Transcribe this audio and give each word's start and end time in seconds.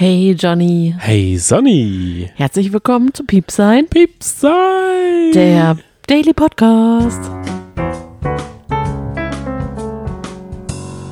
Hey 0.00 0.36
Johnny. 0.38 0.94
Hey 0.96 1.36
Sonny. 1.38 2.30
Herzlich 2.36 2.72
willkommen 2.72 3.12
zu 3.12 3.24
Piepsein. 3.24 3.88
Piepsein. 3.88 5.32
Der 5.34 5.76
Daily 6.06 6.32
Podcast. 6.32 7.20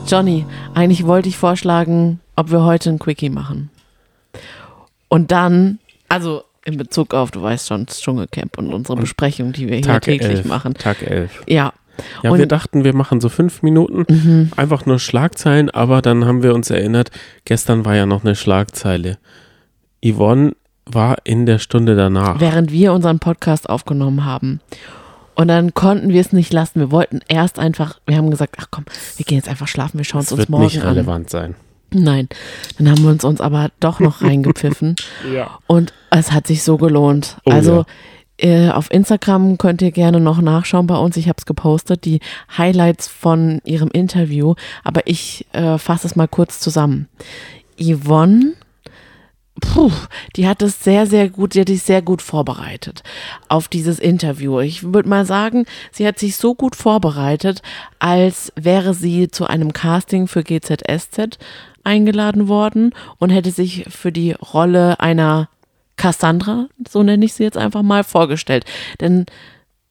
Johnny, 0.06 0.46
eigentlich 0.74 1.04
wollte 1.04 1.28
ich 1.28 1.36
vorschlagen, 1.36 2.20
ob 2.36 2.52
wir 2.52 2.62
heute 2.62 2.90
ein 2.90 3.00
Quickie 3.00 3.28
machen. 3.28 3.70
Und 5.08 5.32
dann, 5.32 5.80
also 6.08 6.44
in 6.64 6.76
Bezug 6.76 7.12
auf, 7.12 7.32
du 7.32 7.42
weißt 7.42 7.66
schon, 7.66 7.86
das 7.86 8.00
Dschungelcamp 8.00 8.56
und 8.56 8.72
unsere 8.72 8.96
Besprechung, 8.98 9.52
die 9.52 9.68
wir 9.68 9.82
Tag 9.82 10.04
hier 10.04 10.18
täglich 10.18 10.38
elf. 10.38 10.44
machen. 10.44 10.74
Tag 10.74 11.02
11. 11.02 11.42
Ja. 11.48 11.72
Ja, 12.22 12.30
Und- 12.30 12.38
wir 12.38 12.46
dachten, 12.46 12.84
wir 12.84 12.94
machen 12.94 13.20
so 13.20 13.28
fünf 13.28 13.62
Minuten, 13.62 14.04
Mhm. 14.08 14.50
einfach 14.56 14.86
nur 14.86 14.98
Schlagzeilen, 14.98 15.70
aber 15.70 16.02
dann 16.02 16.24
haben 16.24 16.42
wir 16.42 16.54
uns 16.54 16.70
erinnert, 16.70 17.10
gestern 17.44 17.84
war 17.84 17.94
ja 17.96 18.06
noch 18.06 18.24
eine 18.24 18.34
Schlagzeile. 18.34 19.18
Yvonne 20.04 20.52
war 20.84 21.16
in 21.24 21.46
der 21.46 21.58
Stunde 21.58 21.96
danach. 21.96 22.40
während 22.40 22.70
wir 22.70 22.92
unseren 22.92 23.18
Podcast 23.18 23.68
aufgenommen 23.68 24.24
haben. 24.24 24.60
Und 25.34 25.48
dann 25.48 25.74
konnten 25.74 26.08
wir 26.10 26.20
es 26.20 26.32
nicht 26.32 26.52
lassen. 26.52 26.80
Wir 26.80 26.90
wollten 26.90 27.20
erst 27.28 27.58
einfach, 27.58 27.98
wir 28.06 28.16
haben 28.16 28.30
gesagt, 28.30 28.56
ach 28.58 28.68
komm, 28.70 28.84
wir 29.16 29.24
gehen 29.26 29.36
jetzt 29.36 29.48
einfach 29.48 29.68
schlafen, 29.68 29.98
wir 29.98 30.04
schauen 30.04 30.20
es 30.20 30.26
Das 30.26 30.32
uns 30.32 30.38
wird 30.40 30.48
morgen 30.48 30.64
nicht 30.64 30.80
an. 30.80 30.88
relevant 30.88 31.28
sein. 31.28 31.54
Nein, 31.92 32.28
dann 32.78 32.90
haben 32.90 33.02
wir 33.02 33.10
uns 33.10 33.22
uns 33.24 33.40
aber 33.40 33.68
doch 33.80 34.00
noch 34.00 34.22
reingepfiffen 34.22 34.96
Ja. 35.32 35.58
und 35.66 35.92
es 36.10 36.32
hat 36.32 36.46
sich 36.46 36.62
so 36.62 36.78
gelohnt. 36.78 37.36
Oh 37.44 37.50
also 37.50 37.84
äh, 38.38 38.70
auf 38.70 38.90
Instagram 38.90 39.58
könnt 39.58 39.82
ihr 39.82 39.92
gerne 39.92 40.20
noch 40.20 40.40
nachschauen 40.40 40.86
bei 40.86 40.96
uns. 40.96 41.16
Ich 41.16 41.28
habe 41.28 41.36
es 41.38 41.46
gepostet, 41.46 42.04
die 42.04 42.20
Highlights 42.56 43.08
von 43.08 43.60
ihrem 43.64 43.90
Interview. 43.90 44.54
Aber 44.84 45.06
ich 45.06 45.46
äh, 45.52 45.78
fasse 45.78 46.06
es 46.06 46.16
mal 46.16 46.28
kurz 46.28 46.60
zusammen. 46.60 47.08
Yvonne, 47.80 48.54
puh, 49.60 49.90
die 50.36 50.46
hat 50.46 50.62
es 50.62 50.82
sehr, 50.82 51.06
sehr 51.06 51.28
gut, 51.28 51.54
die 51.54 51.60
hat 51.60 51.68
sich 51.68 51.82
sehr 51.82 52.02
gut 52.02 52.22
vorbereitet 52.22 53.02
auf 53.48 53.68
dieses 53.68 53.98
Interview. 53.98 54.60
Ich 54.60 54.82
würde 54.82 55.08
mal 55.08 55.24
sagen, 55.24 55.66
sie 55.92 56.06
hat 56.06 56.18
sich 56.18 56.36
so 56.36 56.54
gut 56.54 56.76
vorbereitet, 56.76 57.62
als 57.98 58.52
wäre 58.56 58.94
sie 58.94 59.28
zu 59.28 59.46
einem 59.46 59.72
Casting 59.72 60.26
für 60.26 60.42
GZSZ 60.42 61.38
eingeladen 61.84 62.48
worden 62.48 62.94
und 63.18 63.30
hätte 63.30 63.50
sich 63.50 63.84
für 63.88 64.12
die 64.12 64.32
Rolle 64.32 65.00
einer 65.00 65.48
Cassandra, 65.96 66.68
so 66.88 67.02
nenne 67.02 67.24
ich 67.24 67.34
sie 67.34 67.42
jetzt 67.44 67.56
einfach 67.56 67.82
mal, 67.82 68.04
vorgestellt. 68.04 68.64
Denn 69.00 69.26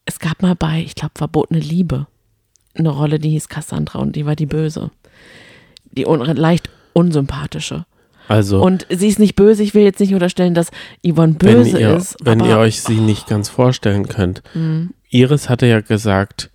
es 0.06 0.20
gab 0.20 0.42
mal 0.42 0.56
bei, 0.56 0.82
ich 0.82 0.96
glaube, 0.96 1.14
Verbotene 1.16 1.60
Liebe 1.60 2.08
eine 2.78 2.90
Rolle, 2.90 3.20
die 3.20 3.30
hieß 3.32 3.50
Cassandra 3.50 4.00
und 4.00 4.16
die 4.16 4.26
war 4.26 4.36
die 4.36 4.46
Böse. 4.46 4.92
Die 5.92 6.06
un 6.06 6.20
leicht 6.20 6.70
unsympathische. 6.94 7.86
Also, 8.28 8.62
Und 8.62 8.88
sie 8.90 9.08
ist 9.08 9.20
nicht 9.20 9.36
böse, 9.36 9.62
ich 9.62 9.76
will 9.76 9.84
jetzt 9.84 10.00
nicht 10.00 10.14
unterstellen, 10.14 10.56
dass 10.56 10.72
Yvonne 11.06 11.36
wenn, 11.40 11.58
böse 11.58 11.80
ihr, 11.80 11.96
ist. 11.96 12.18
wenn 12.24 12.40
ihr 12.40 12.58
euch 12.58 12.82
sie 12.82 13.00
nicht 13.00 13.28
ganz 13.28 13.50
vorstellen 13.50 14.08
könnt. 14.08 14.42
Mhm. 14.56 14.94
Iris 15.10 15.48
hatte 15.48 15.68
ja 15.68 15.82
gesagt, 15.82 16.50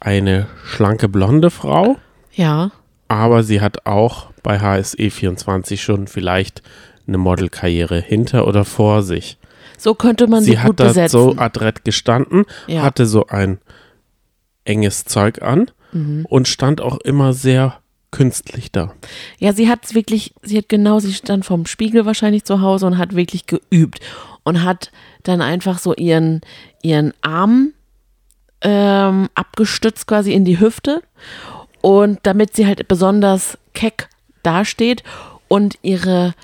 eine 0.00 0.46
schlanke 0.66 1.08
blonde 1.08 1.50
Frau, 1.50 1.96
Ja, 2.34 2.72
aber 3.08 3.42
sie 3.42 3.60
hat 3.62 3.86
auch 3.86 4.26
bei 4.42 4.60
HSE 4.60 5.10
24 5.10 5.82
schon 5.82 6.08
vielleicht 6.08 6.62
eine 7.06 7.18
Modelkarriere 7.18 8.00
hinter 8.00 8.46
oder 8.46 8.64
vor 8.64 9.02
sich. 9.02 9.38
so 9.76 9.94
könnte 9.94 10.26
man 10.28 10.42
sie, 10.42 10.52
sie 10.52 10.56
gut 10.56 10.62
hat 10.64 10.80
da 10.80 10.84
besetzen. 10.88 11.10
so 11.18 11.34
adrett 11.36 11.84
gestanden, 11.84 12.44
Ja. 12.66 12.82
hatte 12.82 13.06
so 13.06 13.26
ein 13.26 13.58
enges 14.64 15.04
Zeug 15.04 15.42
an 15.42 15.70
Mhm. 15.92 16.26
und 16.28 16.48
stand 16.48 16.80
auch 16.80 16.98
immer 17.00 17.32
sehr 17.32 17.80
künstlich 18.10 18.70
da. 18.72 18.92
Ja, 19.38 19.52
sie 19.52 19.68
hat 19.68 19.84
es 19.84 19.94
wirklich, 19.94 20.32
sie 20.42 20.56
hat 20.56 20.68
genau, 20.68 21.00
sie 21.00 21.12
stand 21.12 21.44
vorm 21.44 21.66
Spiegel 21.66 22.06
wahrscheinlich 22.06 22.44
zu 22.44 22.60
Hause 22.60 22.86
und 22.86 22.96
hat 22.98 23.14
wirklich 23.16 23.46
geübt 23.46 23.98
und 24.44 24.62
hat 24.62 24.90
dann 25.24 25.42
einfach 25.42 25.78
so 25.78 25.94
ihren, 25.94 26.40
ihren 26.82 27.12
Arm 27.22 27.72
ähm, 28.62 29.28
abgestützt 29.34 30.06
quasi 30.06 30.32
in 30.32 30.44
die 30.44 30.58
Hüfte 30.60 31.02
und 31.82 32.20
damit 32.22 32.54
sie 32.56 32.66
halt 32.66 32.86
besonders 32.88 33.58
keck 33.74 34.08
dasteht 34.42 35.02
und 35.48 35.74
ihre 35.82 36.34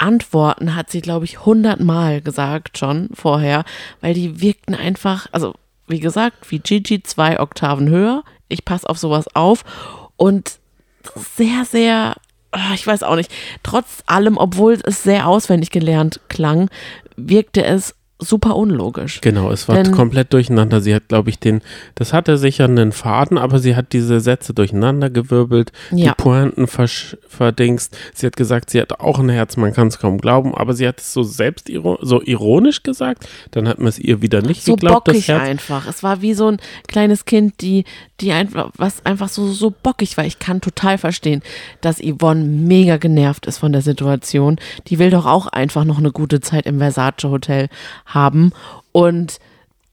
Antworten 0.00 0.74
hat 0.74 0.90
sie, 0.90 1.00
glaube 1.00 1.24
ich, 1.24 1.44
hundertmal 1.44 2.20
gesagt 2.20 2.78
schon 2.78 3.08
vorher, 3.12 3.64
weil 4.00 4.14
die 4.14 4.40
wirkten 4.40 4.74
einfach, 4.74 5.26
also 5.32 5.54
wie 5.86 6.00
gesagt, 6.00 6.50
wie 6.50 6.60
Gigi 6.60 7.02
zwei 7.02 7.40
Oktaven 7.40 7.88
höher. 7.88 8.22
Ich 8.48 8.64
passe 8.64 8.88
auf 8.88 8.98
sowas 8.98 9.26
auf 9.34 9.64
und 10.16 10.58
sehr, 11.14 11.64
sehr, 11.64 12.14
ah, 12.52 12.74
ich 12.74 12.86
weiß 12.86 13.02
auch 13.02 13.16
nicht, 13.16 13.32
trotz 13.62 14.02
allem, 14.06 14.36
obwohl 14.36 14.78
es 14.82 15.02
sehr 15.02 15.26
auswendig 15.26 15.70
gelernt 15.70 16.20
klang, 16.28 16.70
wirkte 17.16 17.64
es 17.64 17.94
super 18.20 18.56
unlogisch. 18.56 19.20
Genau, 19.20 19.50
es 19.50 19.68
war 19.68 19.76
Denn- 19.82 19.92
komplett 19.92 20.32
durcheinander. 20.32 20.80
Sie 20.80 20.94
hat, 20.94 21.08
glaube 21.08 21.30
ich, 21.30 21.38
den, 21.38 21.60
das 21.94 22.12
hatte 22.12 22.36
sicher 22.38 22.64
einen 22.64 22.92
Faden, 22.92 23.38
aber 23.38 23.58
sie 23.58 23.74
hat 23.76 23.92
diese 23.92 24.20
Sätze 24.20 24.54
durcheinander 24.54 25.10
gewirbelt, 25.10 25.72
Ja. 25.90 26.12
die 26.12 26.22
Pointen 26.22 26.66
versch- 26.66 27.16
verdingst. 27.28 27.96
Sie 28.14 28.26
hat 28.26 28.36
gesagt, 28.36 28.70
sie 28.70 28.80
hat 28.80 29.00
auch 29.00 29.18
ein 29.18 29.28
Herz, 29.28 29.56
man 29.56 29.72
kann 29.72 29.88
es 29.88 29.98
kaum 29.98 30.18
glauben, 30.18 30.54
aber 30.54 30.74
sie 30.74 30.86
hat 30.86 31.00
es 31.00 31.12
so 31.12 31.22
selbst 31.22 31.70
so 32.02 32.22
ironisch 32.22 32.82
gesagt. 32.82 33.26
Dann 33.52 33.66
hat 33.68 33.78
man 33.78 33.88
es 33.88 33.98
ihr 33.98 34.22
wieder 34.22 34.42
nicht 34.42 34.64
So 34.64 34.74
geglaubt, 34.74 35.08
das 35.08 35.14
bockig 35.14 35.28
Herz. 35.28 35.42
einfach. 35.42 35.86
Es 35.88 36.02
war 36.02 36.22
wie 36.22 36.34
so 36.34 36.48
ein 36.48 36.58
kleines 36.88 37.24
Kind, 37.24 37.60
die, 37.60 37.84
die 38.20 38.32
einfach, 38.32 38.70
was 38.76 39.04
einfach 39.06 39.28
so, 39.28 39.46
so 39.48 39.72
bockig 39.82 40.16
war. 40.16 40.24
Ich 40.26 40.38
kann 40.38 40.60
total 40.60 40.98
verstehen, 40.98 41.42
dass 41.80 41.98
Yvonne 42.00 42.44
mega 42.44 42.96
genervt 42.98 43.46
ist 43.46 43.58
von 43.58 43.72
der 43.72 43.82
Situation. 43.82 44.56
Die 44.88 44.98
will 44.98 45.10
doch 45.10 45.26
auch 45.26 45.46
einfach 45.46 45.84
noch 45.84 45.98
eine 45.98 46.12
gute 46.12 46.40
Zeit 46.40 46.66
im 46.66 46.78
Versace 46.78 47.24
Hotel 47.24 47.68
haben. 48.14 48.52
Und 48.92 49.38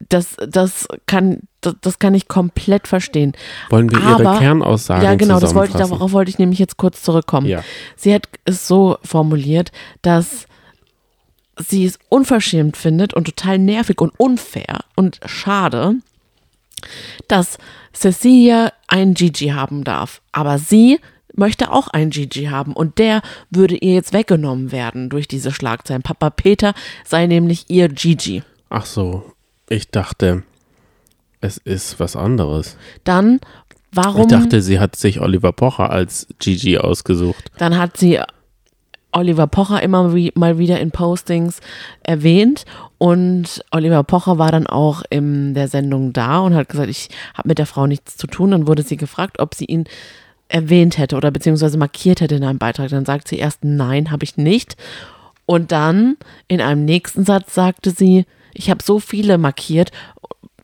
das, 0.08 0.36
das 0.48 0.86
kann, 1.06 1.40
das, 1.60 1.74
das 1.80 1.98
kann 1.98 2.14
ich 2.14 2.28
komplett 2.28 2.86
verstehen. 2.86 3.32
Wollen 3.70 3.90
wir 3.90 4.02
Aber- 4.02 4.22
ihre 4.22 4.38
Kernaussagen 4.38 5.04
Ja, 5.04 5.14
genau, 5.16 5.40
das 5.40 5.54
wollte 5.54 5.72
ich, 5.72 5.78
darauf 5.78 6.12
wollte 6.12 6.30
ich 6.30 6.38
nämlich 6.38 6.58
jetzt 6.58 6.76
kurz 6.76 7.02
zurückkommen. 7.02 7.46
Ja. 7.46 7.64
Sie 7.96 8.14
hat 8.14 8.28
es 8.44 8.68
so 8.68 8.98
formuliert, 9.02 9.72
dass 10.02 10.46
sie 11.58 11.84
es 11.84 11.98
unverschämt 12.08 12.76
findet 12.76 13.14
und 13.14 13.24
total 13.24 13.58
nervig 13.58 14.00
und 14.00 14.12
unfair 14.18 14.78
und 14.94 15.18
schade, 15.26 15.96
dass 17.26 17.58
Cecilia 17.92 18.72
einen 18.86 19.14
Gigi 19.14 19.48
haben 19.48 19.82
darf. 19.82 20.22
Aber 20.30 20.58
sie 20.58 21.00
möchte 21.38 21.72
auch 21.72 21.88
einen 21.88 22.10
Gigi 22.10 22.46
haben 22.46 22.72
und 22.72 22.98
der 22.98 23.22
würde 23.50 23.76
ihr 23.76 23.94
jetzt 23.94 24.12
weggenommen 24.12 24.72
werden 24.72 25.08
durch 25.08 25.28
diese 25.28 25.52
Schlagzeilen. 25.52 26.02
Papa 26.02 26.30
Peter 26.30 26.74
sei 27.04 27.26
nämlich 27.26 27.66
ihr 27.68 27.88
Gigi. 27.88 28.42
Ach 28.68 28.84
so, 28.84 29.32
ich 29.68 29.90
dachte, 29.90 30.42
es 31.40 31.56
ist 31.56 32.00
was 32.00 32.16
anderes. 32.16 32.76
Dann, 33.04 33.40
warum? 33.92 34.22
Ich 34.22 34.28
dachte, 34.28 34.60
sie 34.60 34.80
hat 34.80 34.96
sich 34.96 35.20
Oliver 35.20 35.52
Pocher 35.52 35.90
als 35.90 36.26
Gigi 36.38 36.78
ausgesucht. 36.78 37.50
Dann 37.58 37.78
hat 37.78 37.96
sie 37.96 38.20
Oliver 39.12 39.46
Pocher 39.46 39.82
immer 39.82 40.14
wie, 40.14 40.32
mal 40.34 40.58
wieder 40.58 40.80
in 40.80 40.90
Postings 40.90 41.60
erwähnt 42.02 42.66
und 42.98 43.64
Oliver 43.70 44.04
Pocher 44.04 44.38
war 44.38 44.52
dann 44.52 44.66
auch 44.66 45.02
in 45.08 45.54
der 45.54 45.68
Sendung 45.68 46.12
da 46.12 46.40
und 46.40 46.54
hat 46.54 46.68
gesagt, 46.68 46.90
ich 46.90 47.08
habe 47.34 47.48
mit 47.48 47.58
der 47.58 47.66
Frau 47.66 47.86
nichts 47.86 48.16
zu 48.16 48.26
tun. 48.26 48.50
Dann 48.50 48.66
wurde 48.66 48.82
sie 48.82 48.96
gefragt, 48.96 49.38
ob 49.38 49.54
sie 49.54 49.64
ihn 49.64 49.84
erwähnt 50.48 50.98
hätte 50.98 51.16
oder 51.16 51.30
beziehungsweise 51.30 51.78
markiert 51.78 52.20
hätte 52.20 52.36
in 52.36 52.44
einem 52.44 52.58
Beitrag. 52.58 52.88
Dann 52.90 53.04
sagt 53.04 53.28
sie 53.28 53.38
erst, 53.38 53.64
nein, 53.64 54.10
habe 54.10 54.24
ich 54.24 54.36
nicht. 54.36 54.76
Und 55.46 55.72
dann 55.72 56.16
in 56.46 56.60
einem 56.60 56.84
nächsten 56.84 57.24
Satz 57.24 57.54
sagte 57.54 57.90
sie, 57.90 58.26
ich 58.54 58.70
habe 58.70 58.82
so 58.82 58.98
viele 58.98 59.38
markiert. 59.38 59.92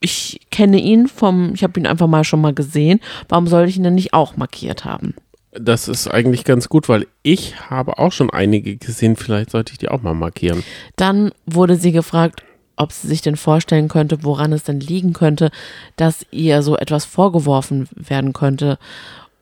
Ich 0.01 0.41
kenne 0.51 0.79
ihn 0.79 1.09
vom, 1.09 1.53
ich 1.55 1.63
habe 1.63 1.79
ihn 1.81 1.87
einfach 1.87 2.07
mal 2.07 2.25
schon 2.25 2.41
mal 2.41 2.53
gesehen. 2.53 3.01
Warum 3.29 3.47
soll 3.47 3.69
ich 3.69 3.77
ihn 3.77 3.83
denn 3.83 3.95
nicht 3.95 4.13
auch 4.13 4.37
markiert 4.37 4.85
haben? 4.85 5.15
Das 5.53 5.87
ist 5.87 6.09
eigentlich 6.09 6.45
ganz 6.45 6.69
gut, 6.69 6.89
weil 6.89 7.07
ich 7.23 7.71
habe 7.71 7.99
auch 7.99 8.13
schon 8.13 8.31
einige 8.31 8.77
gesehen. 8.77 9.17
Vielleicht 9.17 9.51
sollte 9.51 9.73
ich 9.73 9.79
die 9.79 9.89
auch 9.89 10.03
mal 10.03 10.15
markieren. 10.15 10.65
Dann 10.97 11.31
wurde 11.47 11.77
sie 11.77 11.93
gefragt, 11.93 12.43
ob 12.77 12.93
sie 12.93 13.07
sich 13.07 13.23
denn 13.23 13.37
vorstellen 13.37 13.89
könnte, 13.89 14.25
woran 14.25 14.53
es 14.53 14.65
denn 14.65 14.81
liegen 14.81 15.13
könnte, 15.13 15.51
dass 15.97 16.27
ihr 16.31 16.63
so 16.63 16.77
etwas 16.77 17.05
vorgeworfen 17.05 17.89
werden 17.95 18.33
könnte. 18.33 18.79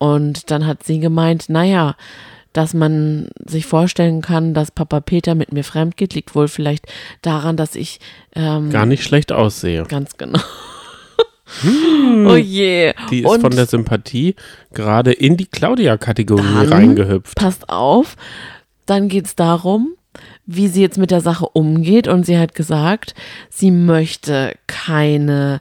Und 0.02 0.50
dann 0.50 0.66
hat 0.66 0.82
sie 0.82 0.98
gemeint, 0.98 1.48
naja, 1.48 1.94
dass 2.52 2.74
man 2.74 3.28
sich 3.46 3.66
vorstellen 3.66 4.20
kann, 4.20 4.52
dass 4.52 4.72
Papa 4.72 4.98
Peter 4.98 5.36
mit 5.36 5.52
mir 5.52 5.62
fremd 5.62 5.96
geht, 5.96 6.14
liegt 6.14 6.34
wohl 6.34 6.48
vielleicht 6.48 6.86
daran, 7.22 7.56
dass 7.56 7.76
ich 7.76 8.00
ähm, 8.34 8.70
Gar 8.70 8.86
nicht 8.86 9.04
schlecht 9.04 9.30
aussehe. 9.30 9.84
ganz 9.84 10.16
genau. 10.16 10.40
oh 12.26 12.34
je. 12.34 12.94
Die 13.10 13.20
ist 13.20 13.26
Und 13.26 13.42
von 13.42 13.52
der 13.52 13.66
Sympathie 13.66 14.34
gerade 14.72 15.12
in 15.12 15.36
die 15.36 15.46
Claudia-Kategorie 15.46 16.66
reingehüpft. 16.66 17.36
passt 17.36 17.68
auf, 17.68 18.16
dann 18.86 19.08
geht 19.08 19.26
es 19.26 19.36
darum, 19.36 19.94
wie 20.46 20.66
sie 20.66 20.82
jetzt 20.82 20.98
mit 20.98 21.12
der 21.12 21.20
Sache 21.20 21.46
umgeht. 21.46 22.08
Und 22.08 22.26
sie 22.26 22.38
hat 22.38 22.56
gesagt, 22.56 23.14
sie 23.50 23.70
möchte 23.70 24.56
keine 24.66 25.60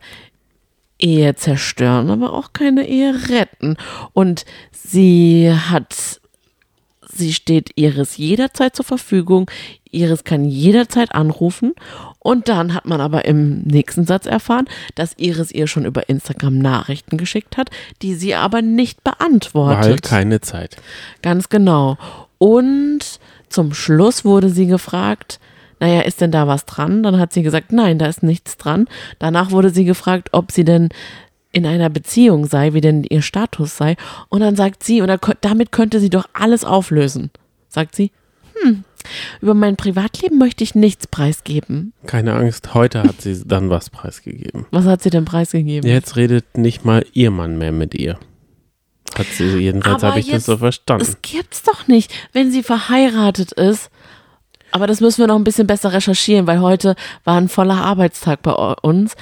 Ehe 1.02 1.36
zerstören, 1.36 2.10
aber 2.10 2.34
auch 2.34 2.54
keine 2.54 2.88
Ehe 2.88 3.30
retten. 3.30 3.76
Und 4.14 4.46
sie 4.72 5.52
hat 5.54 6.22
sie 7.14 7.34
steht 7.34 7.72
Iris 7.76 8.18
jederzeit 8.18 8.76
zur 8.76 8.86
Verfügung. 8.86 9.50
Iris 9.92 10.24
kann 10.24 10.46
jederzeit 10.46 11.14
anrufen. 11.14 11.74
Und 12.20 12.48
dann 12.48 12.74
hat 12.74 12.86
man 12.86 13.02
aber 13.02 13.26
im 13.26 13.62
nächsten 13.64 14.06
Satz 14.06 14.26
erfahren, 14.26 14.66
dass 14.96 15.18
Iris 15.18 15.52
ihr 15.52 15.68
schon 15.68 15.86
über 15.86 16.08
Instagram 16.10 16.58
Nachrichten 16.58 17.18
geschickt 17.18 17.58
hat, 17.58 17.70
die 18.02 18.16
sie 18.16 18.36
aber 18.36 18.62
nicht 18.62 19.04
beantwortet. 19.04 19.86
Weil 19.86 20.00
keine 20.00 20.42
Zeit. 20.42 20.78
Ganz 21.22 21.50
genau. 21.50 21.98
Und 22.38 23.20
zum 23.50 23.74
Schluss 23.74 24.24
wurde 24.24 24.50
sie 24.50 24.68
gefragt, 24.68 25.40
naja, 25.82 26.02
ist 26.02 26.22
denn 26.22 26.30
da 26.30 26.48
was 26.48 26.66
dran? 26.66 27.02
Dann 27.02 27.18
hat 27.18 27.34
sie 27.34 27.42
gesagt, 27.42 27.72
nein, 27.72 27.98
da 27.98 28.06
ist 28.06 28.22
nichts 28.22 28.56
dran. 28.56 28.88
Danach 29.18 29.50
wurde 29.50 29.72
sie 29.72 29.84
gefragt, 29.84 30.30
ob 30.32 30.52
sie 30.52 30.64
denn 30.64 30.90
in 31.52 31.66
einer 31.66 31.90
Beziehung 31.90 32.46
sei, 32.46 32.74
wie 32.74 32.82
denn 32.82 33.04
ihr 33.04 33.24
Status 33.24 33.78
sei. 33.78 33.98
Und 34.30 34.42
dann 34.42 34.56
sagt 34.56 34.84
sie, 34.84 35.02
oder 35.02 35.18
damit 35.42 35.72
könnte 35.72 36.00
sie 36.00 36.12
doch 36.12 36.30
alles 36.34 36.64
auflösen. 36.64 37.32
Sagt 37.68 37.96
sie, 37.96 38.12
hm, 38.62 38.84
über 39.42 39.56
mein 39.56 39.76
Privatleben 39.76 40.38
möchte 40.38 40.64
ich 40.64 40.76
nichts 40.76 41.08
preisgeben. 41.08 41.94
Keine 42.06 42.36
Angst, 42.36 42.76
heute 42.76 43.02
hat 43.02 43.20
sie 43.20 43.42
dann 43.44 43.72
was 43.72 43.90
preisgegeben. 43.90 44.68
Was 44.70 44.86
hat 44.86 45.02
sie 45.02 45.10
denn 45.10 45.26
preisgegeben? 45.26 45.90
Jetzt 45.90 46.16
redet 46.16 46.60
nicht 46.60 46.86
mal 46.86 47.04
ihr 47.14 47.32
Mann 47.32 47.58
mehr 47.58 47.72
mit 47.72 47.96
ihr. 47.96 48.20
Hat 49.18 49.26
sie, 49.26 49.58
jedenfalls 49.58 50.04
habe 50.04 50.20
ich 50.20 50.30
das 50.30 50.46
so 50.46 50.58
verstanden. 50.58 51.06
Das 51.06 51.24
gibt's 51.24 51.64
doch 51.64 51.88
nicht. 51.88 52.14
Wenn 52.34 52.52
sie 52.52 52.62
verheiratet 52.62 53.52
ist, 53.54 53.90
aber 54.72 54.88
das 54.88 55.02
müssen 55.02 55.20
wir 55.20 55.28
noch 55.28 55.36
ein 55.36 55.44
bisschen 55.44 55.68
besser 55.68 55.94
recherchieren, 55.94 56.48
weil 56.48 56.62
heute 56.62 56.96
war 57.24 57.38
ein 57.38 57.50
voller 57.50 57.84
Arbeitstag 57.84 58.42
bei 58.42 58.54
uns. 58.54 59.16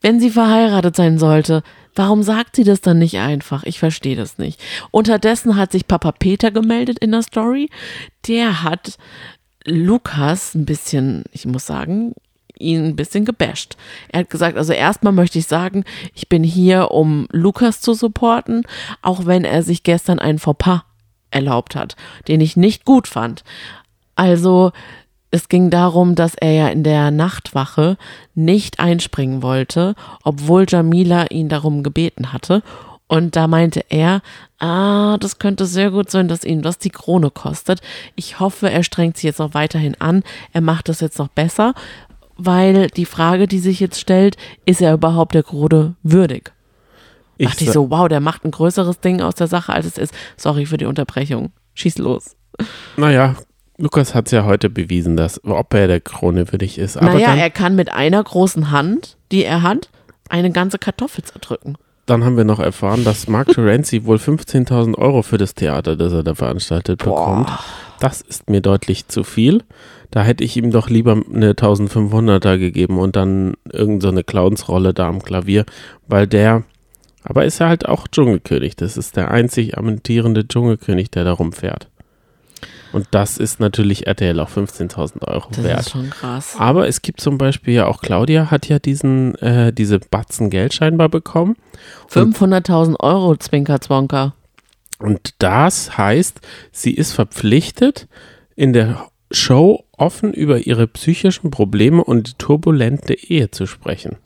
Wenn 0.00 0.20
sie 0.20 0.30
verheiratet 0.30 0.96
sein 0.96 1.18
sollte, 1.18 1.62
warum 1.94 2.22
sagt 2.22 2.56
sie 2.56 2.64
das 2.64 2.80
dann 2.80 2.98
nicht 2.98 3.18
einfach? 3.18 3.64
Ich 3.64 3.78
verstehe 3.78 4.16
das 4.16 4.38
nicht. 4.38 4.60
Unterdessen 4.90 5.56
hat 5.56 5.72
sich 5.72 5.86
Papa 5.86 6.12
Peter 6.12 6.50
gemeldet 6.50 6.98
in 6.98 7.12
der 7.12 7.22
Story. 7.22 7.70
Der 8.26 8.62
hat 8.62 8.98
Lukas 9.64 10.54
ein 10.54 10.64
bisschen, 10.64 11.24
ich 11.32 11.46
muss 11.46 11.66
sagen, 11.66 12.14
ihn 12.58 12.84
ein 12.84 12.96
bisschen 12.96 13.24
gebasht. 13.24 13.76
Er 14.08 14.20
hat 14.20 14.30
gesagt, 14.30 14.56
also 14.56 14.72
erstmal 14.72 15.12
möchte 15.12 15.38
ich 15.38 15.46
sagen, 15.46 15.84
ich 16.14 16.28
bin 16.28 16.42
hier, 16.42 16.90
um 16.90 17.26
Lukas 17.30 17.80
zu 17.80 17.94
supporten, 17.94 18.62
auch 19.02 19.26
wenn 19.26 19.44
er 19.44 19.62
sich 19.62 19.82
gestern 19.82 20.18
einen 20.18 20.38
Fauxpas 20.38 20.82
erlaubt 21.30 21.74
hat, 21.74 21.96
den 22.28 22.40
ich 22.40 22.56
nicht 22.56 22.84
gut 22.84 23.08
fand. 23.08 23.44
Also 24.16 24.72
es 25.30 25.48
ging 25.48 25.70
darum, 25.70 26.14
dass 26.14 26.34
er 26.34 26.52
ja 26.52 26.68
in 26.68 26.82
der 26.82 27.10
Nachtwache 27.10 27.96
nicht 28.34 28.80
einspringen 28.80 29.42
wollte, 29.42 29.94
obwohl 30.24 30.66
Jamila 30.68 31.26
ihn 31.30 31.48
darum 31.48 31.82
gebeten 31.82 32.32
hatte. 32.32 32.62
Und 33.08 33.36
da 33.36 33.46
meinte 33.46 33.84
er, 33.88 34.20
ah, 34.58 35.16
das 35.18 35.38
könnte 35.38 35.66
sehr 35.66 35.90
gut 35.90 36.10
sein, 36.10 36.26
dass 36.26 36.42
ihm 36.42 36.62
das 36.62 36.78
die 36.78 36.90
Krone 36.90 37.30
kostet. 37.30 37.80
Ich 38.16 38.40
hoffe, 38.40 38.70
er 38.70 38.82
strengt 38.82 39.16
sich 39.16 39.24
jetzt 39.24 39.38
noch 39.38 39.54
weiterhin 39.54 40.00
an. 40.00 40.24
Er 40.52 40.60
macht 40.60 40.88
das 40.88 41.00
jetzt 41.00 41.18
noch 41.18 41.28
besser, 41.28 41.74
weil 42.36 42.88
die 42.88 43.06
Frage, 43.06 43.46
die 43.46 43.60
sich 43.60 43.78
jetzt 43.78 44.00
stellt, 44.00 44.36
ist 44.64 44.80
er 44.80 44.94
überhaupt 44.94 45.34
der 45.34 45.44
Krone 45.44 45.94
würdig? 46.02 46.52
Ich 47.38 47.48
dachte 47.48 47.64
ich 47.64 47.70
so, 47.70 47.90
wow, 47.90 48.08
der 48.08 48.20
macht 48.20 48.44
ein 48.44 48.50
größeres 48.50 49.00
Ding 49.00 49.20
aus 49.20 49.34
der 49.34 49.46
Sache, 49.46 49.72
als 49.72 49.86
es 49.86 49.98
ist. 49.98 50.14
Sorry 50.36 50.66
für 50.66 50.78
die 50.78 50.86
Unterbrechung. 50.86 51.52
Schieß 51.74 51.98
los. 51.98 52.34
Naja, 52.96 53.36
Lukas 53.78 54.14
hat 54.14 54.26
es 54.26 54.32
ja 54.32 54.44
heute 54.44 54.70
bewiesen, 54.70 55.16
dass 55.16 55.44
ob 55.44 55.74
er 55.74 55.86
der 55.86 56.00
Krone 56.00 56.50
würdig 56.50 56.78
ist. 56.78 56.96
Aber 56.96 57.14
naja, 57.14 57.28
dann, 57.28 57.38
er 57.38 57.50
kann 57.50 57.76
mit 57.76 57.92
einer 57.92 58.22
großen 58.22 58.70
Hand, 58.70 59.16
die 59.32 59.44
er 59.44 59.62
hat, 59.62 59.90
eine 60.28 60.50
ganze 60.50 60.78
Kartoffel 60.78 61.24
zerdrücken. 61.24 61.76
Dann 62.06 62.24
haben 62.24 62.36
wir 62.36 62.44
noch 62.44 62.60
erfahren, 62.60 63.04
dass 63.04 63.26
Mark 63.26 63.48
Terenzi 63.48 64.04
wohl 64.04 64.16
15.000 64.16 64.96
Euro 64.96 65.22
für 65.22 65.38
das 65.38 65.54
Theater, 65.54 65.96
das 65.96 66.12
er 66.12 66.22
da 66.22 66.34
veranstaltet, 66.36 67.04
Boah. 67.04 67.44
bekommt. 67.44 67.58
Das 67.98 68.20
ist 68.20 68.48
mir 68.48 68.60
deutlich 68.60 69.08
zu 69.08 69.24
viel. 69.24 69.62
Da 70.12 70.22
hätte 70.22 70.44
ich 70.44 70.56
ihm 70.56 70.70
doch 70.70 70.88
lieber 70.88 71.12
eine 71.12 71.52
1500er 71.52 72.58
gegeben 72.58 72.98
und 72.98 73.16
dann 73.16 73.54
irgendeine 73.70 74.18
so 74.18 74.24
Clownsrolle 74.24 74.94
da 74.94 75.08
am 75.08 75.20
Klavier, 75.20 75.64
weil 76.06 76.28
der, 76.28 76.62
aber 77.24 77.44
ist 77.44 77.60
er 77.60 77.68
halt 77.68 77.88
auch 77.88 78.06
Dschungelkönig. 78.06 78.76
Das 78.76 78.96
ist 78.96 79.16
der 79.16 79.32
einzig 79.32 79.76
amtierende 79.76 80.46
Dschungelkönig, 80.46 81.10
der 81.10 81.24
da 81.24 81.32
rumfährt. 81.32 81.88
Und 82.92 83.06
das 83.10 83.38
ist 83.38 83.60
natürlich 83.60 84.06
RTL 84.06 84.38
auch 84.40 84.50
15.000 84.50 85.26
Euro 85.26 85.48
das 85.50 85.62
wert. 85.62 85.78
Das 85.78 85.86
ist 85.86 85.92
schon 85.92 86.10
krass. 86.10 86.56
Aber 86.58 86.88
es 86.88 87.02
gibt 87.02 87.20
zum 87.20 87.38
Beispiel 87.38 87.74
ja 87.74 87.86
auch 87.86 88.00
Claudia 88.00 88.50
hat 88.50 88.68
ja 88.68 88.78
diesen, 88.78 89.34
äh, 89.36 89.72
diese 89.72 89.98
Batzen 89.98 90.50
Geld 90.50 90.74
scheinbar 90.74 91.08
bekommen. 91.08 91.56
500.000 92.10 93.00
Euro, 93.00 93.36
Zwinker 93.36 93.80
Zwonker. 93.80 94.34
Und 94.98 95.34
das 95.38 95.98
heißt, 95.98 96.40
sie 96.72 96.92
ist 96.92 97.12
verpflichtet, 97.12 98.08
in 98.54 98.72
der 98.72 99.08
Show 99.30 99.84
offen 99.92 100.32
über 100.32 100.66
ihre 100.66 100.86
psychischen 100.86 101.50
Probleme 101.50 102.02
und 102.02 102.28
die 102.28 102.34
turbulente 102.38 103.14
Ehe 103.14 103.50
zu 103.50 103.66
sprechen 103.66 104.16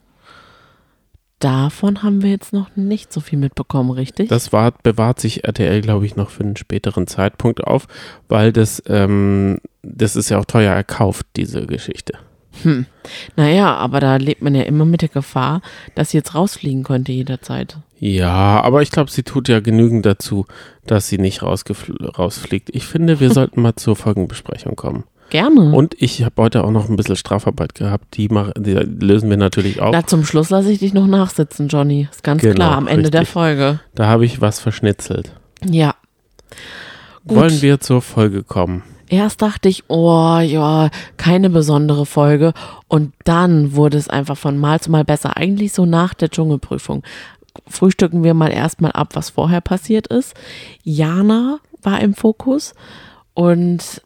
davon 1.43 2.03
haben 2.03 2.21
wir 2.21 2.29
jetzt 2.29 2.53
noch 2.53 2.75
nicht 2.75 3.11
so 3.11 3.19
viel 3.19 3.37
mitbekommen, 3.37 3.91
richtig? 3.91 4.29
Das 4.29 4.53
war, 4.53 4.71
bewahrt 4.71 5.19
sich 5.19 5.43
RTL, 5.43 5.81
glaube 5.81 6.05
ich, 6.05 6.15
noch 6.15 6.29
für 6.29 6.43
einen 6.43 6.55
späteren 6.55 7.07
Zeitpunkt 7.07 7.63
auf, 7.63 7.87
weil 8.29 8.53
das, 8.53 8.81
ähm, 8.87 9.59
das 9.81 10.15
ist 10.15 10.29
ja 10.29 10.39
auch 10.39 10.45
teuer 10.45 10.73
erkauft, 10.73 11.25
diese 11.35 11.65
Geschichte. 11.65 12.13
Hm. 12.63 12.85
Naja, 13.35 13.75
aber 13.75 13.99
da 13.99 14.17
lebt 14.17 14.41
man 14.41 14.55
ja 14.55 14.63
immer 14.63 14.85
mit 14.85 15.01
der 15.01 15.09
Gefahr, 15.09 15.61
dass 15.95 16.11
sie 16.11 16.17
jetzt 16.17 16.35
rausfliegen 16.35 16.83
könnte 16.83 17.11
jederzeit. 17.11 17.77
Ja, 17.97 18.61
aber 18.61 18.81
ich 18.81 18.91
glaube, 18.91 19.11
sie 19.11 19.23
tut 19.23 19.47
ja 19.47 19.59
genügend 19.59 20.05
dazu, 20.05 20.45
dass 20.85 21.07
sie 21.07 21.17
nicht 21.17 21.43
rausfliegt. 21.43 22.69
Ich 22.73 22.85
finde, 22.85 23.19
wir 23.19 23.29
sollten 23.33 23.61
mal 23.61 23.75
zur 23.75 23.95
Folgenbesprechung 23.95 24.75
kommen. 24.75 25.03
Gerne. 25.31 25.71
Und 25.71 25.95
ich 25.97 26.25
habe 26.25 26.41
heute 26.41 26.65
auch 26.65 26.71
noch 26.71 26.89
ein 26.89 26.97
bisschen 26.97 27.15
Strafarbeit 27.15 27.73
gehabt. 27.73 28.17
Die, 28.17 28.27
mach, 28.27 28.51
die 28.57 28.73
lösen 28.73 29.29
wir 29.29 29.37
natürlich 29.37 29.81
auch. 29.81 29.93
Na, 29.93 30.05
zum 30.05 30.25
Schluss 30.25 30.49
lasse 30.49 30.69
ich 30.69 30.79
dich 30.79 30.93
noch 30.93 31.07
nachsitzen, 31.07 31.69
Johnny. 31.69 32.09
Ist 32.11 32.21
ganz 32.21 32.41
genau, 32.41 32.55
klar, 32.55 32.73
am 32.73 32.87
Ende 32.87 33.05
richtig. 33.05 33.11
der 33.11 33.25
Folge. 33.25 33.79
Da 33.95 34.07
habe 34.07 34.25
ich 34.25 34.41
was 34.41 34.59
verschnitzelt. 34.59 35.31
Ja. 35.65 35.95
Gut. 37.25 37.37
Wollen 37.37 37.61
wir 37.61 37.79
zur 37.79 38.01
Folge 38.01 38.43
kommen? 38.43 38.83
Erst 39.07 39.41
dachte 39.41 39.69
ich, 39.69 39.85
oh 39.87 40.39
ja, 40.39 40.89
keine 41.15 41.49
besondere 41.49 42.05
Folge. 42.05 42.51
Und 42.89 43.13
dann 43.23 43.73
wurde 43.73 43.97
es 43.97 44.09
einfach 44.09 44.37
von 44.37 44.57
Mal 44.57 44.81
zu 44.81 44.91
Mal 44.91 45.05
besser. 45.05 45.37
Eigentlich 45.37 45.71
so 45.71 45.85
nach 45.85 46.13
der 46.13 46.29
Dschungelprüfung. 46.29 47.03
Frühstücken 47.67 48.25
wir 48.25 48.33
mal 48.33 48.51
erstmal 48.51 48.91
ab, 48.91 49.11
was 49.13 49.29
vorher 49.29 49.61
passiert 49.61 50.07
ist. 50.07 50.33
Jana 50.83 51.59
war 51.81 52.01
im 52.01 52.15
Fokus 52.15 52.73
und 53.33 54.01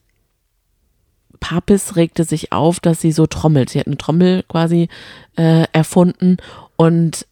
Papis 1.40 1.96
regte 1.96 2.24
sich 2.24 2.52
auf, 2.52 2.80
dass 2.80 3.02
sie 3.02 3.12
so 3.12 3.28
trommelt. 3.28 3.70
Sie 3.70 3.80
hat 3.80 3.88
eine 3.88 3.98
Trommel 3.98 4.44
quasi 4.48 4.90
äh, 5.38 5.66
erfunden 5.72 6.38
und 6.76 7.26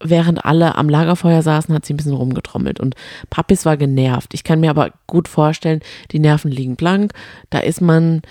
während 0.00 0.44
alle 0.44 0.76
am 0.76 0.88
Lagerfeuer 0.88 1.42
saßen, 1.42 1.74
hat 1.74 1.86
sie 1.86 1.94
ein 1.94 1.96
bisschen 1.96 2.12
rumgetrommelt 2.12 2.80
und 2.80 2.94
Papis 3.30 3.64
war 3.64 3.76
genervt. 3.76 4.34
Ich 4.34 4.44
kann 4.44 4.60
mir 4.60 4.70
aber 4.70 4.90
gut 5.06 5.26
vorstellen, 5.28 5.80
die 6.12 6.18
Nerven 6.18 6.50
liegen 6.50 6.76
blank. 6.76 7.12
Da 7.50 7.60
ist 7.60 7.80
man 7.80 8.22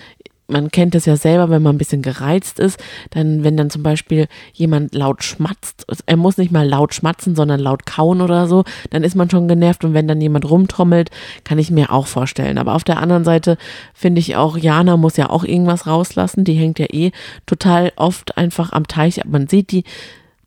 man 0.48 0.70
kennt 0.70 0.94
das 0.94 1.06
ja 1.06 1.16
selber, 1.16 1.50
wenn 1.50 1.62
man 1.62 1.74
ein 1.74 1.78
bisschen 1.78 2.02
gereizt 2.02 2.58
ist, 2.58 2.78
dann, 3.10 3.42
wenn 3.44 3.56
dann 3.56 3.70
zum 3.70 3.82
Beispiel 3.82 4.28
jemand 4.52 4.94
laut 4.94 5.24
schmatzt, 5.24 5.86
er 6.06 6.16
muss 6.16 6.36
nicht 6.36 6.52
mal 6.52 6.68
laut 6.68 6.94
schmatzen, 6.94 7.34
sondern 7.34 7.60
laut 7.60 7.86
kauen 7.86 8.20
oder 8.20 8.46
so, 8.46 8.64
dann 8.90 9.02
ist 9.02 9.16
man 9.16 9.30
schon 9.30 9.48
genervt 9.48 9.84
und 9.84 9.94
wenn 9.94 10.08
dann 10.08 10.20
jemand 10.20 10.48
rumtrommelt, 10.48 11.10
kann 11.44 11.58
ich 11.58 11.70
mir 11.70 11.92
auch 11.92 12.06
vorstellen. 12.06 12.58
Aber 12.58 12.74
auf 12.74 12.84
der 12.84 12.98
anderen 12.98 13.24
Seite 13.24 13.58
finde 13.94 14.20
ich 14.20 14.36
auch, 14.36 14.56
Jana 14.56 14.96
muss 14.96 15.16
ja 15.16 15.30
auch 15.30 15.44
irgendwas 15.44 15.86
rauslassen, 15.86 16.44
die 16.44 16.54
hängt 16.54 16.78
ja 16.78 16.86
eh 16.90 17.12
total 17.46 17.92
oft 17.96 18.36
einfach 18.36 18.72
am 18.72 18.86
Teich, 18.86 19.20
man 19.24 19.48
sieht 19.48 19.72
die, 19.72 19.84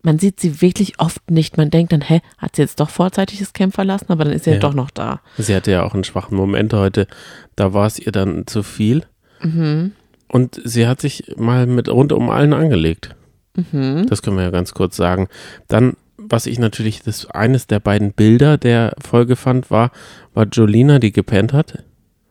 man 0.02 0.18
sieht 0.18 0.40
sie 0.40 0.62
wirklich 0.62 0.98
oft 0.98 1.30
nicht. 1.30 1.58
Man 1.58 1.68
denkt 1.68 1.92
dann, 1.92 2.00
hä, 2.00 2.20
hat 2.38 2.56
sie 2.56 2.62
jetzt 2.62 2.80
doch 2.80 2.88
vorzeitig 2.88 3.38
das 3.38 3.52
Camp 3.52 3.74
verlassen, 3.74 4.06
aber 4.08 4.24
dann 4.24 4.32
ist 4.32 4.44
sie 4.44 4.52
ja. 4.52 4.58
doch 4.58 4.72
noch 4.72 4.90
da. 4.90 5.20
Sie 5.36 5.54
hatte 5.54 5.70
ja 5.70 5.82
auch 5.82 5.92
einen 5.92 6.04
schwachen 6.04 6.36
Moment 6.36 6.72
heute. 6.72 7.06
Da 7.54 7.74
war 7.74 7.86
es 7.86 7.98
ihr 7.98 8.12
dann 8.12 8.46
zu 8.46 8.62
viel. 8.62 9.04
Mhm. 9.42 9.92
Und 10.28 10.60
sie 10.64 10.86
hat 10.86 11.00
sich 11.00 11.34
mal 11.36 11.66
mit 11.66 11.88
rundum 11.88 12.30
allen 12.30 12.52
angelegt. 12.52 13.16
Mhm. 13.54 14.06
Das 14.08 14.22
können 14.22 14.36
wir 14.36 14.44
ja 14.44 14.50
ganz 14.50 14.74
kurz 14.74 14.96
sagen. 14.96 15.28
Dann, 15.68 15.94
was 16.16 16.46
ich 16.46 16.58
natürlich 16.58 17.02
das 17.02 17.28
eines 17.30 17.66
der 17.66 17.80
beiden 17.80 18.12
Bilder 18.12 18.56
der 18.56 18.94
Folge 19.00 19.36
fand, 19.36 19.70
war, 19.70 19.90
war 20.34 20.46
Jolina, 20.46 20.98
die 20.98 21.12
gepennt 21.12 21.52
hat. 21.52 21.82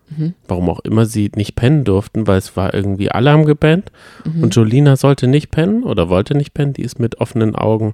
Mhm. 0.09 0.33
Warum 0.47 0.69
auch 0.69 0.79
immer 0.79 1.05
sie 1.05 1.29
nicht 1.35 1.55
pennen 1.55 1.83
durften, 1.83 2.25
weil 2.25 2.37
es 2.37 2.55
war 2.55 2.73
irgendwie 2.73 3.11
alle 3.11 3.31
haben 3.31 3.45
gepennt. 3.45 3.91
Mhm. 4.25 4.43
Und 4.43 4.55
Jolina 4.55 4.95
sollte 4.95 5.27
nicht 5.27 5.51
pennen 5.51 5.83
oder 5.83 6.09
wollte 6.09 6.35
nicht 6.35 6.53
pennen. 6.53 6.73
Die 6.73 6.83
ist 6.83 6.99
mit 6.99 7.19
offenen 7.19 7.55
Augen, 7.55 7.93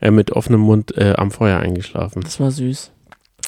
äh, 0.00 0.10
mit 0.10 0.32
offenem 0.32 0.60
Mund 0.60 0.96
äh, 0.96 1.14
am 1.16 1.30
Feuer 1.30 1.58
eingeschlafen. 1.58 2.22
Das 2.22 2.40
war 2.40 2.50
süß. 2.50 2.92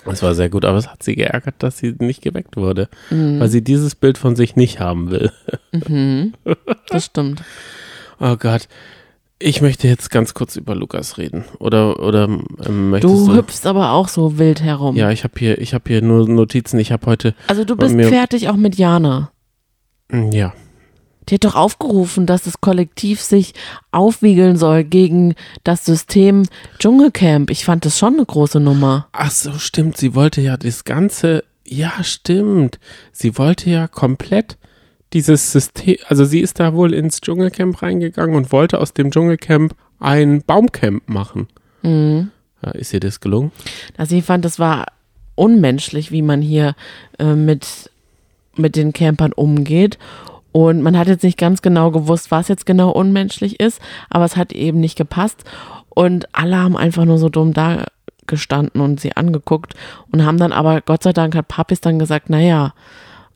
Das 0.05 0.23
war 0.23 0.35
sehr 0.35 0.49
gut, 0.49 0.65
aber 0.65 0.79
es 0.79 0.89
hat 0.89 1.03
sie 1.03 1.17
geärgert, 1.17 1.57
dass 1.59 1.79
sie 1.79 1.95
nicht 1.99 2.23
geweckt 2.23 2.57
wurde, 2.57 2.89
mhm. 3.11 3.41
weil 3.41 3.49
sie 3.49 3.63
dieses 3.63 3.95
Bild 3.95 4.17
von 4.19 4.37
sich 4.37 4.57
nicht 4.57 4.81
haben 4.81 5.11
will. 5.11 5.31
Mhm. 5.73 6.35
Das 6.89 7.05
stimmt. 7.07 7.43
oh 8.21 8.37
Gott. 8.37 8.69
Ich 9.41 9.61
möchte 9.61 9.87
jetzt 9.87 10.11
ganz 10.11 10.35
kurz 10.35 10.57
über 10.57 10.75
Lukas 10.75 11.17
reden. 11.17 11.45
Oder, 11.61 12.03
oder 12.03 12.25
ähm, 12.25 12.91
möchtest 12.91 13.15
Du 13.15 13.27
du? 13.29 13.35
hüpfst 13.37 13.67
aber 13.67 13.93
auch 13.93 14.09
so 14.09 14.37
wild 14.39 14.63
herum. 14.63 14.97
Ja, 14.97 15.11
ich 15.11 15.23
habe 15.23 15.35
hier, 15.39 15.59
ich 15.61 15.75
habe 15.75 15.85
hier 15.87 16.03
nur 16.03 16.29
Notizen. 16.29 16.81
Ich 16.81 16.91
habe 16.91 17.07
heute, 17.07 17.35
Also 17.47 17.65
du 17.65 17.77
bist 17.77 17.95
fertig 17.95 18.49
auch 18.49 18.57
mit 18.57 18.75
Jana. 18.77 19.31
ja, 20.33 20.53
Die 21.29 21.35
hat 21.35 21.45
doch 21.45 21.55
aufgerufen, 21.55 22.27
dass 22.27 22.43
das 22.43 22.61
Kollektiv 22.61 23.21
sich 23.21 23.55
aufwiegeln 23.91 24.57
soll 24.57 24.85
gegen 24.85 25.35
das 25.65 25.85
System 25.85 26.45
Dschungelcamp. 26.79 27.51
Ich 27.51 27.65
fand 27.65 27.85
das 27.85 27.99
schon 27.99 28.15
eine 28.15 28.25
große 28.25 28.61
Nummer. 28.61 29.09
Ach 29.13 29.31
so, 29.31 29.53
stimmt. 29.59 29.97
Sie 29.97 30.15
wollte 30.15 30.41
ja 30.41 30.57
das 30.57 30.85
Ganze. 30.85 31.45
Ja, 31.67 32.03
stimmt. 32.03 32.79
Sie 33.13 33.37
wollte 33.37 33.69
ja 33.69 33.89
komplett 33.89 34.57
dieses 35.13 35.53
System. 35.53 35.97
Also, 36.09 36.25
sie 36.25 36.41
ist 36.41 36.61
da 36.61 36.75
wohl 36.75 36.95
ins 36.95 37.21
Dschungelcamp 37.21 37.83
reingegangen 37.83 38.35
und 38.37 38.53
wollte 38.53 38.79
aus 38.81 38.95
dem 38.95 39.11
Dschungelcamp 39.11 39.75
ein 40.01 40.43
Baumcamp 40.43 41.09
machen. 41.09 41.49
Mhm. 41.83 42.31
Ja, 42.63 42.71
ist 42.73 42.93
ihr 42.93 43.01
das 43.01 43.21
gelungen? 43.21 43.53
Also 43.97 44.17
ich 44.17 44.25
fand, 44.25 44.45
das 44.45 44.59
war 44.59 44.87
unmenschlich, 45.35 46.11
wie 46.11 46.23
man 46.23 46.43
hier 46.43 46.75
äh, 47.19 47.35
mit, 47.35 47.91
mit 48.57 48.77
den 48.77 48.93
Campern 48.93 49.33
umgeht. 49.33 49.99
Und 50.53 50.83
man 50.83 50.97
hat 50.97 51.09
jetzt 51.09 51.25
nicht 51.25 51.39
ganz 51.39 51.63
genau 51.63 51.91
gewusst, 51.91 52.31
was 52.31 52.49
jetzt 52.49 52.67
genau 52.67 52.91
unmenschlich 52.91 53.61
ist, 53.61 53.81
aber 54.11 54.25
es 54.25 54.37
hat 54.37 54.53
eben 54.53 54.81
nicht 54.81 54.97
gepasst. 54.97 55.45
Und 55.91 56.29
alle 56.35 56.57
haben 56.57 56.77
einfach 56.77 57.05
nur 57.05 57.19
so 57.19 57.29
dumm 57.29 57.53
da 57.53 57.85
gestanden 58.27 58.81
und 58.81 59.01
sie 59.01 59.17
angeguckt 59.17 59.75
und 60.13 60.25
haben 60.25 60.39
dann 60.39 60.53
aber, 60.53 60.81
Gott 60.83 61.03
sei 61.03 61.13
Dank 61.13 61.35
hat 61.35 61.49
Papis 61.49 61.81
dann 61.81 61.99
gesagt, 61.99 62.31
naja, 62.31 62.75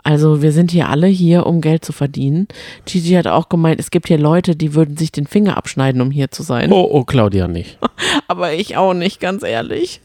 also 0.04 0.42
wir 0.42 0.52
sind 0.52 0.70
hier 0.70 0.88
alle 0.88 1.06
hier, 1.06 1.46
um 1.46 1.60
Geld 1.60 1.84
zu 1.84 1.92
verdienen. 1.92 2.48
Gigi 2.86 3.12
hat 3.12 3.28
auch 3.28 3.48
gemeint, 3.48 3.78
es 3.78 3.90
gibt 3.90 4.08
hier 4.08 4.18
Leute, 4.18 4.56
die 4.56 4.74
würden 4.74 4.96
sich 4.96 5.12
den 5.12 5.26
Finger 5.26 5.56
abschneiden, 5.56 6.00
um 6.00 6.10
hier 6.10 6.30
zu 6.30 6.42
sein. 6.42 6.72
Oh, 6.72 6.88
oh, 6.90 7.04
Claudia 7.04 7.46
nicht. 7.46 7.78
Aber 8.28 8.52
ich 8.52 8.76
auch 8.76 8.94
nicht, 8.94 9.20
ganz 9.20 9.44
ehrlich. 9.44 10.00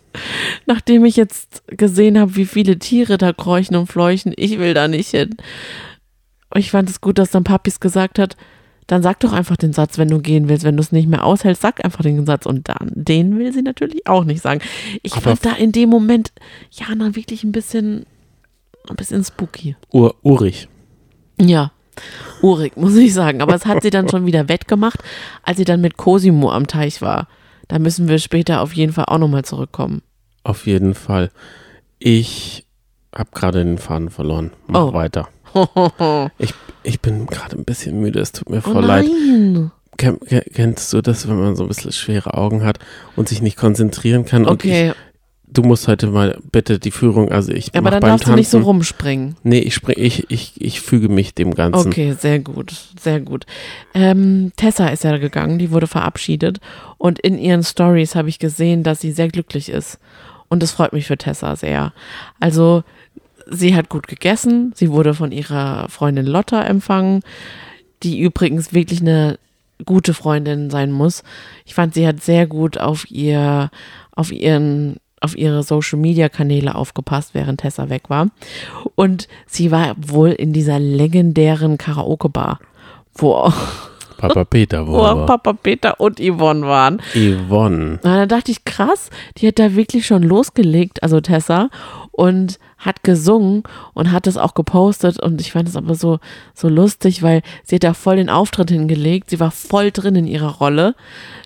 Nachdem 0.66 1.04
ich 1.06 1.16
jetzt 1.16 1.64
gesehen 1.68 2.20
habe, 2.20 2.36
wie 2.36 2.46
viele 2.46 2.78
Tiere 2.78 3.18
da 3.18 3.34
kräuchen 3.34 3.76
und 3.76 3.88
fleuchen, 3.88 4.34
ich 4.36 4.60
will 4.60 4.74
da 4.74 4.88
nicht 4.88 5.10
hin. 5.10 5.36
Ich 6.56 6.72
fand 6.72 6.90
es 6.90 7.02
gut, 7.02 7.18
dass 7.18 7.32
dann 7.32 7.44
Papis 7.44 7.80
gesagt 7.80 8.20
hat, 8.20 8.38
dann 8.88 9.04
sag 9.04 9.20
doch 9.20 9.34
einfach 9.34 9.58
den 9.58 9.74
Satz, 9.74 9.98
wenn 9.98 10.08
du 10.08 10.20
gehen 10.20 10.48
willst. 10.48 10.64
Wenn 10.64 10.78
du 10.78 10.82
es 10.82 10.94
nicht 10.94 11.10
mehr 11.10 11.26
aushältst, 11.26 11.62
sag 11.62 11.84
einfach 11.84 12.04
den 12.04 12.26
Satz. 12.26 12.46
Und 12.46 12.70
dann, 12.70 12.92
den 12.94 13.38
will 13.38 13.52
sie 13.52 13.62
natürlich 13.62 14.08
auch 14.08 14.24
nicht 14.24 14.42
sagen. 14.42 14.62
Ich 15.04 15.12
Aber 15.14 15.22
fand 15.22 15.46
da 15.46 15.54
in 15.54 15.74
dem 15.74 15.90
Moment 15.90 16.32
Jana 16.72 17.14
wirklich 17.16 17.44
ein 17.44 17.52
bisschen, 17.52 18.06
ein 18.90 18.96
bisschen 18.96 19.24
spooky. 19.26 19.76
Ur, 19.92 20.16
urig. 20.24 20.70
Ja, 21.40 21.72
urig, 22.42 22.78
muss 22.78 22.96
ich 22.96 23.14
sagen. 23.14 23.42
Aber 23.42 23.56
es 23.56 23.66
hat 23.66 23.84
sie 23.84 23.90
dann 23.90 24.08
schon 24.08 24.26
wieder 24.26 24.48
wettgemacht, 24.48 25.04
als 25.44 25.58
sie 25.58 25.66
dann 25.66 25.82
mit 25.82 25.98
Cosimo 25.98 26.50
am 26.52 26.66
Teich 26.68 27.02
war. 27.02 27.28
Da 27.68 27.80
müssen 27.80 28.08
wir 28.08 28.20
später 28.20 28.62
auf 28.62 28.72
jeden 28.72 28.94
Fall 28.94 29.06
auch 29.10 29.18
nochmal 29.18 29.44
zurückkommen. 29.44 30.02
Auf 30.46 30.66
jeden 30.66 30.96
Fall. 30.96 31.30
Ich 32.00 32.66
habe 33.14 33.32
gerade 33.34 33.66
den 33.66 33.78
Faden 33.78 34.10
verloren. 34.10 34.52
Mach 34.68 34.82
Oh. 34.86 34.94
weiter. 34.94 35.28
Oh 35.54 36.28
Ich, 36.38 36.54
ich 36.84 37.02
bin 37.02 37.26
gerade 37.28 37.58
ein 37.58 37.66
bisschen 37.66 38.00
müde. 38.00 38.20
Es 38.20 38.32
tut 38.32 38.50
mir 38.50 38.62
voll 38.62 38.84
leid. 38.86 39.06
nein. 39.06 39.72
Ken, 39.98 40.20
ken- 40.20 40.44
kennst 40.54 40.94
du 40.94 41.02
das, 41.02 41.28
wenn 41.28 41.40
man 41.40 41.56
so 41.56 41.64
ein 41.64 41.70
bisschen 41.70 41.92
schwere 41.92 42.36
Augen 42.36 42.64
hat 42.64 42.78
und 43.16 43.28
sich 43.30 43.42
nicht 43.42 43.58
konzentrieren 43.58 44.26
kann? 44.26 44.44
Und 44.46 44.52
Okay, 44.64 44.90
ich, 44.90 44.96
du 45.52 45.64
musst 45.64 45.88
heute 45.88 46.08
mal 46.08 46.38
bitte 46.52 46.78
die 46.78 46.92
Führung, 46.92 47.32
also 47.32 47.52
ich 47.52 47.74
aber 47.74 47.90
dann 47.90 48.02
darfst 48.02 48.26
Tanzen. 48.26 48.32
du 48.32 48.36
nicht 48.38 48.50
so 48.50 48.60
rumspringen. 48.60 49.38
Nee, 49.42 49.58
ich 49.60 49.74
spring, 49.74 49.96
ich, 49.98 50.30
ich, 50.30 50.54
ich 50.62 50.82
füge 50.82 51.10
mich 51.10 51.34
dem 51.34 51.56
Ganzen. 51.56 51.88
Okay, 51.88 52.16
sehr 52.20 52.38
gut, 52.40 52.74
sehr 53.02 53.20
gut. 53.22 53.48
Ähm, 53.96 54.52
Tessa 54.56 54.88
ist 54.90 55.04
ja 55.04 55.18
gegangen, 55.18 55.58
die 55.58 55.72
wurde 55.72 55.88
verabschiedet 55.88 56.60
und 57.00 57.18
in 57.18 57.40
ihren 57.40 57.64
Stories 57.64 58.14
habe 58.14 58.30
ich 58.30 58.38
gesehen, 58.38 58.84
dass 58.84 59.02
sie 59.02 59.12
sehr 59.12 59.30
glücklich 59.30 59.70
ist. 59.70 59.98
Und 60.50 60.62
das 60.62 60.72
freut 60.72 60.94
mich 60.94 61.08
für 61.08 61.18
Tessa 61.18 61.56
sehr. 61.56 61.92
Also, 62.40 62.84
sie 63.50 63.76
hat 63.76 63.90
gut 63.90 64.08
gegessen, 64.08 64.74
sie 64.76 64.92
wurde 64.92 65.14
von 65.14 65.32
ihrer 65.32 65.90
Freundin 65.90 66.26
Lotta 66.26 66.62
empfangen, 66.64 67.22
die 68.04 68.20
übrigens 68.20 68.74
wirklich 68.74 69.02
eine 69.02 69.40
gute 69.86 70.14
Freundin 70.14 70.70
sein 70.70 70.92
muss. 70.92 71.24
Ich 71.66 71.74
fand, 71.74 71.94
sie 71.94 72.08
hat 72.08 72.22
sehr 72.22 72.48
gut 72.48 72.78
auf 72.78 73.10
ihr, 73.12 73.70
auf 74.16 74.32
ihren, 74.32 74.98
auf 75.22 75.38
ihre 75.38 75.64
Social 75.64 76.00
Media 76.00 76.30
Kanäle 76.30 76.76
aufgepasst, 76.76 77.34
während 77.34 77.62
Tessa 77.62 77.90
weg 77.90 78.10
war. 78.10 78.28
Und 78.96 79.28
sie 79.46 79.72
war 79.72 79.96
wohl 79.98 80.30
in 80.30 80.54
dieser 80.54 80.80
legendären 80.80 81.78
Karaoke-Bar, 81.78 82.60
wo, 83.14 83.52
Papa 84.18 84.46
Peter, 84.46 84.88
wo 84.88 84.94
wo 84.94 85.26
Papa 85.26 85.54
Peter 85.54 86.00
und 86.00 86.20
Yvonne 86.20 86.66
waren. 86.66 87.02
Yvonne. 87.14 88.00
Na, 88.04 88.18
da 88.18 88.26
dachte 88.26 88.52
ich, 88.52 88.66
krass, 88.66 89.10
die 89.38 89.48
hat 89.48 89.60
da 89.60 89.76
wirklich 89.76 90.06
schon 90.06 90.24
losgelegt, 90.24 91.04
also 91.04 91.22
Tessa, 91.22 91.70
und 92.18 92.58
hat 92.80 93.04
gesungen 93.04 93.62
und 93.94 94.12
hat 94.12 94.26
das 94.28 94.38
auch 94.38 94.56
gepostet. 94.56 95.20
Und 95.22 95.40
ich 95.40 95.52
fand 95.52 95.70
es 95.70 95.76
aber 95.76 95.94
so, 95.96 96.20
so 96.56 96.68
lustig, 96.68 97.22
weil 97.22 97.44
sie 97.64 97.76
hat 97.76 97.84
da 97.84 97.94
voll 97.94 98.16
den 98.18 98.30
Auftritt 98.30 98.72
hingelegt. 98.72 99.30
Sie 99.30 99.40
war 99.40 99.52
voll 99.52 99.92
drin 99.92 100.16
in 100.16 100.28
ihrer 100.28 100.56
Rolle. 100.58 100.96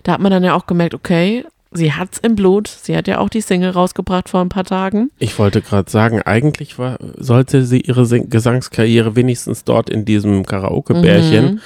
Da 0.02 0.12
hat 0.12 0.20
man 0.20 0.32
dann 0.32 0.42
ja 0.44 0.54
auch 0.54 0.64
gemerkt, 0.66 0.94
okay, 0.94 1.44
sie 1.72 1.92
hat's 1.92 2.18
im 2.18 2.36
Blut. 2.36 2.68
Sie 2.68 2.96
hat 2.96 3.06
ja 3.06 3.18
auch 3.18 3.28
die 3.28 3.42
Single 3.42 3.70
rausgebracht 3.70 4.30
vor 4.30 4.40
ein 4.40 4.48
paar 4.48 4.64
Tagen. 4.64 5.10
Ich 5.18 5.38
wollte 5.38 5.60
gerade 5.60 5.90
sagen, 5.90 6.22
eigentlich 6.22 6.78
war, 6.78 6.96
sollte 7.18 7.64
sie 7.66 7.80
ihre 7.82 8.06
Sing 8.06 8.30
Gesangskarriere 8.30 9.14
wenigstens 9.14 9.64
dort 9.64 9.90
in 9.90 10.04
diesem 10.06 10.44
Karaoke-Bärchen 10.46 11.44
Mhm. 11.54 11.60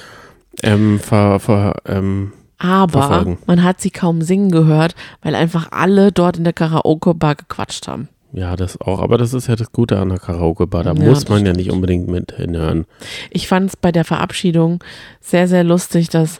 ähm, 0.63 0.99
ver, 0.99 1.39
ver, 1.39 1.75
ähm, 1.85 2.33
Aber 2.57 3.03
Verfolgen. 3.03 3.37
man 3.45 3.63
hat 3.63 3.79
sie 3.79 3.91
kaum 3.91 4.21
singen 4.21 4.51
gehört, 4.51 4.95
weil 5.21 5.33
einfach 5.35 5.67
alle 5.71 6.11
dort 6.11 6.37
in 6.37 6.43
der 6.43 6.53
Karaoke-Bar 6.53 7.35
gequatscht 7.35 7.87
haben. 7.87 8.09
Ja, 8.37 8.55
das 8.55 8.79
auch. 8.79 8.99
Aber 8.99 9.17
das 9.17 9.33
ist 9.33 9.47
ja 9.47 9.55
das 9.55 9.71
Gute 9.71 9.97
an 9.97 10.09
der 10.09 10.19
Karaoke-Bar. 10.19 10.83
Da 10.83 10.93
Ja, 10.93 11.03
muss 11.03 11.27
man 11.27 11.43
ja 11.43 11.53
nicht 11.53 11.71
unbedingt 11.71 12.07
mit 12.07 12.33
hinhören. 12.33 12.85
Ich 13.31 13.47
fand 13.47 13.69
es 13.69 13.75
bei 13.75 13.91
der 13.91 14.05
Verabschiedung 14.05 14.83
sehr, 15.19 15.47
sehr 15.47 15.63
lustig, 15.63 16.09
dass 16.09 16.39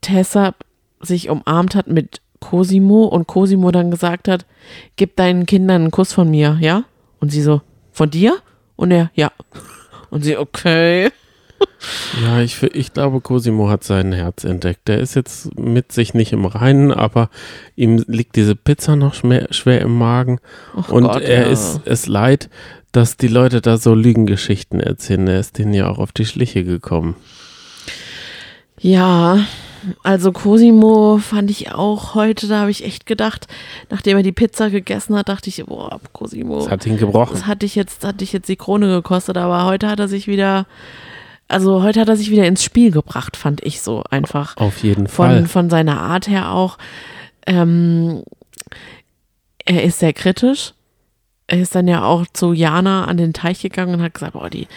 Tessa 0.00 0.54
sich 1.00 1.30
umarmt 1.30 1.76
hat 1.76 1.86
mit 1.86 2.20
Cosimo 2.40 3.04
und 3.04 3.28
Cosimo 3.28 3.70
dann 3.70 3.92
gesagt 3.92 4.26
hat, 4.26 4.46
gib 4.96 5.14
deinen 5.14 5.46
Kindern 5.46 5.82
einen 5.82 5.90
Kuss 5.92 6.12
von 6.12 6.28
mir, 6.28 6.58
ja? 6.60 6.84
Und 7.20 7.30
sie 7.30 7.42
so, 7.42 7.60
von 7.92 8.10
dir? 8.10 8.38
Und 8.74 8.90
er, 8.90 9.10
ja. 9.14 9.30
Und 10.10 10.24
sie, 10.24 10.36
okay. 10.36 11.10
Ja, 12.22 12.40
ich, 12.40 12.62
ich 12.62 12.92
glaube, 12.92 13.20
Cosimo 13.20 13.68
hat 13.68 13.84
sein 13.84 14.12
Herz 14.12 14.44
entdeckt. 14.44 14.88
Der 14.88 14.98
ist 14.98 15.14
jetzt 15.14 15.58
mit 15.58 15.92
sich 15.92 16.12
nicht 16.12 16.32
im 16.32 16.44
Reinen, 16.44 16.92
aber 16.92 17.30
ihm 17.76 18.04
liegt 18.06 18.36
diese 18.36 18.56
Pizza 18.56 18.96
noch 18.96 19.14
schwer, 19.14 19.46
schwer 19.50 19.80
im 19.80 19.96
Magen. 19.96 20.40
Och 20.76 20.90
Und 20.90 21.04
Gott, 21.04 21.22
er 21.22 21.46
ja. 21.46 21.52
ist 21.52 21.80
es 21.84 22.06
leid, 22.06 22.50
dass 22.92 23.16
die 23.16 23.28
Leute 23.28 23.60
da 23.60 23.76
so 23.76 23.94
Lügengeschichten 23.94 24.80
erzählen. 24.80 25.28
Er 25.28 25.40
ist 25.40 25.58
denen 25.58 25.72
ja 25.72 25.88
auch 25.88 25.98
auf 25.98 26.12
die 26.12 26.26
Schliche 26.26 26.64
gekommen. 26.64 27.14
Ja, 28.78 29.46
also 30.02 30.32
Cosimo 30.32 31.18
fand 31.18 31.50
ich 31.50 31.72
auch 31.72 32.14
heute, 32.14 32.48
da 32.48 32.60
habe 32.60 32.70
ich 32.70 32.84
echt 32.84 33.06
gedacht, 33.06 33.46
nachdem 33.90 34.16
er 34.16 34.22
die 34.22 34.32
Pizza 34.32 34.70
gegessen 34.70 35.16
hat, 35.16 35.28
dachte 35.28 35.48
ich, 35.48 35.64
boah, 35.64 36.00
Cosimo. 36.12 36.58
Das 36.58 36.70
hat 36.70 36.86
ihn 36.86 36.96
gebrochen. 36.96 37.34
Das 37.34 37.46
hatte 37.46 37.66
ich 37.66 37.74
jetzt, 37.74 38.04
hatte 38.04 38.24
ich 38.24 38.32
jetzt 38.32 38.48
die 38.48 38.56
Krone 38.56 38.88
gekostet, 38.88 39.36
aber 39.36 39.64
heute 39.64 39.88
hat 39.88 40.00
er 40.00 40.08
sich 40.08 40.26
wieder, 40.26 40.66
also 41.50 41.82
heute 41.82 42.00
hat 42.00 42.08
er 42.08 42.16
sich 42.16 42.30
wieder 42.30 42.46
ins 42.46 42.62
Spiel 42.62 42.92
gebracht, 42.92 43.36
fand 43.36 43.64
ich 43.64 43.82
so 43.82 44.04
einfach. 44.08 44.56
Auf 44.56 44.82
jeden 44.82 45.08
Fall. 45.08 45.46
Von, 45.46 45.68
seiner 45.68 46.00
Art 46.00 46.28
her 46.28 46.52
auch. 46.52 46.78
Ähm, 47.46 48.22
er 49.64 49.82
ist 49.82 49.98
sehr 49.98 50.12
kritisch. 50.12 50.74
Er 51.48 51.60
ist 51.60 51.74
dann 51.74 51.88
ja 51.88 52.04
auch 52.04 52.24
zu 52.32 52.52
Jana 52.52 53.06
an 53.06 53.16
den 53.16 53.32
Teich 53.32 53.62
gegangen 53.62 53.94
und 53.94 54.02
hat 54.02 54.14
gesagt, 54.14 54.34
boah, 54.34 54.48
die, 54.48 54.68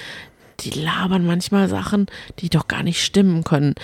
die 0.61 0.71
labern 0.71 1.25
manchmal 1.25 1.69
Sachen, 1.69 2.07
die 2.39 2.49
doch 2.49 2.67
gar 2.67 2.81
nicht 2.81 3.03
stimmen 3.03 3.43
können. 3.43 3.75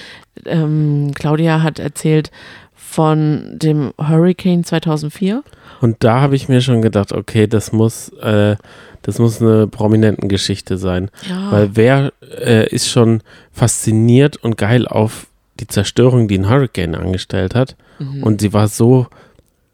Ähm, 0.45 1.11
Claudia 1.13 1.61
hat 1.61 1.77
erzählt 1.77 2.31
von 2.79 3.57
dem 3.59 3.93
Hurricane 3.99 4.63
2004. 4.63 5.43
Und 5.81 5.97
da 5.99 6.21
habe 6.21 6.35
ich 6.35 6.49
mir 6.49 6.61
schon 6.61 6.81
gedacht, 6.81 7.11
okay, 7.11 7.45
das 7.45 7.71
muss, 7.71 8.09
äh, 8.21 8.55
das 9.01 9.19
muss 9.19 9.41
eine 9.41 9.67
prominenten 9.67 10.29
Geschichte 10.29 10.77
sein. 10.77 11.11
Ja. 11.29 11.51
Weil 11.51 11.69
wer 11.75 12.13
äh, 12.41 12.67
ist 12.69 12.89
schon 12.89 13.21
fasziniert 13.51 14.37
und 14.37 14.57
geil 14.57 14.87
auf 14.87 15.27
die 15.59 15.67
Zerstörung, 15.67 16.27
die 16.27 16.39
ein 16.39 16.49
Hurricane 16.49 16.95
angestellt 16.95 17.53
hat. 17.53 17.75
Mhm. 17.99 18.23
Und 18.23 18.41
sie 18.41 18.53
war 18.53 18.67
so 18.67 19.07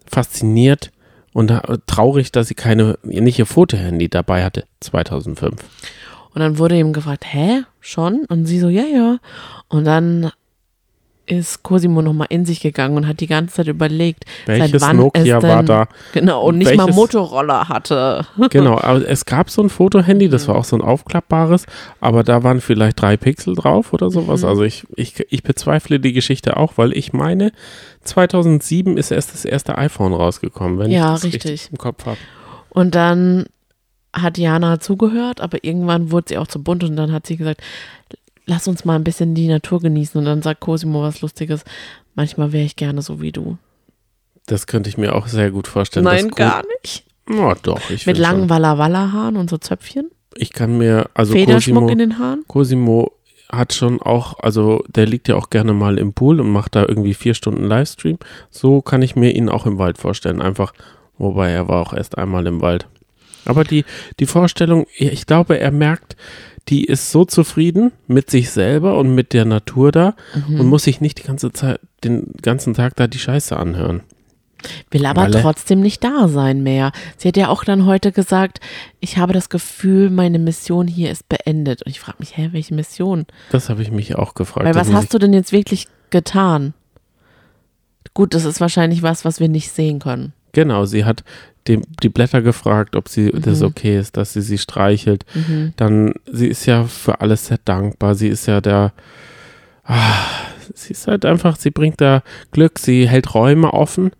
fasziniert 0.07 0.91
und 1.31 1.51
traurig, 1.85 2.31
dass 2.31 2.47
sie 2.47 2.55
keine, 2.55 2.97
nicht 3.03 3.39
ihr 3.39 3.45
Fotohandy 3.45 4.09
dabei 4.09 4.43
hatte, 4.43 4.65
2005. 4.79 5.61
Und 6.33 6.41
dann 6.41 6.57
wurde 6.57 6.77
ihm 6.77 6.91
gefragt, 6.91 7.25
hä, 7.25 7.63
schon? 7.79 8.25
Und 8.27 8.45
sie 8.45 8.59
so, 8.59 8.69
ja, 8.69 8.83
ja. 8.83 9.17
Und 9.67 9.85
dann 9.85 10.31
ist 11.27 11.63
Cosimo 11.63 12.01
nochmal 12.01 12.27
in 12.29 12.45
sich 12.45 12.59
gegangen 12.59 12.95
und 12.97 13.07
hat 13.07 13.19
die 13.19 13.27
ganze 13.27 13.55
Zeit 13.55 13.67
überlegt, 13.67 14.25
Welches 14.45 14.71
seit 14.71 14.81
wann 14.81 14.97
Nokia 14.97 15.37
es 15.37 15.41
denn, 15.41 15.49
war 15.49 15.63
da? 15.63 15.87
Genau, 16.13 16.43
und 16.45 16.57
nicht 16.59 16.75
mal 16.75 16.83
Welches- 16.83 16.95
Motorroller 16.95 17.67
hatte. 17.69 18.25
Genau, 18.51 18.77
aber 18.79 19.07
es 19.07 19.25
gab 19.25 19.49
so 19.49 19.61
ein 19.63 19.69
Fotohandy, 19.69 20.29
das 20.29 20.47
war 20.47 20.55
auch 20.55 20.63
so 20.65 20.75
ein 20.75 20.81
aufklappbares, 20.81 21.65
aber 21.99 22.23
da 22.23 22.43
waren 22.43 22.61
vielleicht 22.61 23.01
drei 23.01 23.17
Pixel 23.17 23.55
drauf 23.55 23.91
oder 23.93 24.09
sowas. 24.11 24.41
Mhm. 24.43 24.47
Also 24.49 24.63
ich, 24.63 24.85
ich, 24.95 25.15
ich 25.29 25.41
bezweifle 25.43 25.99
die 25.99 26.13
Geschichte 26.13 26.57
auch, 26.57 26.73
weil 26.77 26.95
ich 26.95 27.11
meine, 27.13 27.51
2007 28.03 28.97
ist 28.97 29.11
erst 29.11 29.33
das 29.33 29.45
erste 29.45 29.77
iPhone 29.77 30.13
rausgekommen, 30.13 30.77
wenn 30.79 30.91
Ja, 30.91 31.07
ich 31.15 31.21
das 31.21 31.23
richtig, 31.25 31.51
richtig. 31.51 31.71
im 31.71 31.77
Kopf 31.77 32.05
habe. 32.05 32.17
Und 32.69 32.95
dann 32.95 33.45
hat 34.13 34.37
Jana 34.37 34.79
zugehört, 34.79 35.41
aber 35.41 35.63
irgendwann 35.63 36.11
wurde 36.11 36.25
sie 36.29 36.37
auch 36.37 36.47
zu 36.47 36.61
bunt 36.63 36.83
und 36.83 36.95
dann 36.95 37.11
hat 37.11 37.27
sie 37.27 37.35
gesagt, 37.37 37.61
lass 38.45 38.67
uns 38.67 38.85
mal 38.85 38.95
ein 38.95 39.03
bisschen 39.03 39.35
die 39.35 39.47
Natur 39.47 39.81
genießen. 39.81 40.17
Und 40.19 40.25
dann 40.25 40.41
sagt 40.41 40.61
Cosimo 40.61 41.01
was 41.01 41.21
Lustiges, 41.21 41.63
manchmal 42.15 42.51
wäre 42.51 42.65
ich 42.65 42.75
gerne 42.75 43.01
so 43.01 43.21
wie 43.21 43.31
du. 43.31 43.57
Das 44.45 44.67
könnte 44.67 44.89
ich 44.89 44.97
mir 44.97 45.15
auch 45.15 45.27
sehr 45.27 45.51
gut 45.51 45.67
vorstellen. 45.67 46.05
Nein, 46.05 46.29
gar 46.29 46.63
nicht. 46.81 47.03
Ja, 47.29 47.55
doch. 47.55 47.89
Ich 47.89 48.05
Mit 48.05 48.17
langen 48.17 48.41
schon. 48.41 48.49
Walla 48.49 48.77
Walla 48.77 49.11
Haaren 49.11 49.37
und 49.37 49.49
so 49.49 49.57
Zöpfchen, 49.57 50.11
Ich 50.35 50.53
kann 50.53 50.77
mir, 50.77 51.09
also 51.15 51.33
Federschmuck 51.33 51.83
Cosimo, 51.83 51.91
in 51.91 51.97
den 51.97 52.19
Haaren. 52.19 52.43
Cosimo 52.47 53.11
hat 53.51 53.73
schon 53.73 54.01
auch, 54.01 54.39
also 54.39 54.83
der 54.87 55.05
liegt 55.07 55.27
ja 55.27 55.35
auch 55.35 55.49
gerne 55.49 55.73
mal 55.73 55.97
im 55.97 56.13
Pool 56.13 56.39
und 56.39 56.51
macht 56.51 56.75
da 56.75 56.85
irgendwie 56.87 57.13
vier 57.13 57.33
Stunden 57.33 57.63
Livestream. 57.63 58.17
So 58.49 58.81
kann 58.81 59.01
ich 59.01 59.15
mir 59.15 59.31
ihn 59.35 59.49
auch 59.49 59.65
im 59.65 59.77
Wald 59.77 59.97
vorstellen. 59.97 60.41
Einfach, 60.41 60.73
wobei 61.17 61.51
er 61.51 61.67
war 61.67 61.81
auch 61.81 61.93
erst 61.93 62.17
einmal 62.17 62.45
im 62.45 62.61
Wald. 62.61 62.87
Aber 63.45 63.63
die, 63.63 63.85
die 64.19 64.25
Vorstellung, 64.25 64.87
ich 64.95 65.25
glaube, 65.25 65.59
er 65.59 65.71
merkt, 65.71 66.15
die 66.69 66.85
ist 66.85 67.11
so 67.11 67.25
zufrieden 67.25 67.91
mit 68.07 68.29
sich 68.31 68.49
selber 68.51 68.97
und 68.97 69.13
mit 69.13 69.33
der 69.33 69.45
Natur 69.45 69.91
da 69.91 70.15
Mhm. 70.47 70.59
und 70.61 70.67
muss 70.67 70.83
sich 70.83 70.99
nicht 71.01 71.19
die 71.19 71.23
ganze 71.27 71.51
Zeit, 71.53 71.79
den 72.03 72.33
ganzen 72.41 72.73
Tag 72.73 72.95
da 72.95 73.07
die 73.07 73.19
Scheiße 73.19 73.55
anhören. 73.55 74.01
Will 74.89 75.05
aber 75.05 75.23
Walle. 75.23 75.41
trotzdem 75.41 75.81
nicht 75.81 76.03
da 76.03 76.27
sein 76.27 76.63
mehr. 76.63 76.91
Sie 77.17 77.27
hat 77.27 77.37
ja 77.37 77.49
auch 77.49 77.63
dann 77.63 77.85
heute 77.85 78.11
gesagt, 78.11 78.59
ich 78.99 79.17
habe 79.19 79.31
das 79.31 79.49
Gefühl, 79.49 80.09
meine 80.09 80.39
Mission 80.39 80.87
hier 80.87 81.11
ist 81.11 81.29
beendet. 81.29 81.83
Und 81.83 81.91
ich 81.91 81.99
frage 81.99 82.17
mich, 82.19 82.35
hä, 82.35 82.49
welche 82.51 82.73
Mission? 82.73 83.27
Das 83.51 83.69
habe 83.69 83.83
ich 83.83 83.91
mich 83.91 84.15
auch 84.15 84.33
gefragt. 84.33 84.65
Weil 84.65 84.73
was 84.73 84.91
hast 84.91 85.13
du 85.13 85.19
denn 85.19 85.33
jetzt 85.33 85.51
wirklich 85.51 85.87
getan? 86.09 86.73
Gut, 88.15 88.33
das 88.33 88.45
ist 88.45 88.59
wahrscheinlich 88.61 89.03
was, 89.03 89.23
was 89.25 89.39
wir 89.39 89.49
nicht 89.49 89.71
sehen 89.71 89.99
können. 89.99 90.33
Genau, 90.53 90.85
sie 90.85 91.05
hat 91.05 91.23
die, 91.67 91.81
die 92.03 92.09
Blätter 92.09 92.41
gefragt, 92.41 92.95
ob 92.95 93.09
sie 93.09 93.31
das 93.31 93.61
Mhm. 93.61 93.67
okay 93.67 93.97
ist, 93.99 94.17
dass 94.17 94.33
sie 94.33 94.41
sie 94.41 94.57
streichelt. 94.57 95.25
Dann, 95.77 96.13
sie 96.31 96.47
ist 96.47 96.65
ja 96.65 96.83
für 96.85 97.21
alles 97.21 97.47
sehr 97.47 97.59
dankbar. 97.65 98.15
Sie 98.15 98.27
ist 98.27 98.45
ja 98.45 98.61
der, 98.61 98.93
ah, 99.83 100.13
sie 100.73 100.93
ist 100.93 101.07
halt 101.07 101.25
einfach, 101.25 101.55
sie 101.57 101.71
bringt 101.71 102.01
da 102.01 102.21
Glück, 102.51 102.77
sie 102.79 103.07
hält 103.09 103.33
Räume 103.33 103.73
offen, 103.73 104.11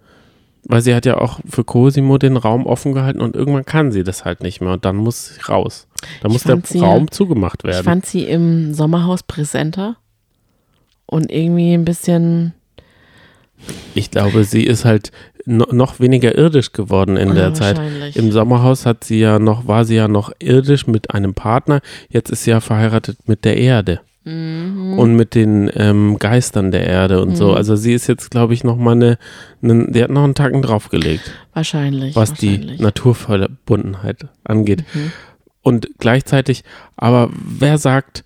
weil 0.67 0.81
sie 0.81 0.95
hat 0.95 1.05
ja 1.05 1.17
auch 1.19 1.39
für 1.47 1.63
Cosimo 1.63 2.17
den 2.17 2.37
Raum 2.37 2.65
offen 2.65 2.93
gehalten 2.93 3.21
und 3.21 3.35
irgendwann 3.35 3.65
kann 3.65 3.91
sie 3.91 4.03
das 4.03 4.25
halt 4.25 4.41
nicht 4.41 4.61
mehr 4.61 4.73
und 4.73 4.85
dann 4.85 4.95
muss 4.95 5.27
sie 5.35 5.41
raus. 5.41 5.87
Dann 6.21 6.31
Ich 6.31 6.33
muss 6.33 6.43
der 6.43 6.59
sie- 6.65 6.79
Raum 6.79 7.11
zugemacht 7.11 7.59
Ich 7.63 7.65
werden. 7.71 7.83
fand 7.83 8.05
sie 8.07 8.23
im 8.23 8.73
Sommerhaus 8.73 9.21
präsenter 9.21 9.97
und 11.05 11.31
irgendwie 11.31 11.73
ein 11.73 11.85
bisschen 11.85 12.53
Ich 13.93 14.09
glaube, 14.11 14.43
sie 14.43 14.63
ist 14.63 14.85
halt 14.85 15.11
no, 15.45 15.65
noch 15.71 15.99
weniger 15.99 16.35
irdisch 16.37 16.71
geworden 16.71 17.17
in 17.17 17.33
der 17.35 17.47
Ah, 17.47 17.53
Zeit. 17.53 17.77
wahrscheinlich. 17.77 18.15
Im 18.15 18.31
Sommerhaus 18.31 18.85
hat 18.85 19.03
sie 19.03 19.19
ja 19.19 19.39
noch, 19.39 19.67
war 19.67 19.85
sie 19.85 19.95
ja 19.95 20.07
noch 20.07 20.31
irdisch 20.39 20.87
mit 20.87 21.11
einem 21.11 21.33
Partner. 21.33 21.81
Jetzt 22.09 22.29
ist 22.31 22.43
sie 22.43 22.51
ja 22.51 22.59
verheiratet 22.59 23.17
mit 23.27 23.45
der 23.45 23.57
Erde 23.57 24.01
Mhm. 24.27 24.97
und 24.97 25.15
mit 25.15 25.35
den 25.35 25.69
ähm, 25.75 26.17
Geistern 26.17 26.71
der 26.71 26.87
Erde 26.87 27.21
und 27.21 27.35
so. 27.37 27.49
Mhm. 27.49 27.57
Also 27.57 27.75
sie 27.75 27.93
ist 27.93 28.07
jetzt, 28.07 28.31
glaube 28.31 28.55
ich, 28.55 28.63
noch 28.63 28.75
mal 28.75 28.93
eine, 28.93 29.19
eine, 29.61 29.91
die 29.91 30.01
hat 30.03 30.09
noch 30.09 30.23
einen 30.23 30.33
Tacken 30.33 30.63
draufgelegt, 30.63 31.31
wahrscheinlich. 31.53 32.15
was 32.15 32.33
die 32.33 32.53
wahrscheinlich. 32.53 32.79
Naturverbundenheit 32.81 34.25
angeht. 34.43 34.83
Mhm. 34.95 35.11
Und 35.61 35.89
gleichzeitig, 35.99 36.63
aber 36.97 37.29
wer 37.33 37.77
sagt 37.77 38.23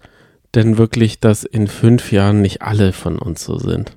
denn 0.56 0.78
wirklich, 0.78 1.20
dass 1.20 1.44
in 1.44 1.68
fünf 1.68 2.14
Jahren 2.14 2.42
nicht 2.42 2.62
alle 2.62 2.94
von 2.94 3.20
uns 3.20 3.44
so 3.44 3.58
sind? 3.58 3.92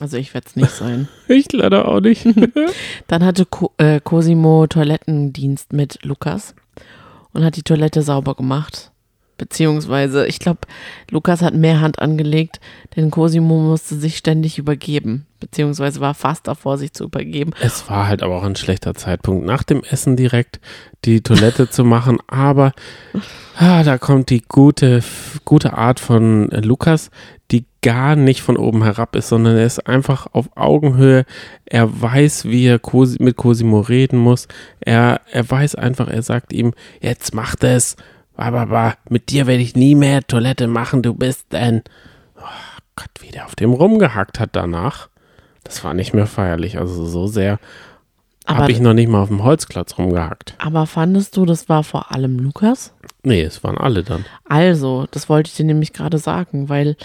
Also 0.00 0.16
ich 0.16 0.32
werde 0.34 0.46
es 0.48 0.56
nicht 0.56 0.70
sein. 0.70 1.08
Ich 1.28 1.52
leider 1.52 1.86
auch 1.86 2.00
nicht. 2.00 2.26
Dann 3.06 3.24
hatte 3.24 3.44
Co 3.44 3.72
äh, 3.76 4.00
Cosimo 4.00 4.66
Toilettendienst 4.66 5.72
mit 5.72 6.02
Lukas 6.02 6.54
und 7.32 7.44
hat 7.44 7.56
die 7.56 7.62
Toilette 7.62 8.02
sauber 8.02 8.34
gemacht. 8.34 8.89
Beziehungsweise, 9.40 10.26
ich 10.26 10.38
glaube, 10.38 10.60
Lukas 11.10 11.40
hat 11.40 11.54
mehr 11.54 11.80
Hand 11.80 11.98
angelegt, 11.98 12.60
denn 12.94 13.10
Cosimo 13.10 13.58
musste 13.58 13.94
sich 13.94 14.18
ständig 14.18 14.58
übergeben. 14.58 15.24
Beziehungsweise 15.40 15.98
war 16.00 16.12
fast 16.12 16.46
davor, 16.46 16.76
sich 16.76 16.92
zu 16.92 17.04
übergeben. 17.04 17.52
Es 17.58 17.88
war 17.88 18.06
halt 18.06 18.22
aber 18.22 18.36
auch 18.36 18.42
ein 18.42 18.54
schlechter 18.54 18.94
Zeitpunkt, 18.94 19.46
nach 19.46 19.62
dem 19.62 19.82
Essen 19.82 20.14
direkt 20.14 20.60
die 21.06 21.22
Toilette 21.22 21.70
zu 21.70 21.84
machen. 21.84 22.18
Aber 22.26 22.74
ah, 23.56 23.82
da 23.82 23.96
kommt 23.96 24.28
die 24.28 24.42
gute, 24.46 25.02
gute 25.46 25.72
Art 25.72 26.00
von 26.00 26.50
Lukas, 26.50 27.10
die 27.50 27.64
gar 27.80 28.16
nicht 28.16 28.42
von 28.42 28.58
oben 28.58 28.82
herab 28.82 29.16
ist, 29.16 29.30
sondern 29.30 29.56
er 29.56 29.64
ist 29.64 29.86
einfach 29.86 30.26
auf 30.34 30.54
Augenhöhe. 30.54 31.24
Er 31.64 32.02
weiß, 32.02 32.44
wie 32.44 32.66
er 32.66 32.78
Cosi 32.78 33.16
mit 33.22 33.38
Cosimo 33.38 33.80
reden 33.80 34.18
muss. 34.18 34.48
Er, 34.80 35.22
er 35.32 35.50
weiß 35.50 35.76
einfach, 35.76 36.08
er 36.08 36.20
sagt 36.20 36.52
ihm, 36.52 36.74
jetzt 37.00 37.32
mach 37.32 37.56
das. 37.56 37.96
Aber 38.40 38.96
mit 39.08 39.30
dir 39.30 39.46
werde 39.46 39.62
ich 39.62 39.76
nie 39.76 39.94
mehr 39.94 40.26
Toilette 40.26 40.66
machen, 40.66 41.02
du 41.02 41.12
bist 41.14 41.54
ein. 41.54 41.82
Oh 42.36 42.42
Gott, 42.96 43.10
wie 43.20 43.30
der 43.30 43.44
auf 43.44 43.54
dem 43.54 43.72
rumgehackt 43.72 44.40
hat 44.40 44.50
danach. 44.52 45.08
Das 45.62 45.84
war 45.84 45.92
nicht 45.92 46.14
mehr 46.14 46.26
feierlich. 46.26 46.78
Also 46.78 47.04
so 47.04 47.26
sehr 47.26 47.58
habe 48.46 48.72
ich 48.72 48.80
noch 48.80 48.94
nicht 48.94 49.08
mal 49.08 49.22
auf 49.22 49.28
dem 49.28 49.44
Holzklotz 49.44 49.96
rumgehackt. 49.98 50.54
aber 50.58 50.86
fandest 50.86 51.36
du, 51.36 51.44
das 51.44 51.68
war 51.68 51.84
vor 51.84 52.12
allem 52.12 52.38
Lukas? 52.38 52.92
Nee, 53.22 53.42
es 53.42 53.62
waren 53.62 53.78
alle 53.78 54.02
dann. 54.02 54.24
Also, 54.48 55.06
das 55.10 55.28
wollte 55.28 55.48
ich 55.48 55.56
dir 55.56 55.66
nämlich 55.66 55.92
gerade 55.92 56.18
sagen, 56.18 56.68
weil 56.68 56.96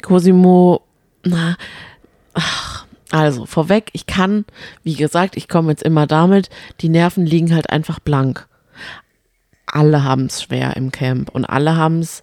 Cosimo, 0.00 0.82
na, 1.24 1.56
ach, 2.32 2.86
also 3.10 3.44
vorweg, 3.44 3.90
ich 3.92 4.06
kann, 4.06 4.44
wie 4.84 4.94
gesagt, 4.94 5.36
ich 5.36 5.48
komme 5.48 5.70
jetzt 5.70 5.82
immer 5.82 6.06
damit, 6.06 6.48
die 6.80 6.88
Nerven 6.88 7.26
liegen 7.26 7.52
halt 7.52 7.68
einfach 7.70 7.98
blank. 7.98 8.46
Alle 9.72 10.04
haben 10.04 10.26
es 10.26 10.42
schwer 10.42 10.76
im 10.76 10.90
Camp 10.90 11.30
und 11.30 11.44
alle 11.44 11.76
haben 11.76 12.00
es 12.00 12.22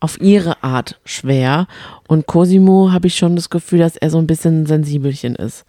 auf 0.00 0.20
ihre 0.20 0.62
Art 0.62 1.00
schwer. 1.04 1.66
Und 2.08 2.26
Cosimo 2.26 2.92
habe 2.92 3.06
ich 3.06 3.16
schon 3.16 3.36
das 3.36 3.50
Gefühl, 3.50 3.78
dass 3.78 3.96
er 3.96 4.10
so 4.10 4.18
ein 4.18 4.26
bisschen 4.26 4.66
sensibelchen 4.66 5.34
ist. 5.34 5.64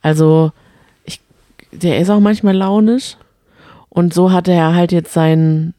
Also, 0.00 0.52
ich, 1.04 1.20
der 1.72 1.98
ist 1.98 2.10
auch 2.10 2.20
manchmal 2.20 2.56
launisch. 2.56 3.16
Und 3.88 4.14
so 4.14 4.32
hatte 4.32 4.52
er 4.52 4.74
halt 4.74 4.92
jetzt 4.92 5.12
seinen 5.12 5.74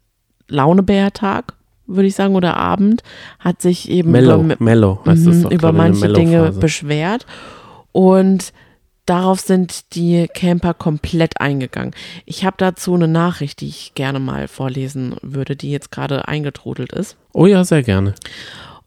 Launebär-Tag, 0.47 1.53
würde 1.87 2.07
ich 2.07 2.15
sagen, 2.15 2.35
oder 2.35 2.57
Abend, 2.57 3.01
hat 3.39 3.61
sich 3.61 3.89
eben 3.89 4.11
Mellow, 4.11 4.41
über, 4.41 4.55
Mellow 4.59 4.99
Mhm, 5.05 5.47
über 5.49 5.71
manche 5.71 6.11
Dinge 6.11 6.51
beschwert. 6.51 7.25
Und 7.91 8.51
darauf 9.05 9.39
sind 9.39 9.95
die 9.95 10.27
Camper 10.33 10.73
komplett 10.73 11.39
eingegangen. 11.39 11.93
Ich 12.25 12.45
habe 12.45 12.55
dazu 12.57 12.93
eine 12.93 13.07
Nachricht, 13.07 13.61
die 13.61 13.67
ich 13.67 13.93
gerne 13.95 14.19
mal 14.19 14.47
vorlesen 14.47 15.15
würde, 15.21 15.55
die 15.55 15.71
jetzt 15.71 15.91
gerade 15.91 16.27
eingetrudelt 16.27 16.91
ist. 16.91 17.17
Oh 17.33 17.45
ja, 17.45 17.63
sehr 17.63 17.83
gerne. 17.83 18.15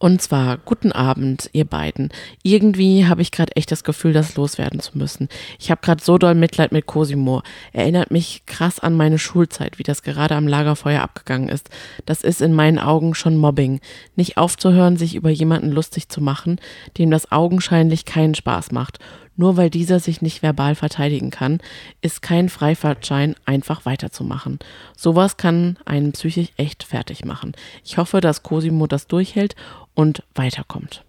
Und 0.01 0.23
zwar, 0.23 0.59
guten 0.59 0.93
Abend, 0.93 1.51
ihr 1.53 1.65
beiden. 1.65 2.11
Irgendwie 2.45 3.07
habe 3.07 3.21
ich 3.21 3.33
gerade 3.33 3.57
echt 3.57 3.73
das 3.73 3.83
Gefühl, 3.83 4.13
das 4.13 4.37
loswerden 4.37 4.79
zu 4.79 4.97
müssen. 4.97 5.29
Ich 5.59 5.73
habe 5.73 5.81
gerade 5.81 6.03
so 6.03 6.19
doll 6.19 6.37
Mitleid 6.37 6.71
mit 6.71 6.87
Cosimo. 6.87 7.43
Erinnert 7.73 8.13
mich 8.13 8.43
krass 8.47 8.79
an 8.79 8.95
meine 8.95 9.19
Schulzeit, 9.19 9.81
wie 9.81 9.83
das 9.83 10.05
gerade 10.05 10.37
am 10.37 10.47
Lagerfeuer 10.47 11.03
abgegangen 11.03 11.49
ist. 11.49 11.69
Das 12.07 12.23
ist 12.23 12.41
in 12.41 12.53
meinen 12.53 12.79
Augen 12.79 13.17
schon 13.17 13.37
Mobbing. 13.37 13.81
Nicht 14.15 14.37
aufzuhören, 14.37 14.97
sich 14.97 15.17
über 15.17 15.31
jemanden 15.31 15.73
lustig 15.73 16.09
zu 16.09 16.21
machen, 16.21 16.61
dem 16.97 17.11
das 17.11 17.33
augenscheinlich 17.33 18.05
keinen 18.05 18.37
Spaß 18.37 18.71
macht. 18.71 19.01
Nur 19.39 19.57
weil 19.57 19.71
dieser 19.71 20.01
sich 20.01 20.21
nicht 20.21 20.43
verbal 20.43 20.75
verteidigen 20.75 21.31
kann, 21.31 21.61
ist 22.01 22.23
kein 22.23 22.49
Freifahrtschein, 22.49 23.37
einfach 23.47 23.87
weiterzumachen. 23.87 24.59
Sowas 24.97 25.37
kann 25.37 25.79
einen 25.85 26.11
psychisch 26.11 26.49
echt 26.57 26.83
fertig 26.83 27.25
machen. 27.25 27.53
Ich 27.85 27.99
hoffe, 27.99 28.21
dass 28.21 28.43
Cosimo 28.43 28.89
das 28.89 29.07
durchhält 29.07 29.55
und 29.95 30.25
weiterkommt. 30.35 31.05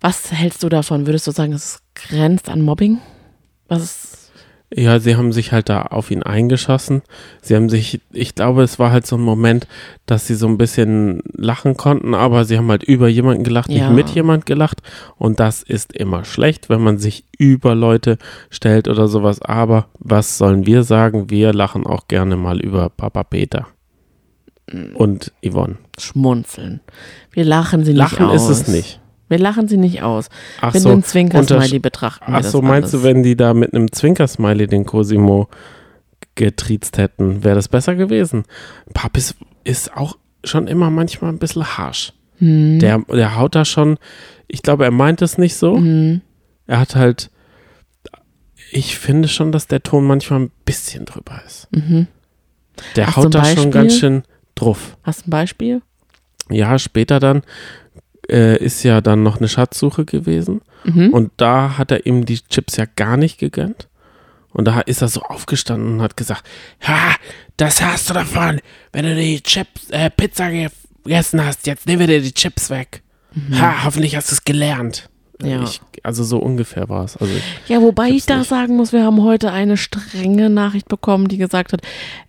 Was 0.00 0.30
hältst 0.30 0.62
du 0.62 0.68
davon? 0.68 1.06
Würdest 1.06 1.26
du 1.26 1.32
sagen, 1.32 1.52
es 1.52 1.82
grenzt 1.96 2.48
an 2.48 2.62
Mobbing? 2.62 3.00
Was 3.66 3.82
ist, 3.82 4.23
Ja, 4.76 4.98
sie 4.98 5.14
haben 5.14 5.32
sich 5.32 5.52
halt 5.52 5.68
da 5.68 5.82
auf 5.82 6.10
ihn 6.10 6.24
eingeschossen. 6.24 7.02
Sie 7.40 7.54
haben 7.54 7.68
sich, 7.68 8.00
ich 8.12 8.34
glaube, 8.34 8.64
es 8.64 8.80
war 8.80 8.90
halt 8.90 9.06
so 9.06 9.16
ein 9.16 9.22
Moment, 9.22 9.68
dass 10.04 10.26
sie 10.26 10.34
so 10.34 10.48
ein 10.48 10.58
bisschen 10.58 11.22
lachen 11.32 11.76
konnten, 11.76 12.12
aber 12.12 12.44
sie 12.44 12.58
haben 12.58 12.68
halt 12.70 12.82
über 12.82 13.06
jemanden 13.06 13.44
gelacht, 13.44 13.70
Ja. 13.70 13.88
nicht 13.88 13.94
mit 13.94 14.10
jemand 14.16 14.46
gelacht. 14.46 14.82
Und 15.16 15.38
das 15.38 15.62
ist 15.62 15.92
immer 15.92 16.24
schlecht, 16.24 16.70
wenn 16.70 16.82
man 16.82 16.98
sich 16.98 17.24
über 17.38 17.76
Leute 17.76 18.18
stellt 18.50 18.88
oder 18.88 19.06
sowas. 19.06 19.40
Aber 19.42 19.86
was 20.00 20.38
sollen 20.38 20.66
wir 20.66 20.82
sagen? 20.82 21.30
Wir 21.30 21.52
lachen 21.52 21.86
auch 21.86 22.08
gerne 22.08 22.34
mal 22.36 22.60
über 22.60 22.88
Papa 22.90 23.22
Peter 23.22 23.68
und 24.94 25.30
Yvonne. 25.46 25.76
schmunzeln. 25.98 26.80
Wir 27.30 27.44
lachen 27.44 27.84
sie 27.84 27.92
nicht 27.92 27.98
Lachen 27.98 28.26
aus. 28.26 28.48
ist 28.50 28.62
es 28.62 28.68
nicht. 28.68 29.00
Wir 29.28 29.38
lachen 29.38 29.68
sie 29.68 29.76
nicht 29.76 30.02
aus. 30.02 30.28
Ach 30.60 30.74
Mit 30.74 30.82
so, 30.82 30.90
einem 30.90 31.02
Zwinker-Smiley 31.02 31.78
betrachten 31.78 32.24
Ach 32.34 32.42
so, 32.44 32.60
meinst 32.62 32.92
alles. 32.94 33.02
du, 33.02 33.08
wenn 33.08 33.22
die 33.22 33.36
da 33.36 33.54
mit 33.54 33.74
einem 33.74 33.90
Zwinkersmiley 33.90 34.66
den 34.66 34.84
Cosimo 34.84 35.48
getriezt 36.34 36.98
hätten, 36.98 37.44
wäre 37.44 37.54
das 37.54 37.68
besser 37.68 37.94
gewesen? 37.94 38.44
Papis 38.92 39.34
ist 39.64 39.96
auch 39.96 40.18
schon 40.44 40.66
immer 40.66 40.90
manchmal 40.90 41.30
ein 41.32 41.38
bisschen 41.38 41.64
harsch. 41.78 42.12
Hm. 42.38 42.78
Der, 42.80 42.98
der 42.98 43.36
haut 43.36 43.54
da 43.54 43.64
schon, 43.64 43.98
ich 44.48 44.62
glaube, 44.62 44.84
er 44.84 44.90
meint 44.90 45.22
es 45.22 45.38
nicht 45.38 45.56
so. 45.56 45.76
Mhm. 45.78 46.20
Er 46.66 46.80
hat 46.80 46.96
halt, 46.96 47.30
ich 48.70 48.98
finde 48.98 49.28
schon, 49.28 49.52
dass 49.52 49.66
der 49.68 49.82
Ton 49.82 50.04
manchmal 50.04 50.40
ein 50.40 50.50
bisschen 50.64 51.04
drüber 51.04 51.40
ist. 51.46 51.68
Mhm. 51.70 52.08
Der 52.96 53.06
Hast 53.06 53.16
du 53.16 53.22
haut 53.22 53.34
da 53.34 53.44
schon 53.44 53.54
Beispiel? 53.54 53.70
ganz 53.70 53.98
schön 53.98 54.22
drauf. 54.54 54.96
Hast 55.02 55.22
du 55.22 55.28
ein 55.28 55.30
Beispiel? 55.30 55.82
Ja, 56.50 56.78
später 56.78 57.20
dann 57.20 57.42
äh, 58.30 58.56
ist 58.58 58.82
ja 58.82 59.00
dann 59.00 59.22
noch 59.22 59.38
eine 59.38 59.48
Schatzsuche 59.48 60.04
gewesen. 60.04 60.60
Mhm. 60.84 61.10
Und 61.10 61.32
da 61.36 61.78
hat 61.78 61.90
er 61.90 62.06
ihm 62.06 62.24
die 62.24 62.40
Chips 62.40 62.76
ja 62.76 62.84
gar 62.96 63.16
nicht 63.16 63.38
gegönnt. 63.38 63.88
Und 64.50 64.66
da 64.66 64.80
ist 64.80 65.02
er 65.02 65.08
so 65.08 65.22
aufgestanden 65.22 65.94
und 65.94 66.02
hat 66.02 66.16
gesagt, 66.16 66.44
ha, 66.82 67.16
das 67.56 67.82
hast 67.82 68.08
du 68.08 68.14
davon, 68.14 68.60
wenn 68.92 69.04
du 69.04 69.14
die 69.16 69.42
Chips, 69.42 69.90
äh, 69.90 70.10
Pizza 70.10 70.50
gegessen 70.50 71.44
hast, 71.44 71.66
jetzt 71.66 71.86
nehmen 71.86 72.00
wir 72.00 72.06
dir 72.06 72.22
die 72.22 72.34
Chips 72.34 72.70
weg. 72.70 73.02
Ha, 73.52 73.84
hoffentlich 73.84 74.14
hast 74.14 74.30
du 74.30 74.34
es 74.34 74.44
gelernt. 74.44 75.08
Ja. 75.46 75.62
Ich, 75.62 75.80
also 76.02 76.24
so 76.24 76.38
ungefähr 76.38 76.88
war 76.88 77.04
es. 77.04 77.16
Also 77.16 77.32
Ja, 77.68 77.80
wobei 77.80 78.10
ich 78.10 78.26
da 78.26 78.38
nicht. 78.38 78.48
sagen 78.48 78.76
muss, 78.76 78.92
wir 78.92 79.04
haben 79.04 79.22
heute 79.22 79.52
eine 79.52 79.76
strenge 79.76 80.50
Nachricht 80.50 80.88
bekommen, 80.88 81.28
die 81.28 81.38
gesagt 81.38 81.72
hat, 81.72 81.80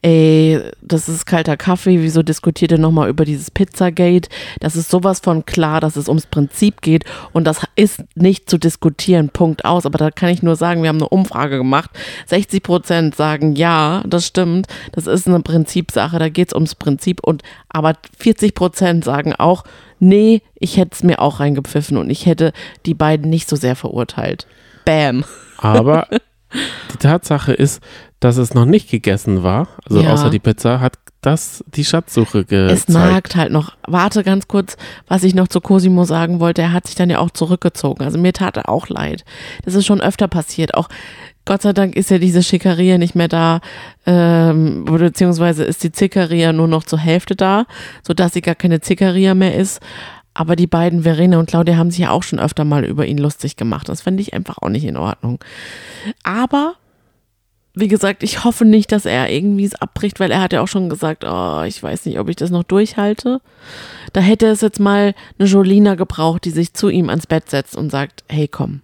ey, 0.02 0.62
das 0.82 1.10
ist 1.10 1.26
kalter 1.26 1.58
Kaffee, 1.58 2.02
wieso 2.02 2.24
diskutiert 2.24 2.72
ihr 2.72 2.78
nochmal 2.78 3.10
über 3.10 3.26
dieses 3.26 3.52
Pizzagate? 3.52 4.30
Das 4.60 4.76
ist 4.76 4.90
sowas 4.90 5.20
von 5.20 5.46
klar, 5.46 5.82
dass 5.82 5.96
es 5.96 6.08
ums 6.08 6.26
Prinzip 6.26 6.82
geht 6.82 7.06
und 7.34 7.46
das 7.46 7.62
ist 7.76 8.04
nicht 8.16 8.50
zu 8.50 8.58
diskutieren, 8.58 9.30
Punkt 9.30 9.66
aus. 9.66 9.86
Aber 9.86 9.98
da 9.98 10.12
kann 10.12 10.30
ich 10.30 10.44
nur 10.44 10.56
sagen, 10.56 10.82
wir 10.82 10.90
haben 10.90 10.98
eine 10.98 11.10
Umfrage 11.10 11.58
gemacht. 11.58 11.90
60 12.28 12.64
Prozent 12.64 13.16
sagen, 13.16 13.56
ja, 13.56 14.04
das 14.08 14.26
stimmt, 14.26 14.68
das 14.92 15.08
ist 15.08 15.28
eine 15.28 15.42
Prinzipsache, 15.42 16.20
da 16.20 16.30
geht 16.30 16.50
es 16.50 16.54
ums 16.54 16.76
Prinzip 16.76 17.22
und 17.24 17.44
aber 17.70 17.94
40 18.18 18.56
Prozent 18.56 19.04
sagen 19.04 19.34
auch, 19.34 19.64
nee, 20.00 20.42
ich 20.56 20.78
hätte 20.78 20.92
es 20.94 21.04
mir 21.04 21.20
auch 21.20 21.40
reingepfiffen 21.40 21.98
und 21.98 22.10
ich 22.10 22.26
hätte 22.26 22.52
die 22.86 22.94
beiden 22.94 23.30
nicht 23.30 23.50
so 23.50 23.56
sehr 23.56 23.76
verurteilt. 23.76 24.48
Bam. 24.86 25.24
aber 25.58 26.08
die 26.94 26.98
Tatsache 26.98 27.54
ist, 27.54 27.82
dass 28.20 28.38
es 28.38 28.54
noch 28.54 28.66
nicht 28.66 28.90
gegessen 28.90 29.44
war, 29.44 29.68
also 29.88 30.02
Ja. 30.02 30.14
außer 30.14 30.30
die 30.30 30.40
Pizza, 30.40 30.80
hat 30.80 30.94
das 31.22 31.64
die 31.68 31.84
Schatzsuche 31.84 32.42
Es 32.50 32.86
gezeigt. 32.86 32.90
nagt 32.90 33.36
halt 33.36 33.52
noch. 33.52 33.76
Warte 33.88 34.24
ganz 34.24 34.48
kurz, 34.48 34.78
was 35.08 35.24
ich 35.24 35.34
noch 35.34 35.48
zu 35.48 35.60
Cosimo 35.60 36.04
sagen 36.04 36.40
wollte. 36.40 36.62
Er 36.62 36.72
hat 36.72 36.86
sich 36.86 36.96
dann 36.96 37.10
ja 37.10 37.18
auch 37.18 37.32
zurückgezogen. 37.32 38.04
Also 38.04 38.20
mir 38.20 38.32
tat 38.32 38.58
er 38.58 38.70
auch 38.70 38.90
leid. 38.90 39.26
Das 39.64 39.74
ist 39.74 39.88
schon 39.88 40.02
öfter 40.02 40.28
passiert. 40.28 40.76
Auch 40.76 40.88
Gott 41.46 41.62
sei 41.62 41.74
Dank 41.74 41.96
ist 41.96 42.10
ja 42.10 42.18
diese 42.18 42.42
Schickeria 42.42 42.98
nicht 42.98 43.16
mehr 43.16 43.28
da, 43.28 43.62
ähm, 44.06 44.86
beziehungsweise 44.86 45.64
ist 45.64 45.84
die 45.84 45.92
Zickeria 45.92 46.52
nur 46.54 46.68
noch 46.68 46.84
zur 46.84 47.00
Hälfte 47.00 47.36
da, 47.36 47.66
sodass 48.06 48.34
sie 48.34 48.42
gar 48.42 48.56
keine 48.56 48.82
Zickeria 48.82 49.36
mehr 49.36 49.56
ist. 49.56 49.80
Aber 50.34 50.56
die 50.56 50.68
beiden, 50.68 51.04
Verena 51.04 51.40
und 51.40 51.48
Claudia, 51.48 51.78
haben 51.78 51.92
sich 51.92 52.00
ja 52.00 52.12
auch 52.12 52.24
schon 52.24 52.40
öfter 52.40 52.66
mal 52.66 52.84
über 52.84 53.06
ihn 53.06 53.18
lustig 53.18 53.56
gemacht. 53.56 53.88
Das 53.88 54.02
fände 54.02 54.22
ich 54.22 54.34
einfach 54.34 54.58
auch 54.62 54.70
nicht 54.70 54.84
in 54.84 54.98
Ordnung. 54.98 55.40
Aber 56.24 56.76
wie 57.76 57.88
gesagt, 57.88 58.24
ich 58.24 58.44
hoffe 58.44 58.66
nicht, 58.66 58.92
dass 58.92 59.06
er 59.06 59.30
irgendwie 59.30 59.66
es 59.66 59.76
abbricht, 59.76 60.20
weil 60.20 60.32
er 60.32 60.42
hat 60.42 60.54
ja 60.54 60.62
auch 60.62 60.68
schon 60.68 60.90
gesagt, 60.90 61.24
oh, 61.26 61.64
ich 61.64 61.82
weiß 61.82 62.06
nicht, 62.06 62.20
ob 62.20 62.30
ich 62.30 62.38
das 62.38 62.50
noch 62.50 62.64
durchhalte. 62.64 63.42
Da 64.14 64.22
hätte 64.22 64.48
es 64.48 64.62
jetzt 64.62 64.80
mal 64.80 65.14
eine 65.38 65.48
Jolina 65.48 65.96
gebraucht, 65.96 66.46
die 66.46 66.52
sich 66.52 66.74
zu 66.74 66.90
ihm 66.90 67.10
ans 67.10 67.28
Bett 67.28 67.50
setzt 67.50 67.76
und 67.76 67.90
sagt, 67.90 68.24
hey, 68.30 68.48
komm, 68.48 68.82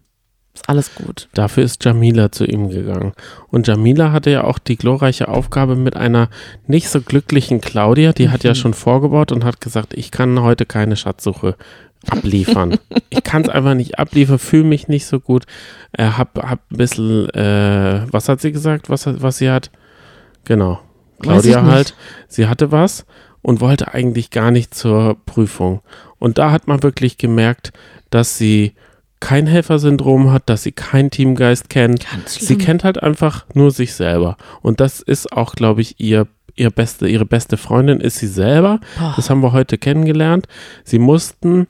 ist 0.62 0.69
alles 0.69 0.95
gut. 0.95 1.28
Dafür 1.34 1.63
ist 1.63 1.84
Jamila 1.84 2.32
zu 2.32 2.45
ihm 2.45 2.69
gegangen. 2.69 3.13
Und 3.50 3.67
Jamila 3.67 4.12
hatte 4.12 4.32
ja 4.32 4.43
auch 4.43 4.60
die 4.60 4.78
glorreiche 4.78 5.28
Aufgabe 5.28 5.76
mit 5.76 5.95
einer 5.95 6.30
nicht 6.67 6.89
so 6.89 7.02
glücklichen 7.02 7.62
Claudia, 7.62 8.13
die 8.13 8.30
hat 8.30 8.43
ja 8.43 8.56
schon 8.56 8.74
vorgebaut 8.74 9.32
und 9.32 9.43
hat 9.43 9.62
gesagt, 9.62 9.93
ich 9.93 10.12
kann 10.12 10.41
heute 10.41 10.65
keine 10.65 10.95
Schatzsuche 10.95 11.56
abliefern. 12.08 12.78
ich 13.10 13.24
kann 13.24 13.43
es 13.43 13.50
einfach 13.50 13.74
nicht 13.74 14.00
abliefern, 14.00 14.39
fühle 14.39 14.63
mich 14.63 14.88
nicht 14.88 15.06
so 15.06 15.19
gut. 15.19 15.45
Äh, 15.93 16.06
hab, 16.06 16.38
hab 16.38 16.60
ein 16.71 16.78
bisschen, 16.78 17.30
äh, 17.30 18.06
was 18.12 18.30
hat 18.30 18.41
sie 18.41 18.52
gesagt, 18.52 18.89
was, 18.89 19.06
was 19.08 19.38
sie 19.38 19.50
hat? 19.50 19.71
Genau. 20.45 20.80
Claudia 21.21 21.63
halt, 21.63 21.95
sie 22.28 22.47
hatte 22.47 22.71
was 22.71 23.06
und 23.43 23.62
wollte 23.62 23.93
eigentlich 23.93 24.32
gar 24.32 24.50
nicht 24.52 24.74
zur 24.74 25.17
Prüfung. 25.26 25.82
Und 26.17 26.39
da 26.39 26.52
hat 26.52 26.67
man 26.67 26.82
wirklich 26.84 27.17
gemerkt, 27.17 27.74
dass 28.10 28.38
sie 28.38 28.74
kein 29.21 29.47
Helfersyndrom 29.47 30.34
hat, 30.34 30.49
dass 30.49 30.63
sie 30.63 30.73
keinen 30.73 31.10
Teamgeist 31.10 31.69
kennt. 31.69 32.05
Sie 32.25 32.57
kennt 32.57 32.84
halt 32.84 33.01
einfach 33.01 33.45
nur 33.53 33.71
sich 33.71 33.93
selber. 33.93 34.36
Und 34.62 34.81
das 34.81 34.99
ist 34.99 35.31
auch, 35.31 35.53
glaube 35.55 35.79
ich, 35.79 35.99
ihr, 35.99 36.27
ihr 36.55 36.71
beste, 36.71 37.07
ihre 37.07 37.25
beste 37.25 37.55
Freundin 37.55 38.01
ist 38.01 38.17
sie 38.17 38.27
selber. 38.27 38.81
Boah. 38.99 39.13
Das 39.15 39.29
haben 39.29 39.41
wir 39.41 39.53
heute 39.53 39.77
kennengelernt. 39.77 40.47
Sie 40.84 40.99
mussten 40.99 41.67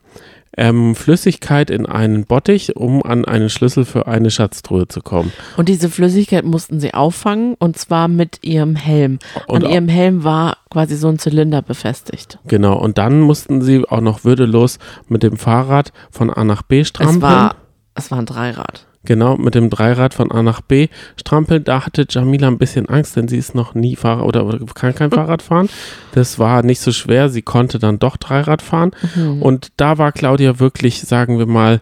ähm, 0.56 0.94
Flüssigkeit 0.94 1.70
in 1.70 1.86
einen 1.86 2.24
Bottich, 2.24 2.76
um 2.76 3.02
an 3.02 3.24
einen 3.24 3.48
Schlüssel 3.48 3.84
für 3.84 4.06
eine 4.06 4.30
Schatztruhe 4.30 4.86
zu 4.88 5.00
kommen. 5.00 5.32
Und 5.56 5.68
diese 5.68 5.88
Flüssigkeit 5.88 6.44
mussten 6.44 6.80
sie 6.80 6.94
auffangen 6.94 7.54
und 7.58 7.78
zwar 7.78 8.08
mit 8.08 8.38
ihrem 8.42 8.76
Helm. 8.76 9.18
Und 9.46 9.64
An 9.64 9.70
ihrem 9.70 9.88
Helm 9.88 10.24
war 10.24 10.58
quasi 10.70 10.96
so 10.96 11.08
ein 11.08 11.18
Zylinder 11.18 11.62
befestigt. 11.62 12.38
Genau, 12.46 12.78
und 12.78 12.98
dann 12.98 13.20
mussten 13.20 13.62
sie 13.62 13.84
auch 13.88 14.00
noch 14.00 14.24
würdelos 14.24 14.78
mit 15.08 15.22
dem 15.22 15.36
Fahrrad 15.36 15.92
von 16.10 16.30
A 16.30 16.44
nach 16.44 16.62
B 16.62 16.84
strampeln. 16.84 17.16
Es 17.16 17.22
war, 17.22 17.56
es 17.94 18.10
war 18.10 18.18
ein 18.18 18.26
Dreirad. 18.26 18.86
Genau, 19.04 19.36
mit 19.36 19.56
dem 19.56 19.68
Dreirad 19.68 20.14
von 20.14 20.30
A 20.30 20.42
nach 20.42 20.60
B 20.60 20.88
strampeln. 21.16 21.64
Da 21.64 21.84
hatte 21.84 22.06
Jamila 22.08 22.46
ein 22.46 22.58
bisschen 22.58 22.88
Angst, 22.88 23.16
denn 23.16 23.26
sie 23.26 23.38
ist 23.38 23.54
noch 23.54 23.74
nie 23.74 23.96
Fahrer 23.96 24.24
oder, 24.24 24.58
kann 24.74 24.94
kein 24.94 25.10
Fahrrad 25.12 25.42
fahren. 25.42 25.68
Das 26.12 26.38
war 26.38 26.62
nicht 26.62 26.80
so 26.80 26.92
schwer. 26.92 27.28
Sie 27.28 27.42
konnte 27.42 27.78
dann 27.78 27.98
doch 27.98 28.16
Dreirad 28.16 28.62
fahren. 28.62 28.92
Und 29.40 29.72
da 29.76 29.98
war 29.98 30.12
Claudia 30.12 30.60
wirklich, 30.60 31.00
sagen 31.00 31.38
wir 31.38 31.46
mal, 31.46 31.80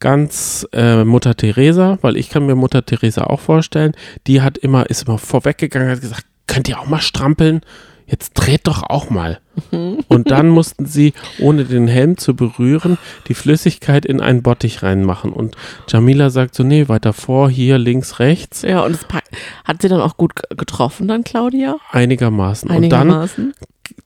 ganz 0.00 0.66
äh, 0.72 1.04
Mutter 1.04 1.36
Teresa, 1.36 1.98
weil 2.00 2.16
ich 2.16 2.28
kann 2.28 2.44
mir 2.44 2.56
Mutter 2.56 2.84
Teresa 2.84 3.24
auch 3.24 3.40
vorstellen. 3.40 3.92
Die 4.26 4.40
hat 4.40 4.58
immer, 4.58 4.90
ist 4.90 5.06
immer 5.06 5.18
vorweggegangen, 5.18 5.90
hat 5.90 6.00
gesagt, 6.00 6.24
könnt 6.48 6.68
ihr 6.68 6.80
auch 6.80 6.88
mal 6.88 7.00
strampeln? 7.00 7.60
Jetzt 8.06 8.32
dreht 8.34 8.66
doch 8.66 8.82
auch 8.82 9.10
mal. 9.10 9.40
Und 10.08 10.30
dann 10.30 10.48
mussten 10.48 10.86
sie, 10.86 11.12
ohne 11.38 11.64
den 11.64 11.86
Helm 11.88 12.16
zu 12.16 12.34
berühren, 12.34 12.98
die 13.28 13.34
Flüssigkeit 13.34 14.04
in 14.06 14.20
einen 14.20 14.42
Bottich 14.42 14.82
reinmachen. 14.82 15.32
Und 15.32 15.56
Jamila 15.88 16.30
sagt 16.30 16.54
so, 16.54 16.62
nee, 16.62 16.88
weiter 16.88 17.12
vor, 17.12 17.50
hier, 17.50 17.78
links, 17.78 18.18
rechts, 18.18 18.62
Ja, 18.62 18.80
und 18.82 18.92
es 18.92 19.06
hat 19.64 19.82
sie 19.82 19.88
dann 19.88 20.00
auch 20.00 20.16
gut 20.16 20.36
ge- 20.36 20.56
getroffen, 20.56 21.06
dann 21.08 21.22
Claudia? 21.24 21.76
einigermaßen. 21.90 22.70
Und 22.70 22.90
dann, 22.90 23.00
Einigermaßen. 23.02 23.54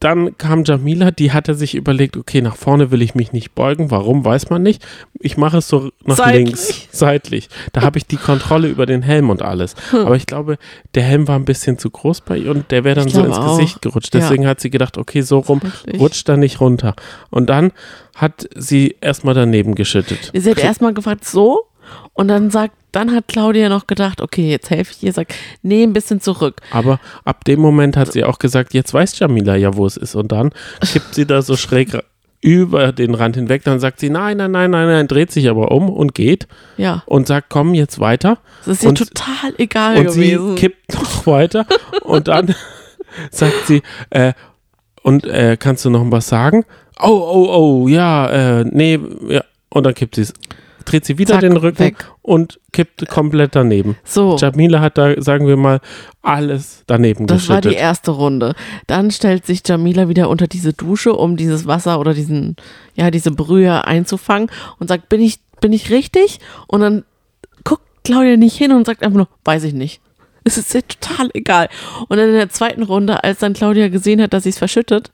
Dann 0.01 0.37
kam 0.37 0.65
Jamila, 0.65 1.11
die 1.11 1.33
hatte 1.33 1.55
sich 1.55 1.75
überlegt, 1.75 2.17
okay, 2.17 2.43
nach 2.43 2.57
vorne 2.57 2.91
will 2.91 3.01
ich 3.03 3.15
mich 3.15 3.33
nicht 3.33 3.55
beugen. 3.55 3.91
Warum, 3.91 4.25
weiß 4.25 4.51
man 4.51 4.63
nicht. 4.63 4.87
Ich 5.21 5.37
mache 5.37 5.59
es 5.59 5.69
so 5.69 5.91
nach 6.05 6.17
Seitlich. 6.17 6.45
links, 6.45 6.89
seitlich. 6.93 7.49
Da 7.73 7.81
habe 7.83 7.99
ich 7.99 8.07
die 8.07 8.17
Kontrolle 8.19 8.69
über 8.69 8.85
den 8.87 9.03
Helm 9.03 9.31
und 9.31 9.43
alles. 9.43 9.75
Aber 9.93 10.17
ich 10.17 10.27
glaube, 10.27 10.59
der 10.95 11.03
Helm 11.03 11.27
war 11.29 11.37
ein 11.39 11.45
bisschen 11.47 11.79
zu 11.79 11.91
groß 11.91 12.21
bei 12.23 12.37
ihr 12.39 12.51
und 12.51 12.71
der 12.71 12.85
wäre 12.85 12.97
dann 12.97 13.07
Hm. 13.07 13.13
So 13.13 13.25
ins 13.25 13.37
auch. 13.39 13.57
Gesicht 13.57 13.81
gerutscht. 13.83 14.13
Ja. 14.15 14.21
Deswegen 14.21 14.47
hat 14.47 14.61
sie 14.61 14.71
gedacht, 14.71 14.99
okay, 14.99 15.23
so 15.23 15.39
rum, 15.39 15.61
Seitlich. 15.63 16.01
rutscht 16.01 16.29
da 16.29 16.37
nicht 16.37 16.61
runter. 16.61 16.95
Und 17.31 17.49
dann 17.49 17.73
hat 18.15 18.49
sie 18.55 18.97
erstmal 19.01 19.35
daneben 19.35 19.75
geschüttet. 19.75 20.31
Sie 20.35 20.51
hat 20.51 20.59
erstmal 20.59 20.93
gefragt, 20.95 21.25
so? 21.25 21.61
Und 22.17 22.29
dann 22.29 22.51
sagt, 22.51 22.75
dann 22.93 23.15
hat 23.15 23.29
Claudia 23.29 23.69
noch 23.69 23.87
gedacht, 23.87 24.23
okay, 24.23 24.51
jetzt 24.51 24.71
helfe 24.71 24.93
ich 24.97 25.03
ihr, 25.03 25.13
sagt, 25.13 25.35
nee, 25.63 25.83
ein 25.83 25.93
bisschen 25.93 26.21
zurück. 26.23 26.61
Aber 26.71 26.99
ab 27.27 27.45
dem 27.45 27.61
Moment 27.61 27.97
hat 27.97 28.13
sie 28.13 28.25
auch 28.25 28.39
gesagt, 28.39 28.73
jetzt 28.73 28.95
weiß 28.95 29.19
Jamila 29.19 29.55
ja, 29.55 29.77
wo 29.77 29.85
es 29.87 29.97
ist. 29.99 30.15
Und 30.15 30.33
dann 30.33 30.51
kippt 30.81 31.15
sie 31.15 31.27
da 31.27 31.43
so 31.43 31.57
schräg 31.57 31.91
über 32.41 32.93
den 32.93 33.15
Rand 33.15 33.37
hinweg. 33.37 33.65
Dann 33.65 33.81
sagt 33.81 34.01
sie, 34.01 34.09
nein, 34.09 34.39
nein, 34.39 34.51
nein, 34.51 34.71
nein, 34.71 34.87
nein, 34.89 35.09
dreht 35.09 35.31
sich 35.31 35.51
aber 35.51 35.73
um 35.73 35.91
und 35.91 36.15
geht 36.15 36.49
Ja, 36.79 37.03
und 37.05 37.27
sagt, 37.27 37.51
komm 37.51 37.75
jetzt 37.75 37.99
weiter. 38.01 38.39
das 38.65 38.79
ist 38.79 38.83
ihr 38.85 38.89
Und- 38.91 38.99
total 38.99 39.53
egal 39.59 39.99
Und 39.99 40.11
sie 40.13 40.31
gewesen. 40.33 40.55
kippt 40.55 40.95
noch 40.95 41.27
weiter 41.27 41.67
und 42.03 42.29
dann 42.29 42.55
sagt 43.31 43.67
sie, 43.67 43.83
äh, 44.11 44.33
und 45.03 45.27
äh, 45.27 45.57
kannst 45.59 45.85
du 45.85 45.91
noch 45.91 46.03
was 46.11 46.29
sagen? 46.29 46.65
Oh, 46.99 47.09
oh, 47.11 47.49
oh, 47.85 47.89
ja, 47.89 48.61
äh, 48.61 48.65
nee, 48.65 48.99
ja. 49.29 49.45
Und 49.69 49.85
dann 49.85 49.93
kippt 49.95 50.15
sie 50.15 50.23
es. 50.23 50.33
Dreht 50.87 51.05
sie 51.05 51.19
wieder 51.19 51.35
Zack, 51.35 51.41
den 51.43 51.57
Rücken 51.59 51.79
weg. 51.81 52.11
und 52.23 52.59
kippt 52.73 53.07
komplett 53.09 53.55
daneben. 53.55 53.97
So, 54.05 54.37
Jamila 54.39 54.81
hat 54.81 54.97
da, 54.97 55.21
sagen 55.21 55.47
wir 55.47 55.57
mal, 55.59 55.81
alles 56.23 56.85
daneben 56.87 57.27
das 57.27 57.49
war 57.51 57.61
die 57.61 57.69
geschüttet. 57.69 57.83
erste 57.83 58.11
Runde. 58.13 58.55
Dann 58.87 59.11
stellt 59.11 59.45
sich 59.45 59.61
Jamila 59.67 60.09
wieder 60.09 60.31
unter 60.31 60.47
diese 60.47 60.73
Dusche, 60.73 61.13
um 61.13 61.37
dieses 61.37 61.67
Wasser 61.67 62.01
oder 62.01 62.15
diesen, 62.15 62.57
ja, 62.95 63.11
diese 63.11 63.33
Brühe 63.33 63.85
einzufangen 63.85 64.49
und 64.79 64.89
sagt, 64.89 65.09
bin 65.11 65.21
ich, 65.21 65.41
bin 65.61 65.73
ich 65.75 65.91
richtig? 65.91 66.39
Und 66.67 66.81
dann 66.81 67.05
guckt 67.65 67.83
Claudia 68.05 68.37
nicht 68.37 68.57
hin 68.57 68.73
und 68.73 68.87
sagt 68.87 69.03
einfach 69.03 69.17
nur, 69.19 69.29
weiß 69.45 69.65
ich 69.65 69.75
nicht. 69.75 70.01
Es 70.45 70.57
ist 70.57 70.73
ihr 70.73 70.87
total 70.87 71.31
egal. 71.35 71.69
Und 72.09 72.19
dann 72.19 72.29
in 72.29 72.37
der 72.37 72.51
zweiten 72.51 72.85
Runde, 72.85 73.25
als 73.25 73.41
dann 73.41 73.53
Claudia 73.55 73.89
gesehen 73.89 74.23
hat, 74.23 74.33
dass 74.33 74.45
sie 74.45 74.51
es 74.51 74.59
verschüttet, 74.59 75.11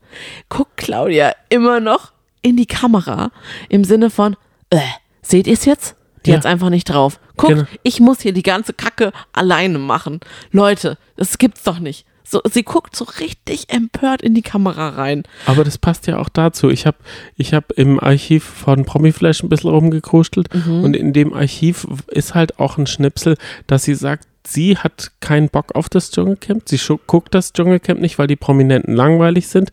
guckt 0.50 0.76
Claudia 0.76 1.32
immer 1.48 1.80
noch 1.80 2.12
in 2.42 2.58
die 2.58 2.66
Kamera 2.66 3.30
im 3.70 3.84
Sinne 3.84 4.10
von, 4.10 4.36
Äh, 4.68 4.78
seht 5.22 5.46
ihr 5.46 5.54
es 5.54 5.64
jetzt? 5.64 5.96
Die 6.26 6.30
Ja. 6.30 6.36
hat's 6.36 6.46
einfach 6.46 6.70
nicht 6.70 6.84
drauf. 6.88 7.18
Guckt, 7.36 7.52
Genau. 7.54 7.64
ich 7.82 7.98
muss 8.00 8.20
hier 8.20 8.32
die 8.32 8.42
ganze 8.44 8.72
Kacke 8.72 9.12
alleine 9.32 9.78
machen. 9.78 10.20
Leute, 10.52 10.96
das 11.16 11.38
gibt's 11.38 11.62
doch 11.64 11.78
nicht. 11.80 12.06
So, 12.24 12.40
sie 12.50 12.62
guckt 12.62 12.94
so 12.96 13.04
richtig 13.20 13.68
empört 13.70 14.22
in 14.22 14.32
die 14.32 14.40
Kamera 14.42 14.90
rein. 14.90 15.24
Aber 15.46 15.64
das 15.64 15.76
passt 15.78 16.06
ja 16.06 16.18
auch 16.18 16.28
dazu. 16.28 16.70
Ich 16.70 16.86
habe 16.86 16.96
ich 17.36 17.52
hab 17.52 17.72
im 17.72 17.98
Archiv 18.00 18.44
von 18.44 18.84
Promiflash 18.84 19.42
ein 19.42 19.48
bisschen 19.48 19.70
rumgekruschelt 19.70 20.48
Mhm. 20.54 20.84
und 20.84 20.96
in 20.96 21.12
dem 21.12 21.34
Archiv 21.34 21.86
ist 22.06 22.34
halt 22.34 22.58
auch 22.60 22.78
ein 22.78 22.86
Schnipsel, 22.86 23.36
dass 23.66 23.82
sie 23.82 23.94
sagt, 23.96 24.28
sie 24.46 24.78
hat 24.78 25.10
keinen 25.20 25.48
Bock 25.50 25.74
auf 25.74 25.88
das 25.88 26.10
Dschungelcamp. 26.12 26.62
Sie 26.68 26.80
guckt 27.06 27.34
das 27.34 27.52
Dschungelcamp 27.52 28.00
nicht, 28.00 28.18
weil 28.18 28.28
die 28.28 28.36
Prominenten 28.36 28.94
langweilig 28.94 29.48
sind. 29.48 29.70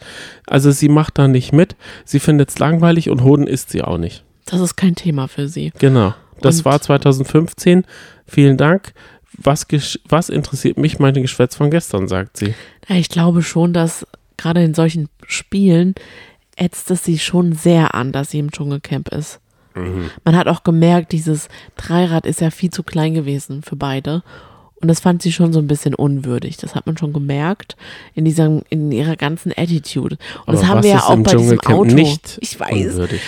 Also 0.48 0.72
sie 0.72 0.90
macht 0.90 1.18
da 1.20 1.28
nicht 1.28 1.54
mit. 1.54 1.76
Sie 2.04 2.20
findet 2.20 2.50
es 2.50 2.60
langweilig 2.60 3.10
und 3.10 3.24
Hoden 3.24 3.48
isst 3.48 3.70
sie 3.70 3.84
auch 3.84 3.98
nicht. 4.00 4.26
Das 4.50 4.60
ist 4.62 4.76
kein 4.76 4.96
Thema 4.96 5.28
für 5.28 5.48
sie. 5.48 5.72
Genau. 5.80 6.14
Das 6.42 6.60
Und- 6.60 6.66
war 6.66 6.82
2015. 6.82 7.86
Vielen 8.28 8.58
Dank. 8.58 8.94
Was, 9.38 9.66
was 10.08 10.30
interessiert 10.30 10.78
mich 10.78 11.00
meine 11.00 11.22
Geschwätz 11.22 11.56
von 11.56 11.70
gestern, 11.72 12.08
sagt 12.08 12.38
sie. 12.38 12.54
Ich 12.90 13.10
glaube 13.10 13.42
schon, 13.44 13.74
dass 13.74 14.06
gerade 14.38 14.64
in 14.64 14.74
solchen 14.74 15.08
Spielen 15.26 15.96
ätzt 16.56 16.92
es 16.92 17.04
sie 17.06 17.20
schon 17.20 17.54
sehr 17.54 17.94
an, 17.96 18.12
dass 18.12 18.32
sie 18.32 18.40
im 18.40 18.52
Dschungelcamp 18.52 19.10
ist. 19.10 19.40
Man 20.26 20.36
hat 20.36 20.48
auch 20.50 20.64
gemerkt, 20.64 21.14
dieses 21.14 21.48
Dreirad 21.78 22.26
ist 22.26 22.42
ja 22.42 22.50
viel 22.52 22.70
zu 22.70 22.84
klein 22.84 23.14
gewesen 23.14 23.62
für 23.62 23.78
beide. 23.78 24.24
Und 24.82 24.88
das 24.90 25.00
fand 25.00 25.22
sie 25.22 25.32
schon 25.32 25.54
so 25.54 25.60
ein 25.60 25.68
bisschen 25.68 25.94
unwürdig. 25.96 26.58
Das 26.58 26.76
hat 26.76 26.86
man 26.86 26.98
schon 26.98 27.14
gemerkt 27.14 27.78
in 28.14 28.26
diesem, 28.26 28.64
in 28.70 28.92
ihrer 28.92 29.16
ganzen 29.16 29.54
Attitude. 29.56 30.18
Und 30.46 30.54
das 30.54 30.60
Aber 30.64 30.68
haben 30.70 30.78
was 30.80 30.84
wir 30.86 30.92
ja 30.92 31.04
auch 31.04 31.16
bei 31.18 31.34
diesem 31.36 31.60
Auto. 31.62 31.84
nicht 31.96 32.38
ich 32.42 32.60
weiß. 32.60 32.72
unwürdig? 32.72 33.22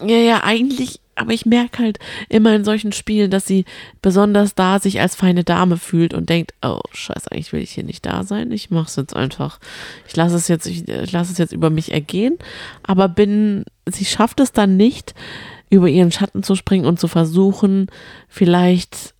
Ja, 0.00 0.16
ja, 0.16 0.44
eigentlich, 0.44 1.00
aber 1.14 1.32
ich 1.32 1.46
merke 1.46 1.82
halt 1.82 1.98
immer 2.28 2.54
in 2.54 2.64
solchen 2.64 2.92
Spielen, 2.92 3.30
dass 3.30 3.46
sie 3.46 3.64
besonders 4.02 4.54
da 4.54 4.78
sich 4.78 5.00
als 5.00 5.16
feine 5.16 5.44
Dame 5.44 5.78
fühlt 5.78 6.12
und 6.12 6.28
denkt, 6.28 6.52
oh 6.62 6.80
scheiße, 6.92 7.32
eigentlich 7.32 7.52
will 7.52 7.62
ich 7.62 7.72
hier 7.72 7.84
nicht 7.84 8.04
da 8.04 8.22
sein. 8.22 8.52
Ich 8.52 8.70
mache 8.70 8.88
es 8.88 8.96
jetzt 8.96 9.16
einfach. 9.16 9.58
Ich 10.06 10.14
lasse 10.14 10.36
es 10.36 10.48
jetzt, 10.48 10.66
ich, 10.66 10.86
ich 10.86 11.12
lasse 11.12 11.32
es 11.32 11.38
jetzt 11.38 11.52
über 11.52 11.70
mich 11.70 11.92
ergehen. 11.92 12.38
Aber 12.82 13.08
bin, 13.08 13.64
sie 13.86 14.04
schafft 14.04 14.40
es 14.40 14.52
dann 14.52 14.76
nicht, 14.76 15.14
über 15.70 15.88
ihren 15.88 16.12
Schatten 16.12 16.42
zu 16.42 16.54
springen 16.54 16.84
und 16.86 17.00
zu 17.00 17.08
versuchen, 17.08 17.86
vielleicht 18.28 19.14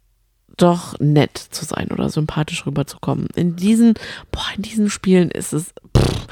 doch 0.57 0.99
nett 1.01 1.37
zu 1.39 1.65
sein 1.65 1.89
oder 1.91 2.09
sympathisch 2.09 2.67
rüberzukommen. 2.67 3.29
In 3.35 3.57
diesen, 3.57 3.95
boah, 4.31 4.47
in 4.57 4.63
diesen 4.63 4.91
Spielen 4.91 5.31
ist 5.31 5.53
es, 5.53 5.73
pff, 5.97 6.27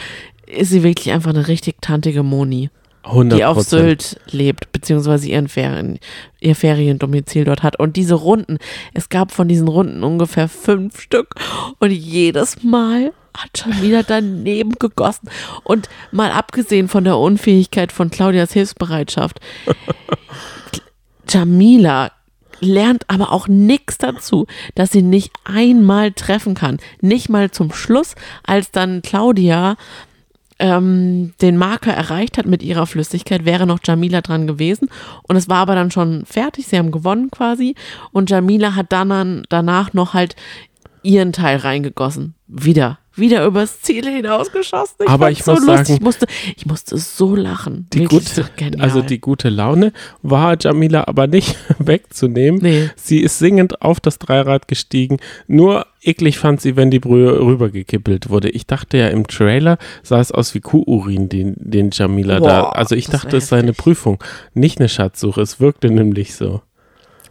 ist 0.47 0.71
sie 0.71 0.83
wirklich 0.83 1.13
einfach 1.13 1.31
eine 1.31 1.49
richtig 1.49 1.81
tantige 1.81 2.23
Moni 2.23 2.71
100 3.05 3.38
die 3.38 3.45
auf 3.45 3.62
Sylt 3.62 4.19
lebt, 4.31 4.73
beziehungsweise 4.73 5.29
ihren 5.29 5.49
Ferien, 5.49 5.99
ihr 6.40 6.57
Feriendomizil 6.57 7.45
dort 7.45 7.62
hat. 7.62 7.79
Und 7.79 7.97
diese 7.97 8.14
Runden, 8.14 8.59
es 8.95 9.09
gab 9.09 9.33
von 9.33 9.49
diesen 9.49 9.69
Runden 9.69 10.03
ungefähr 10.03 10.49
fünf 10.49 11.01
Stück 11.01 11.35
und 11.79 11.90
jedes 11.90 12.62
Mal 12.62 13.12
hat 13.37 13.59
schon 13.59 13.83
wieder 13.83 14.03
daneben 14.03 14.73
gegossen. 14.79 15.29
Und 15.64 15.88
mal 16.12 16.31
abgesehen 16.31 16.88
von 16.88 17.05
der 17.05 17.19
Unfähigkeit 17.19 17.93
von 17.93 18.11
Claudias 18.11 18.53
Hilfsbereitschaft, 18.53 19.40
Jamila 21.29 22.12
lernt 22.61 23.11
aber 23.11 23.33
auch 23.33 23.49
nichts 23.49 23.99
dazu, 23.99 24.47
dass 24.75 24.93
sie 24.93 25.03
nicht 25.03 25.33
einmal 25.45 26.12
treffen 26.12 26.55
kann. 26.55 26.79
Nicht 27.01 27.29
mal 27.29 27.51
zum 27.51 27.73
Schluss, 27.73 28.14
als 28.45 28.71
dann 28.71 29.03
Claudia 29.03 29.77
ähm, 30.59 31.35
den 31.40 31.57
Marker 31.57 31.93
erreicht 31.93 32.38
hat 32.38 32.47
mit 32.47 32.62
ihrer 32.62 32.87
Flüssigkeit, 32.87 33.45
wäre 33.45 33.67
noch 33.67 33.81
Jamila 33.85 34.21
dran 34.21 34.47
gewesen. 34.47 34.88
Und 35.23 35.37
es 35.37 35.49
war 35.49 35.59
aber 35.59 35.75
dann 35.75 35.90
schon 35.90 36.25
fertig. 36.27 36.67
Sie 36.67 36.79
haben 36.79 36.93
gewonnen 36.93 37.31
quasi. 37.31 37.75
Und 38.12 38.31
Jamila 38.31 38.75
hat 38.75 38.93
dann 38.93 39.45
danach 39.49 39.93
noch 39.93 40.14
halt 40.14 40.37
ihren 41.03 41.33
Teil 41.33 41.59
reingegossen. 41.59 42.35
Wieder. 42.47 42.99
Wieder 43.16 43.44
übers 43.46 43.81
Ziel 43.83 44.05
hinausgeschossen. 44.09 44.96
Ich 45.05 45.09
Aber 45.09 45.31
ich 45.31 45.44
so 45.44 45.53
muss 45.53 45.64
lustig. 45.66 45.87
sagen- 45.87 45.94
ich 45.94 46.00
musste, 46.00 46.27
ich 46.57 46.66
musste 46.66 46.98
so 46.98 47.37
lachen. 47.37 47.87
Die 47.92 48.00
Wirklich 48.00 48.35
gute, 48.35 48.50
also 48.81 49.03
die 49.03 49.20
gute 49.20 49.48
Laune 49.50 49.92
war 50.22 50.57
Jamila 50.61 51.05
aber 51.07 51.27
nicht 51.27 51.57
wegzunehmen. 51.79 52.61
Nee. 52.62 52.90
Sie 52.96 53.20
ist 53.20 53.38
singend 53.38 53.83
auf 53.83 54.00
das 54.00 54.18
Dreirad 54.18 54.66
gestiegen. 54.68 55.18
Nur 55.46 55.87
eklig 56.03 56.38
fand 56.38 56.61
sie, 56.61 56.77
wenn 56.77 56.90
die 56.90 56.98
Brühe 56.98 57.40
rübergekippelt 57.40 58.29
wurde. 58.31 58.50
Ich 58.50 58.66
dachte 58.66 58.98
ja 58.98 59.09
im 59.09 59.27
Trailer 59.27 59.79
sah 60.03 60.20
es 60.20 60.33
aus 60.33 60.55
wie 60.55 60.61
Kuhurin, 60.61 61.29
den, 61.29 61.55
den 61.59 61.90
Jamila 61.92 62.40
da. 62.40 62.62
Boah, 62.62 62.77
Also 62.77 62.94
ich 62.94 63.07
dachte, 63.07 63.37
es 63.37 63.48
sei 63.48 63.59
eine. 63.61 63.72
Prüfung, 63.74 64.22
nicht 64.55 64.79
eine 64.81 64.88
Schatzsuche. 64.88 65.40
Es 65.40 65.61
wirkte 65.61 65.90
nämlich 65.90 66.35
so. 66.35 66.62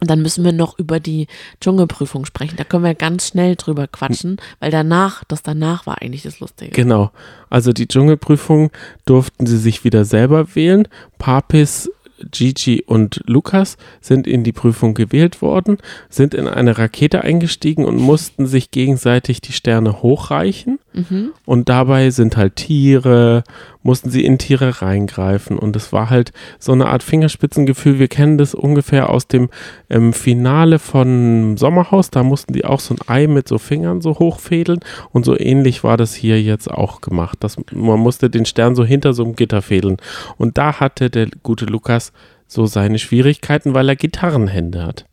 Und 0.04 0.10
dann 0.10 0.20
müssen 0.20 0.44
wir 0.44 0.52
noch 0.52 0.78
über 0.78 1.00
die 1.00 1.28
Dschungelprüfung 1.62 2.26
sprechen. 2.26 2.56
Da 2.58 2.64
können 2.64 2.84
wir 2.84 2.94
ganz 2.94 3.28
schnell 3.28 3.56
drüber 3.56 3.86
quatschen, 3.86 4.36
weil 4.60 4.70
danach, 4.70 5.24
das 5.24 5.42
danach 5.42 5.86
war 5.86 6.02
eigentlich 6.02 6.24
das 6.24 6.40
Lustige. 6.40 6.72
Genau. 6.72 7.10
Also 7.48 7.72
die 7.72 7.88
Dschungelprüfung 7.88 8.70
durften 9.06 9.46
sie 9.46 9.56
sich 9.56 9.82
wieder 9.82 10.04
selber 10.04 10.54
wählen. 10.54 10.86
Papis, 11.16 11.90
Gigi 12.30 12.84
und 12.86 13.22
Lukas 13.24 13.78
sind 14.02 14.26
in 14.26 14.44
die 14.44 14.52
Prüfung 14.52 14.92
gewählt 14.92 15.40
worden, 15.40 15.78
sind 16.10 16.34
in 16.34 16.48
eine 16.48 16.76
Rakete 16.76 17.22
eingestiegen 17.22 17.86
und 17.86 17.96
mussten 17.96 18.46
sich 18.46 18.70
gegenseitig 18.70 19.40
die 19.40 19.52
Sterne 19.52 20.02
hochreichen. 20.02 20.78
Und 21.44 21.68
dabei 21.68 22.10
sind 22.10 22.36
halt 22.36 22.56
Tiere, 22.56 23.42
mussten 23.82 24.10
sie 24.10 24.24
in 24.24 24.38
Tiere 24.38 24.80
reingreifen. 24.80 25.58
Und 25.58 25.74
es 25.76 25.92
war 25.92 26.08
halt 26.08 26.32
so 26.58 26.72
eine 26.72 26.86
Art 26.86 27.02
Fingerspitzengefühl. 27.02 27.98
Wir 27.98 28.08
kennen 28.08 28.38
das 28.38 28.54
ungefähr 28.54 29.10
aus 29.10 29.26
dem 29.26 29.50
ähm, 29.90 30.12
Finale 30.12 30.78
von 30.78 31.56
Sommerhaus. 31.56 32.10
Da 32.10 32.22
mussten 32.22 32.52
die 32.52 32.64
auch 32.64 32.80
so 32.80 32.94
ein 32.94 33.08
Ei 33.08 33.26
mit 33.26 33.48
so 33.48 33.58
Fingern 33.58 34.00
so 34.00 34.18
hochfädeln. 34.18 34.80
Und 35.10 35.24
so 35.24 35.38
ähnlich 35.38 35.82
war 35.82 35.96
das 35.96 36.14
hier 36.14 36.40
jetzt 36.40 36.70
auch 36.70 37.00
gemacht. 37.00 37.38
Das, 37.40 37.56
man 37.72 37.98
musste 37.98 38.30
den 38.30 38.46
Stern 38.46 38.76
so 38.76 38.84
hinter 38.84 39.14
so 39.14 39.24
einem 39.24 39.36
Gitter 39.36 39.62
fädeln. 39.62 39.96
Und 40.36 40.58
da 40.58 40.78
hatte 40.80 41.10
der 41.10 41.28
gute 41.42 41.66
Lukas 41.66 42.12
so 42.46 42.66
seine 42.66 42.98
Schwierigkeiten, 42.98 43.74
weil 43.74 43.88
er 43.88 43.96
Gitarrenhände 43.96 44.84
hat. 44.84 45.06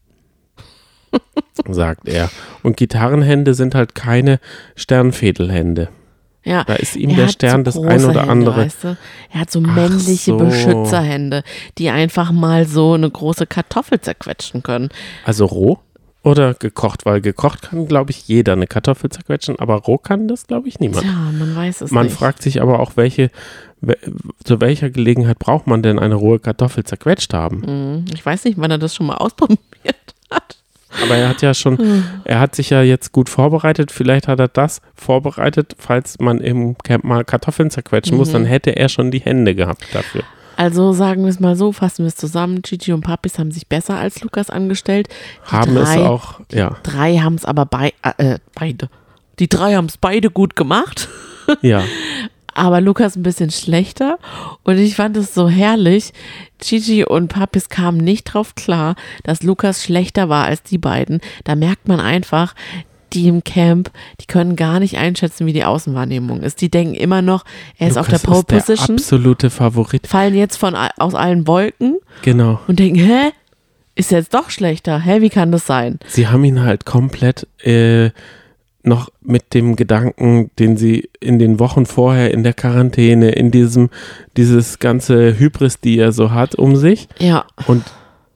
sagt 1.69 2.07
er. 2.07 2.29
Und 2.63 2.77
Gitarrenhände 2.77 3.53
sind 3.53 3.75
halt 3.75 3.95
keine 3.95 4.39
Sternfädelhände. 4.75 5.89
Ja. 6.43 6.63
Da 6.63 6.73
ist 6.73 6.95
ihm 6.95 7.11
Er 7.11 7.15
der 7.17 7.27
Stern 7.27 7.63
so 7.63 7.63
das 7.65 7.75
ein 7.77 8.03
oder 8.03 8.21
Hände, 8.21 8.21
andere. 8.31 8.57
Weißt 8.65 8.83
du? 8.83 8.97
Er 9.31 9.39
hat 9.41 9.51
so 9.51 9.61
männliche 9.61 10.31
so. 10.31 10.37
Beschützerhände, 10.37 11.43
die 11.77 11.89
einfach 11.91 12.31
mal 12.31 12.65
so 12.65 12.93
eine 12.93 13.09
große 13.09 13.45
Kartoffel 13.45 14.01
zerquetschen 14.01 14.63
können. 14.63 14.89
Also 15.23 15.45
roh 15.45 15.77
oder 16.23 16.55
gekocht? 16.55 17.05
Weil 17.05 17.21
gekocht 17.21 17.61
kann, 17.63 17.87
glaube 17.87 18.09
ich, 18.11 18.27
jeder 18.27 18.53
eine 18.53 18.65
Kartoffel 18.65 19.11
zerquetschen, 19.11 19.59
aber 19.59 19.75
roh 19.75 19.97
kann 19.99 20.27
das, 20.27 20.47
glaube 20.47 20.67
ich, 20.67 20.79
niemand. 20.79 21.03
Tja, 21.03 21.13
man 21.37 21.55
weiß 21.55 21.81
es 21.81 21.91
Man 21.91 22.07
nicht. 22.07 22.15
fragt 22.15 22.41
sich 22.41 22.59
aber 22.61 22.79
auch, 22.79 22.93
welche, 22.95 23.29
we- 23.81 23.97
zu 24.43 24.59
welcher 24.61 24.89
Gelegenheit 24.89 25.37
braucht 25.37 25.67
man 25.67 25.83
denn 25.83 25.99
eine 25.99 26.15
rohe 26.15 26.39
Kartoffel 26.39 26.83
zerquetscht 26.83 27.33
haben? 27.35 27.63
Hm, 27.65 28.05
Ich 28.15 28.25
weiß 28.25 28.45
nicht, 28.45 28.57
wann 28.57 28.71
er 28.71 28.77
das 28.79 28.95
schon 28.95 29.05
mal 29.05 29.15
ausprobiert 29.17 29.59
hat. 30.31 30.57
Aber 31.03 31.15
er 31.15 31.29
hat 31.29 31.41
ja 31.41 31.53
schon, 31.53 31.77
Hm. 31.77 32.03
er 32.25 32.39
hat 32.39 32.55
sich 32.55 32.69
ja 32.69 32.81
jetzt 32.81 33.11
gut 33.11 33.29
vorbereitet. 33.29 33.91
Vielleicht 33.91 34.27
hat 34.27 34.39
er 34.39 34.47
das 34.47 34.81
vorbereitet, 34.95 35.75
falls 35.77 36.19
man 36.19 36.39
im 36.39 36.77
Camp 36.79 37.03
mal 37.03 37.23
Kartoffeln 37.23 37.69
zerquetschen 37.71 38.17
muss, 38.17 38.29
Mhm. 38.29 38.33
dann 38.33 38.45
hätte 38.45 38.75
er 38.75 38.89
schon 38.89 39.11
die 39.11 39.19
Hände 39.21 39.55
gehabt 39.55 39.85
dafür. 39.93 40.23
Also 40.57 40.91
sagen 40.93 41.23
wir 41.23 41.29
es 41.29 41.39
mal 41.39 41.55
so, 41.55 41.71
fassen 41.71 42.03
wir 42.03 42.07
es 42.09 42.15
zusammen. 42.17 42.61
Gigi 42.61 42.91
und 42.93 43.01
Papis 43.01 43.39
haben 43.39 43.51
sich 43.51 43.67
besser 43.67 43.95
als 43.97 44.21
Lukas 44.21 44.49
angestellt. 44.49 45.07
Die 45.47 45.51
Haben 45.55 45.75
drei, 45.75 45.95
es 45.95 46.01
auch, 46.01 46.39
ja, 46.51 46.75
Drei 46.83 47.17
haben 47.17 47.35
es 47.35 47.45
aber 47.45 47.65
bei, 47.65 47.93
äh, 48.17 48.37
beide. 48.53 48.89
Die 49.39 49.47
drei 49.47 49.73
haben 49.75 49.85
es 49.87 49.97
beide 49.97 50.29
gut 50.29 50.55
gemacht. 50.55 51.07
ja. 51.61 51.83
aber 52.53 52.81
Lukas 52.81 53.15
ein 53.15 53.23
bisschen 53.23 53.51
schlechter. 53.51 54.17
Und 54.63 54.77
ich 54.77 54.95
fand 54.95 55.17
es 55.17 55.33
so 55.33 55.49
herrlich. 55.49 56.13
Gigi 56.59 57.03
und 57.05 57.27
Papis 57.29 57.69
kamen 57.69 57.97
nicht 57.97 58.25
drauf 58.25 58.55
klar, 58.55 58.95
dass 59.23 59.43
Lukas 59.43 59.83
schlechter 59.83 60.29
war 60.29 60.45
als 60.45 60.63
die 60.63 60.77
beiden. 60.77 61.21
Da 61.43 61.55
merkt 61.55 61.87
man 61.87 61.99
einfach, 61.99 62.53
die 63.13 63.27
im 63.27 63.43
Camp, 63.43 63.91
die 64.21 64.25
können 64.25 64.55
gar 64.55 64.79
nicht 64.79 64.97
einschätzen, 64.97 65.45
wie 65.45 65.53
die 65.53 65.65
Außenwahrnehmung 65.65 66.41
ist. 66.43 66.61
Die 66.61 66.69
denken 66.71 66.93
immer 66.93 67.21
noch, 67.21 67.43
er 67.77 67.89
ist 67.89 67.97
auf 67.97 68.07
der 68.07 68.19
Lukas 68.19 68.45
Pole 68.45 68.57
ist 68.59 68.67
der 68.69 68.73
Position, 68.75 68.97
absolute 68.97 69.49
Favorit. 69.49 70.07
fallen 70.07 70.35
jetzt 70.35 70.55
von 70.57 70.75
aus 70.75 71.13
allen 71.15 71.45
Wolken 71.47 71.97
Genau. 72.21 72.59
und 72.67 72.79
denken, 72.79 72.99
hä? 72.99 73.31
Ist 73.93 74.11
jetzt 74.11 74.33
doch 74.33 74.49
schlechter? 74.49 74.99
Hä, 74.99 75.19
wie 75.19 75.29
kann 75.29 75.51
das 75.51 75.65
sein? 75.65 75.99
Sie 76.07 76.29
haben 76.29 76.45
ihn 76.45 76.61
halt 76.61 76.85
komplett 76.85 77.45
äh, 77.65 78.11
noch 78.83 79.09
mit 79.21 79.53
dem 79.53 79.75
Gedanken, 79.75 80.51
den 80.57 80.77
sie 80.77 81.09
in 81.19 81.39
den 81.39 81.59
Wochen 81.59 81.85
vorher 81.85 82.31
in 82.31 82.43
der 82.43 82.53
Quarantäne, 82.53 83.31
in 83.31 83.51
diesem, 83.51 83.89
dieses 84.37 84.79
ganze 84.79 85.37
Hybris, 85.37 85.79
die 85.79 85.99
er 85.99 86.11
so 86.11 86.31
hat 86.31 86.55
um 86.55 86.75
sich 86.75 87.07
Ja, 87.19 87.45
und 87.67 87.83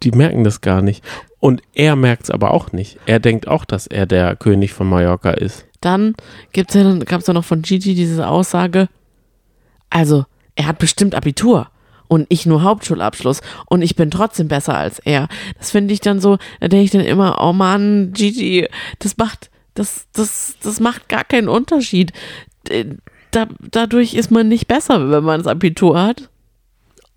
die 0.03 0.12
merken 0.12 0.43
das 0.43 0.62
gar 0.62 0.81
nicht. 0.81 1.03
Und 1.39 1.62
er 1.73 1.95
merkt 1.95 2.23
es 2.25 2.31
aber 2.31 2.51
auch 2.51 2.71
nicht. 2.71 2.97
Er 3.05 3.19
denkt 3.19 3.47
auch, 3.47 3.65
dass 3.65 3.88
er 3.88 4.05
der 4.05 4.36
König 4.36 4.73
von 4.73 4.88
Mallorca 4.88 5.31
ist. 5.31 5.65
dann 5.81 6.15
gibt's 6.53 6.73
ja, 6.73 6.93
gab 6.99 7.21
es 7.21 7.27
ja 7.27 7.34
noch 7.34 7.45
von 7.45 7.62
Gigi 7.62 7.93
diese 7.93 8.27
Aussage, 8.27 8.88
also 9.89 10.25
er 10.55 10.67
hat 10.67 10.79
bestimmt 10.79 11.15
Abitur. 11.15 11.67
und 12.08 12.27
ich 12.29 12.45
nur 12.45 12.62
Hauptschulabschluss 12.62 13.41
und 13.65 13.81
ich 13.81 13.95
bin 13.95 14.12
trotzdem 14.12 14.47
besser 14.47 14.77
als 14.77 14.99
er. 14.99 15.27
Das 15.58 15.71
finde 15.71 15.93
ich 15.93 16.01
dann 16.01 16.19
so, 16.19 16.38
da 16.60 16.67
denke 16.67 16.86
ich 16.86 16.91
dann 16.91 17.01
immer, 17.01 17.38
oh 17.41 17.51
Mann, 17.53 18.12
Gigi, 18.13 18.67
das 18.99 19.17
macht, 19.17 19.49
das, 19.75 20.07
das, 20.13 20.55
das 20.63 20.79
macht 20.79 21.07
gar 21.07 21.23
keinen 21.23 21.47
Unterschied. 21.49 22.11
Da, 23.31 23.47
dadurch 23.59 24.15
ist 24.15 24.31
man 24.31 24.47
nicht 24.47 24.67
besser, 24.67 25.11
wenn 25.11 25.23
man 25.23 25.39
das 25.39 25.47
Abitur 25.47 26.01
hat. 26.01 26.29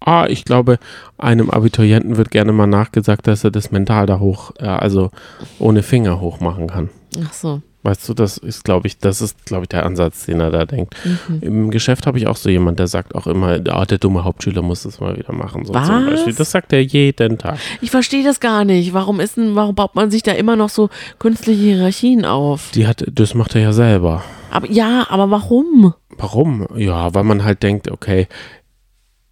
Ah, 0.01 0.27
ich 0.29 0.45
glaube, 0.45 0.79
einem 1.17 1.51
Abiturienten 1.51 2.17
wird 2.17 2.31
gerne 2.31 2.53
mal 2.53 2.67
nachgesagt, 2.67 3.27
dass 3.27 3.45
er 3.45 3.51
das 3.51 3.71
mental 3.73 4.07
da 4.07 4.21
hoch, 4.21 4.53
äh, 4.59 4.67
also 4.67 5.11
ohne 5.59 5.83
Finger 5.83 6.21
hoch 6.21 6.41
machen 6.41 6.69
kann. 6.69 6.91
Ach 7.25 7.33
so. 7.33 7.63
Weißt 7.85 8.09
du, 8.09 8.15
das 8.15 8.39
ist, 8.39 8.65
glaube 8.65 8.89
ich, 8.89 8.99
das 8.99 9.23
ist, 9.23 9.47
glaube 9.47 9.63
ich, 9.65 9.69
der 9.69 9.87
Ansatz, 9.87 10.27
den 10.27 10.41
er 10.41 10.51
da 10.51 10.65
denkt. 10.67 10.97
Mhm. 11.05 11.39
Im 11.41 11.71
Geschäft 11.71 12.07
habe 12.09 12.19
ich 12.19 12.27
auch 12.27 12.37
so 12.37 12.51
jemand, 12.51 12.81
der 12.81 12.89
sagt 12.89 13.15
auch 13.15 13.29
immer, 13.29 13.61
ah, 13.69 13.85
der 13.87 13.99
dumme 13.99 14.25
Hauptschüler 14.25 14.63
muss 14.63 14.83
das 14.83 14.99
mal 14.99 15.17
wieder 15.17 15.33
machen. 15.33 15.65
So 15.65 15.73
Was? 15.75 15.87
Zum 15.87 16.07
Beispiel. 16.07 16.35
Das 16.35 16.51
sagt 16.51 16.73
er 16.73 16.83
jeden 16.83 17.39
Tag. 17.39 17.59
Ich 17.81 17.93
verstehe 17.93 18.25
das 18.25 18.41
gar 18.41 18.65
nicht. 18.65 18.95
Warum 18.95 19.21
ist 19.21 19.37
denn, 19.37 19.55
warum 19.55 19.77
baut 19.77 19.95
man 19.95 20.11
sich 20.11 20.25
da 20.25 20.33
immer 20.33 20.57
noch 20.57 20.71
so 20.71 20.91
künstliche 21.21 21.63
Hierarchien 21.63 22.25
auf? 22.25 22.73
Die 22.75 22.87
hat, 22.89 23.05
das 23.13 23.35
macht 23.35 23.55
er 23.55 23.61
ja 23.63 23.73
selber. 23.73 24.25
Aber 24.51 24.69
ja, 24.69 25.07
aber 25.09 25.31
warum? 25.31 25.95
Warum? 26.17 26.67
Ja, 26.77 27.15
weil 27.15 27.23
man 27.25 27.45
halt 27.45 27.63
denkt, 27.63 27.89
okay, 27.91 28.27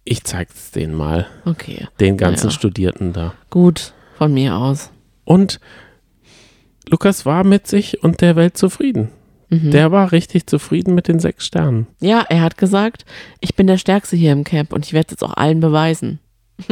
ich 0.05 0.23
zeig's 0.23 0.71
denen 0.71 0.93
mal, 0.95 1.27
Okay, 1.45 1.87
den 1.99 2.15
ganzen 2.15 2.47
Naja. 2.47 2.57
Studierten 2.57 3.11
da. 3.11 3.33
gut, 3.49 3.93
von 4.17 4.33
mir 4.33 4.55
aus. 4.55 4.89
Und 5.25 5.59
Lukas 6.89 7.25
war 7.25 7.43
mit 7.43 7.67
sich 7.67 8.03
und 8.03 8.21
der 8.21 8.35
Welt 8.35 8.57
zufrieden. 8.57 9.09
Mhm. 9.49 9.71
Der 9.71 9.91
war 9.91 10.11
richtig 10.11 10.47
zufrieden 10.47 10.93
mit 10.93 11.07
den 11.07 11.19
sechs 11.19 11.45
Sternen. 11.45 11.87
Ja, 11.99 12.25
er 12.27 12.41
hat 12.41 12.57
gesagt, 12.57 13.05
ich 13.39 13.55
bin 13.55 13.67
der 13.67 13.77
Stärkste 13.77 14.15
hier 14.15 14.33
im 14.33 14.43
Camp 14.43 14.73
und 14.73 14.85
ich 14.85 14.93
werde 14.93 15.07
es 15.07 15.11
jetzt 15.11 15.23
auch 15.23 15.35
allen 15.35 15.59
beweisen. 15.59 16.19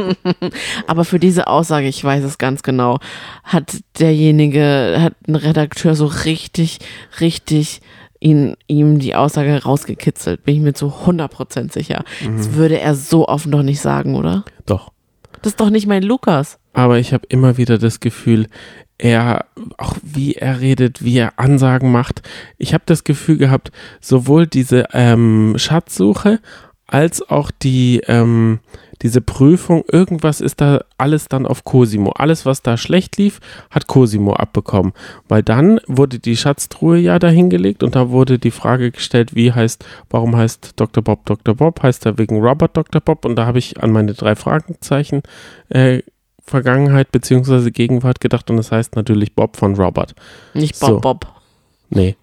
Aber 0.88 1.06
für 1.06 1.20
diese 1.20 1.48
Aussage, 1.48 1.88
ich 1.88 2.04
weiß 2.04 2.24
es 2.24 2.38
ganz 2.38 2.64
genau, 2.64 3.00
hat 3.44 3.78
derjenige, 4.00 4.98
hat 5.00 5.14
ein 5.28 5.36
Redakteur 5.36 5.96
so 5.96 6.06
richtig, 6.06 6.80
richtig 7.20 7.82
ihn, 8.20 8.56
ihm 8.68 9.00
die 9.00 9.16
Aussage 9.16 9.64
rausgekitzelt. 9.64 10.44
Bin 10.44 10.56
ich 10.56 10.62
mir 10.62 10.74
zu 10.74 10.88
100% 10.88 11.72
sicher. 11.72 12.04
Das 12.36 12.54
würde 12.54 12.80
er 12.80 12.96
so 12.96 13.28
offen 13.28 13.52
doch 13.52 13.64
nicht 13.64 13.80
sagen, 13.80 14.16
oder? 14.16 14.44
Doch. 14.66 14.92
Das 15.42 15.54
ist 15.54 15.60
doch 15.60 15.70
nicht 15.70 15.86
mein 15.86 16.02
Lukas. 16.02 16.58
Aber 16.74 16.98
ich 16.98 17.14
habe 17.14 17.28
immer 17.30 17.58
wieder 17.58 17.78
das 17.78 18.00
Gefühl, 18.00 18.48
er, 18.98 19.46
auch 19.78 19.98
wie 20.02 20.36
er 20.36 20.62
redet, 20.62 21.04
wie 21.04 21.18
er 21.18 21.38
Ansagen 21.38 21.92
macht. 21.92 22.22
Ich 22.58 22.74
habe 22.74 22.84
das 22.86 23.04
Gefühl 23.04 23.38
gehabt, 23.38 23.72
sowohl 24.00 24.48
diese 24.48 24.86
ähm, 24.94 25.56
Schatzsuche 25.58 26.40
als 26.88 27.28
auch 27.28 27.52
die, 27.52 28.02
ähm, 28.08 28.60
diese 29.02 29.20
Prüfung, 29.20 29.84
irgendwas 29.92 30.40
ist 30.40 30.62
da 30.62 30.82
alles 30.98 31.28
dann 31.28 31.46
auf 31.46 31.64
Cosimo. 31.64 32.12
Alles, 32.12 32.46
was 32.46 32.62
da 32.62 32.78
schlecht 32.78 33.18
lief, 33.18 33.40
hat 33.70 33.88
Cosimo 33.88 34.34
abbekommen. 34.34 34.94
Weil 35.28 35.44
dann 35.44 35.82
wurde 35.88 36.20
die 36.20 36.38
Schatztruhe 36.38 36.98
ja 36.98 37.20
dahingelegt 37.20 37.84
und 37.84 37.96
da 37.96 38.10
wurde 38.10 38.40
die 38.40 38.52
Frage 38.52 38.92
gestellt, 38.92 39.36
wie 39.36 39.52
heißt, 39.52 39.84
warum 40.10 40.36
heißt 40.36 40.74
Dr. 40.76 41.04
Bob 41.04 41.26
Dr. 41.26 41.56
Bob? 41.56 41.82
Heißt 41.84 42.06
er 42.06 42.18
wegen 42.18 42.40
Robert 42.40 42.78
Dr. 42.78 43.02
Bob? 43.02 43.26
Und 43.26 43.36
da 43.36 43.46
habe 43.46 43.60
ich 43.60 43.82
an 43.84 43.92
meine 43.92 44.14
drei 44.14 44.36
Fragezeichen 44.36 45.24
äh, 45.70 46.02
Vergangenheit 46.46 47.12
bzw. 47.12 47.72
Gegenwart 47.72 48.20
gedacht 48.22 48.50
und 48.50 48.58
das 48.58 48.72
heißt 48.72 48.96
natürlich 48.96 49.34
Bob 49.34 49.58
von 49.58 49.76
Robert. 49.76 50.16
Nicht 50.54 50.80
Bob 50.80 50.90
So. 50.90 51.00
Bob. 51.00 51.28
Nee. 51.90 52.16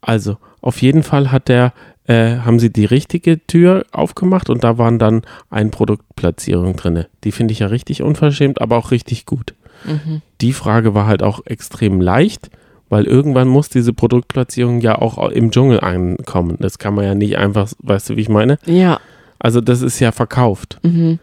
Also, 0.00 0.36
auf 0.60 0.80
jeden 0.80 1.02
Fall 1.02 1.30
hat 1.32 1.48
der, 1.48 1.72
äh, 2.06 2.38
haben 2.38 2.58
sie 2.58 2.72
die 2.72 2.84
richtige 2.84 3.44
Tür 3.46 3.84
aufgemacht 3.92 4.50
und 4.50 4.64
da 4.64 4.78
waren 4.78 4.98
dann 4.98 5.22
ein 5.50 5.70
Produktplatzierung 5.70 6.76
drin. 6.76 7.04
Die 7.24 7.32
finde 7.32 7.52
ich 7.52 7.60
ja 7.60 7.66
richtig 7.68 8.02
unverschämt, 8.02 8.60
aber 8.60 8.76
auch 8.76 8.90
richtig 8.90 9.26
gut. 9.26 9.54
Mhm. 9.84 10.22
Die 10.40 10.52
Frage 10.52 10.94
war 10.94 11.06
halt 11.06 11.22
auch 11.22 11.40
extrem 11.46 12.00
leicht, 12.00 12.50
weil 12.88 13.04
irgendwann 13.04 13.48
muss 13.48 13.68
diese 13.68 13.92
Produktplatzierung 13.92 14.80
ja 14.80 14.96
auch 14.98 15.30
im 15.30 15.50
Dschungel 15.50 15.80
ankommen. 15.80 16.56
Das 16.60 16.78
kann 16.78 16.94
man 16.94 17.04
ja 17.04 17.14
nicht 17.14 17.38
einfach, 17.38 17.72
weißt 17.78 18.10
du, 18.10 18.16
wie 18.16 18.20
ich 18.20 18.28
meine? 18.28 18.58
Ja. 18.66 19.00
Also, 19.38 19.60
das 19.60 19.82
ist 19.82 19.98
ja 19.98 20.12
verkauft. 20.12 20.78
Mhm. 20.82 21.18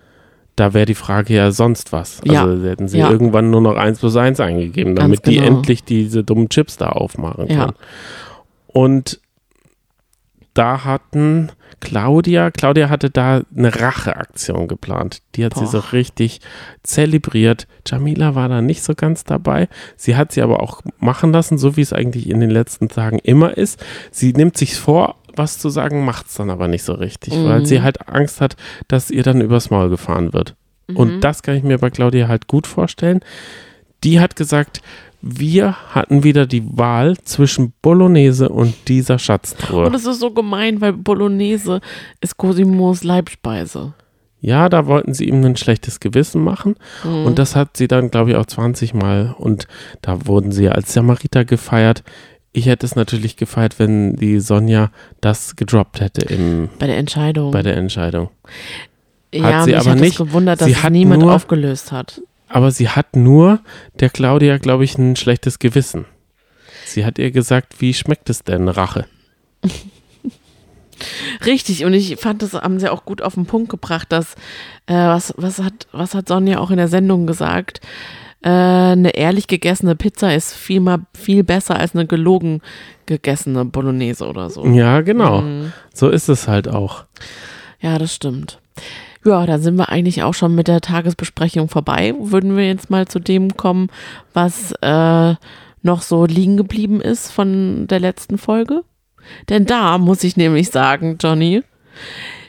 Da 0.59 0.73
wäre 0.73 0.85
die 0.85 0.95
Frage 0.95 1.33
ja 1.33 1.51
sonst 1.51 1.93
was. 1.93 2.19
Ja. 2.25 2.43
Also 2.43 2.67
hätten 2.67 2.89
sie 2.89 2.97
Ja. 2.99 3.09
irgendwann 3.09 3.49
nur 3.49 3.61
noch 3.61 3.75
1 3.77 3.99
plus 3.99 4.17
1 4.17 4.41
eingegeben, 4.41 4.95
damit 4.95 5.25
die 5.25 5.35
genau. 5.35 5.47
endlich 5.47 5.85
diese 5.85 6.23
dummen 6.25 6.49
Chips 6.49 6.75
da 6.75 6.89
aufmachen 6.89 7.47
Ja. 7.47 7.59
können. 7.67 7.75
Und 8.67 9.21
da 10.53 10.83
hatten 10.83 11.51
Claudia, 11.79 12.51
Claudia 12.51 12.89
hatte 12.89 13.09
da 13.09 13.41
eine 13.55 13.73
Racheaktion 13.73 14.67
geplant. 14.67 15.19
Die 15.35 15.45
hat 15.45 15.55
sie 15.55 15.65
so 15.65 15.79
Boah. 15.79 15.93
richtig 15.93 16.41
zelebriert. 16.83 17.67
Jamila 17.87 18.35
war 18.35 18.49
da 18.49 18.61
nicht 18.61 18.83
so 18.83 18.95
ganz 18.95 19.23
dabei. 19.23 19.69
Sie 19.95 20.17
hat 20.17 20.33
sie 20.33 20.41
aber 20.41 20.61
auch 20.61 20.81
machen 20.99 21.31
lassen, 21.31 21.57
so 21.57 21.77
wie 21.77 21.81
es 21.81 21.93
eigentlich 21.93 22.29
in 22.29 22.41
den 22.41 22.49
letzten 22.49 22.89
Tagen 22.89 23.19
immer 23.19 23.55
ist. 23.57 23.81
Sie 24.11 24.33
nimmt 24.33 24.57
sich 24.57 24.75
vor, 24.75 25.15
was 25.39 25.57
zu 25.57 25.69
sagen, 25.69 26.05
macht 26.05 26.27
es 26.27 26.35
dann 26.35 26.51
aber 26.51 26.67
nicht 26.67 26.83
so 26.83 26.93
richtig, 26.93 27.33
weil 27.33 27.61
Mhm. 27.61 27.65
sie 27.65 27.81
halt 27.81 28.07
Angst 28.07 28.39
hat, 28.41 28.55
dass 28.87 29.09
ihr 29.09 29.23
dann 29.23 29.41
übers 29.41 29.71
Maul 29.71 29.89
gefahren 29.89 30.31
wird. 30.33 30.55
Mhm. 30.87 30.95
Und 30.97 31.21
das 31.21 31.41
kann 31.41 31.55
ich 31.55 31.63
mir 31.63 31.79
bei 31.79 31.89
Claudia 31.89 32.27
halt 32.27 32.45
gut 32.45 32.67
vorstellen. 32.67 33.21
Die 34.03 34.19
hat 34.19 34.35
gesagt, 34.35 34.81
wir 35.21 35.75
hatten 35.93 36.23
wieder 36.23 36.45
die 36.45 36.63
Wahl 36.77 37.17
zwischen 37.23 37.73
Bolognese 37.81 38.47
und 38.49 38.73
dieser 38.87 39.19
Schatztruhe. 39.19 39.85
Und 39.87 39.93
es 39.95 40.05
ist 40.05 40.19
so 40.21 40.31
gemein, 40.31 40.79
weil 40.79 40.93
Bolognese 40.93 41.81
ist 42.21 42.37
Cosimos 42.37 43.03
Leibspeise. 43.03 43.93
Ja, 44.41 44.69
da 44.69 44.85
wollten 44.85 45.13
sie 45.13 45.25
ihm 45.27 45.43
ein 45.43 45.57
schlechtes 45.57 45.99
Gewissen 45.99 46.41
machen. 46.41 46.75
Mhm. 47.03 47.25
Und 47.25 47.39
das 47.39 47.57
hat 47.57 47.75
sie 47.75 47.89
dann, 47.89 48.09
glaube 48.11 48.29
ich, 48.31 48.35
auch 48.37 48.45
20 48.45 48.93
Mal. 48.93 49.35
Und 49.37 49.67
da 50.01 50.25
wurden 50.27 50.53
sie 50.53 50.69
als 50.69 50.93
Samariter 50.93 51.43
gefeiert. 51.43 52.03
Ich 52.51 52.65
hätte 52.65 52.85
es 52.85 52.95
natürlich 52.95 53.35
gefeiert, 53.37 53.77
wenn 53.79 54.15
die 54.15 54.39
Sonja 54.39 54.91
das 55.21 55.55
gedroppt 55.55 56.01
hätte 56.01 56.21
im, 56.33 56.69
Bei 56.79 56.87
der 56.87 56.97
Entscheidung. 56.97 57.51
bei 57.51 57.61
der 57.61 57.77
Entscheidung. 57.77 58.29
ja, 59.33 59.43
hat 59.59 59.65
sie 59.65 59.71
mich 59.71 59.79
aber 59.81 59.91
hat 59.91 59.99
nicht. 59.99 60.17
Gewundert, 60.17 60.61
dass 60.61 60.67
Sie 60.67 60.73
es 60.73 60.89
niemand 60.89 61.21
nur- 61.21 61.33
aufgelöst 61.33 61.91
hat. 61.91 62.21
Aber 62.47 62.71
sie 62.71 62.89
hat 62.89 63.15
nur 63.15 63.59
der 63.99 64.09
Claudia, 64.09 64.57
glaube 64.57 64.83
ich, 64.83 64.97
ein 64.97 65.15
schlechtes 65.15 65.59
Gewissen. 65.59 66.05
Sie 66.85 67.05
hat 67.05 67.19
ihr 67.19 67.29
gesagt, 67.29 67.79
wie 67.79 67.93
schmeckt 67.93 68.27
es 68.31 68.43
denn, 68.43 68.67
Rache? 68.67 69.05
Richtig, 71.45 71.85
und 71.85 71.93
ich 71.93 72.17
fand, 72.17 72.41
das 72.41 72.53
haben 72.53 72.79
sie 72.79 72.89
auch 72.91 73.05
gut 73.05 73.21
auf 73.21 73.35
den 73.35 73.45
Punkt 73.45 73.69
gebracht, 73.69 74.11
dass, 74.11 74.33
äh, 74.87 74.93
was, 74.95 75.33
was, 75.37 75.59
hat, 75.59 75.87
was 75.93 76.13
hat 76.13 76.27
Sonja 76.27 76.59
auch 76.59 76.71
in 76.71 76.77
der 76.77 76.89
Sendung 76.89 77.25
gesagt? 77.25 77.79
Äh, 78.41 78.49
eine 78.49 79.15
ehrlich 79.15 79.47
gegessene 79.47 79.95
Pizza 79.95 80.33
ist 80.33 80.53
viel, 80.53 80.79
mal, 80.79 80.99
viel 81.13 81.43
besser 81.43 81.77
als 81.77 81.93
eine 81.93 82.07
gelogen 82.07 82.61
gegessene 83.05 83.65
Bolognese 83.65 84.27
oder 84.27 84.49
so. 84.49 84.65
Ja, 84.65 85.01
genau. 85.01 85.41
Mhm. 85.41 85.73
So 85.93 86.09
ist 86.09 86.29
es 86.29 86.47
halt 86.47 86.67
auch. 86.67 87.05
Ja, 87.79 87.97
das 87.97 88.13
stimmt. 88.13 88.61
Ja, 89.25 89.45
dann 89.45 89.61
sind 89.61 89.75
wir 89.75 89.89
eigentlich 89.89 90.23
auch 90.23 90.33
schon 90.33 90.55
mit 90.55 90.67
der 90.67 90.79
Tagesbesprechung 90.79 91.67
vorbei. 91.67 92.13
Würden 92.19 92.55
wir 92.55 92.65
jetzt 92.65 92.89
mal 92.89 93.07
zu 93.07 93.19
dem 93.19 93.57
kommen, 93.57 93.87
was 94.33 94.71
äh, 94.81 95.35
noch 95.81 96.01
so 96.01 96.25
liegen 96.25 96.55
geblieben 96.55 97.01
ist 97.01 97.31
von 97.31 97.87
der 97.87 97.99
letzten 97.99 98.37
Folge? 98.37 98.83
Denn 99.49 99.65
da 99.65 99.97
muss 99.97 100.23
ich 100.23 100.37
nämlich 100.37 100.69
sagen, 100.69 101.17
Johnny, 101.19 101.63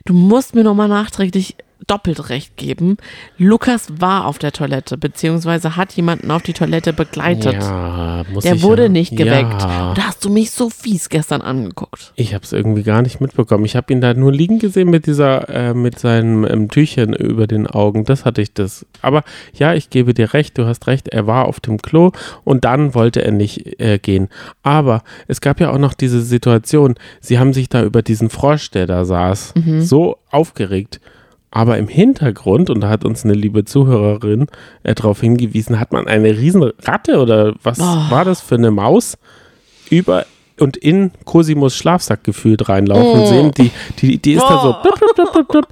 du 0.04 0.12
musst 0.12 0.54
mir 0.54 0.62
nochmal 0.62 0.88
nachträglich 0.88 1.56
doppelt 1.86 2.28
recht 2.28 2.56
geben. 2.56 2.96
Lukas 3.38 3.88
war 3.98 4.26
auf 4.26 4.38
der 4.38 4.52
Toilette, 4.52 4.96
beziehungsweise 4.96 5.76
hat 5.76 5.92
jemanden 5.92 6.30
auf 6.30 6.42
die 6.42 6.52
Toilette 6.52 6.92
begleitet. 6.92 7.54
Ja, 7.54 8.24
muss 8.32 8.44
der 8.44 8.56
ich 8.56 8.62
wurde 8.62 8.84
ja. 8.84 8.88
nicht 8.88 9.16
geweckt. 9.16 9.62
Ja. 9.62 9.94
Da 9.94 10.02
hast 10.02 10.24
du 10.24 10.30
mich 10.30 10.50
so 10.50 10.70
fies 10.70 11.08
gestern 11.08 11.40
angeguckt. 11.40 12.12
Ich 12.16 12.34
habe 12.34 12.44
es 12.44 12.52
irgendwie 12.52 12.82
gar 12.82 13.02
nicht 13.02 13.20
mitbekommen. 13.20 13.64
Ich 13.64 13.76
habe 13.76 13.92
ihn 13.92 14.00
da 14.00 14.14
nur 14.14 14.32
liegen 14.32 14.58
gesehen 14.58 14.90
mit 14.90 15.06
dieser, 15.06 15.48
äh, 15.48 15.74
mit 15.74 15.98
seinem 15.98 16.44
ähm, 16.44 16.68
Tüchchen 16.68 17.12
über 17.12 17.46
den 17.46 17.66
Augen. 17.66 18.04
Das 18.04 18.24
hatte 18.24 18.42
ich 18.42 18.52
das. 18.52 18.86
Aber 19.02 19.24
ja, 19.54 19.74
ich 19.74 19.90
gebe 19.90 20.14
dir 20.14 20.34
recht. 20.34 20.58
Du 20.58 20.66
hast 20.66 20.86
recht. 20.86 21.08
Er 21.08 21.26
war 21.26 21.46
auf 21.46 21.60
dem 21.60 21.78
Klo 21.78 22.12
und 22.44 22.64
dann 22.64 22.94
wollte 22.94 23.24
er 23.24 23.32
nicht 23.32 23.80
äh, 23.80 23.98
gehen. 23.98 24.28
Aber 24.62 25.02
es 25.28 25.40
gab 25.40 25.60
ja 25.60 25.70
auch 25.70 25.78
noch 25.78 25.94
diese 25.94 26.20
Situation. 26.20 26.94
Sie 27.20 27.38
haben 27.38 27.52
sich 27.52 27.68
da 27.68 27.82
über 27.82 28.02
diesen 28.02 28.30
Frosch, 28.30 28.70
der 28.70 28.86
da 28.86 29.04
saß, 29.04 29.54
so 29.80 30.18
aufgeregt. 30.30 31.00
Aber 31.52 31.78
im 31.78 31.88
Hintergrund, 31.88 32.70
und 32.70 32.80
da 32.82 32.88
hat 32.88 33.04
uns 33.04 33.24
eine 33.24 33.34
liebe 33.34 33.64
Zuhörerin 33.64 34.46
äh, 34.84 34.94
darauf 34.94 35.20
hingewiesen, 35.20 35.80
hat 35.80 35.92
man 35.92 36.06
eine 36.06 36.30
riesen 36.38 36.62
Ratte 36.82 37.18
oder 37.20 37.54
was 37.62 37.80
Oh. 37.80 37.84
war 38.10 38.24
das 38.24 38.40
für 38.40 38.54
eine 38.54 38.70
Maus 38.70 39.18
über 39.90 40.26
und 40.60 40.76
in 40.76 41.10
Cosimos 41.24 41.74
Schlafsack 41.74 42.22
gefühlt 42.22 42.68
reinlaufen 42.68 43.20
Oh. 43.22 43.26
sehen. 43.26 43.50
Die, 43.56 43.70
die, 44.00 44.18
die 44.22 44.34
ist 44.34 44.42
da 44.42 44.60
so. 44.62 44.76
Oh. 44.78 44.82
Blub, 44.82 45.00
blub, 45.32 45.48
blub. 45.48 45.68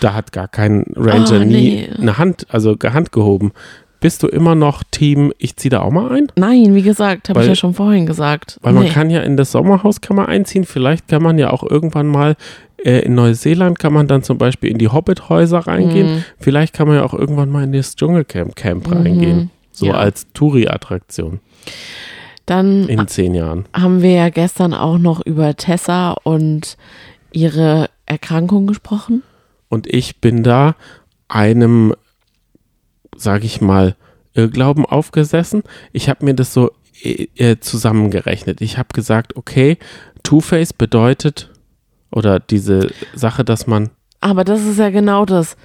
Da 0.00 0.14
hat 0.14 0.32
gar 0.32 0.46
kein 0.48 0.84
Ranger 0.94 1.40
Oh, 1.40 1.44
nie 1.44 1.88
nee. 1.88 1.90
eine 1.98 2.16
Hand, 2.18 2.46
also 2.48 2.76
Hand 2.82 3.10
gehoben. 3.12 3.52
Bist 4.00 4.22
du 4.22 4.28
immer 4.28 4.54
noch 4.54 4.82
Team, 4.90 5.32
ich 5.38 5.56
ziehe 5.56 5.70
da 5.70 5.80
auch 5.80 5.90
mal 5.90 6.10
ein? 6.12 6.28
Nein, 6.36 6.74
wie 6.74 6.82
gesagt, 6.82 7.28
habe 7.28 7.40
ich 7.42 7.46
ja 7.48 7.54
schon 7.54 7.74
vorhin 7.74 8.06
gesagt. 8.06 8.58
Weil 8.62 8.72
man 8.72 8.84
Nee. 8.84 8.90
kann 8.90 9.10
ja 9.10 9.20
in 9.22 9.36
das 9.36 9.52
Sommerhaus 9.52 10.00
kann 10.00 10.16
man 10.16 10.26
einziehen, 10.26 10.64
vielleicht 10.64 11.08
kann 11.08 11.22
man 11.22 11.38
ja 11.38 11.50
auch 11.50 11.62
irgendwann 11.62 12.06
mal 12.06 12.36
äh, 12.84 13.00
in 13.00 13.16
Neuseeland 13.16 13.78
kann 13.80 13.92
man 13.92 14.06
dann 14.06 14.22
zum 14.22 14.38
Beispiel 14.38 14.70
in 14.70 14.78
die 14.78 14.86
Hobbit-Häuser 14.88 15.58
reingehen. 15.66 16.16
Mhm. 16.18 16.24
Vielleicht 16.38 16.72
kann 16.74 16.86
man 16.86 16.96
ja 16.98 17.04
auch 17.04 17.12
irgendwann 17.12 17.50
mal 17.50 17.64
in 17.64 17.72
das 17.72 17.96
Dschungelcamp 17.96 18.54
Camp 18.54 18.88
reingehen. 18.92 19.50
So 19.72 19.86
Ja. 19.86 19.94
als 19.94 20.26
Touri-Attraktion 20.32 21.40
Dann 22.46 22.88
in 22.88 23.06
zehn 23.08 23.34
Jahren. 23.34 23.64
haben 23.74 24.00
wir 24.02 24.12
ja 24.12 24.28
gestern 24.28 24.74
auch 24.74 24.98
noch 24.98 25.20
über 25.26 25.56
Tessa 25.56 26.12
und 26.22 26.76
ihre 27.32 27.90
Erkrankung 28.06 28.66
gesprochen. 28.68 29.22
Und 29.68 29.92
ich 29.92 30.20
bin 30.20 30.42
da 30.44 30.76
einem, 31.28 31.94
sage 33.18 33.46
ich 33.46 33.60
mal, 33.60 33.96
Irrglauben 34.34 34.86
aufgesessen. 34.86 35.62
Ich 35.92 36.08
habe 36.08 36.24
mir 36.24 36.34
das 36.34 36.54
so 36.54 36.70
äh, 37.02 37.28
äh, 37.36 37.60
zusammengerechnet. 37.60 38.60
Ich 38.60 38.78
habe 38.78 38.88
gesagt, 38.94 39.36
okay, 39.36 39.78
Two-Face 40.22 40.72
bedeutet, 40.72 41.50
oder 42.10 42.40
diese 42.40 42.90
Sache, 43.14 43.44
dass 43.44 43.66
man, 43.66 43.90
Aber 44.20 44.44
das 44.44 44.64
ist 44.64 44.78
ja 44.78 44.90
genau 44.90 45.24
das. 45.24 45.56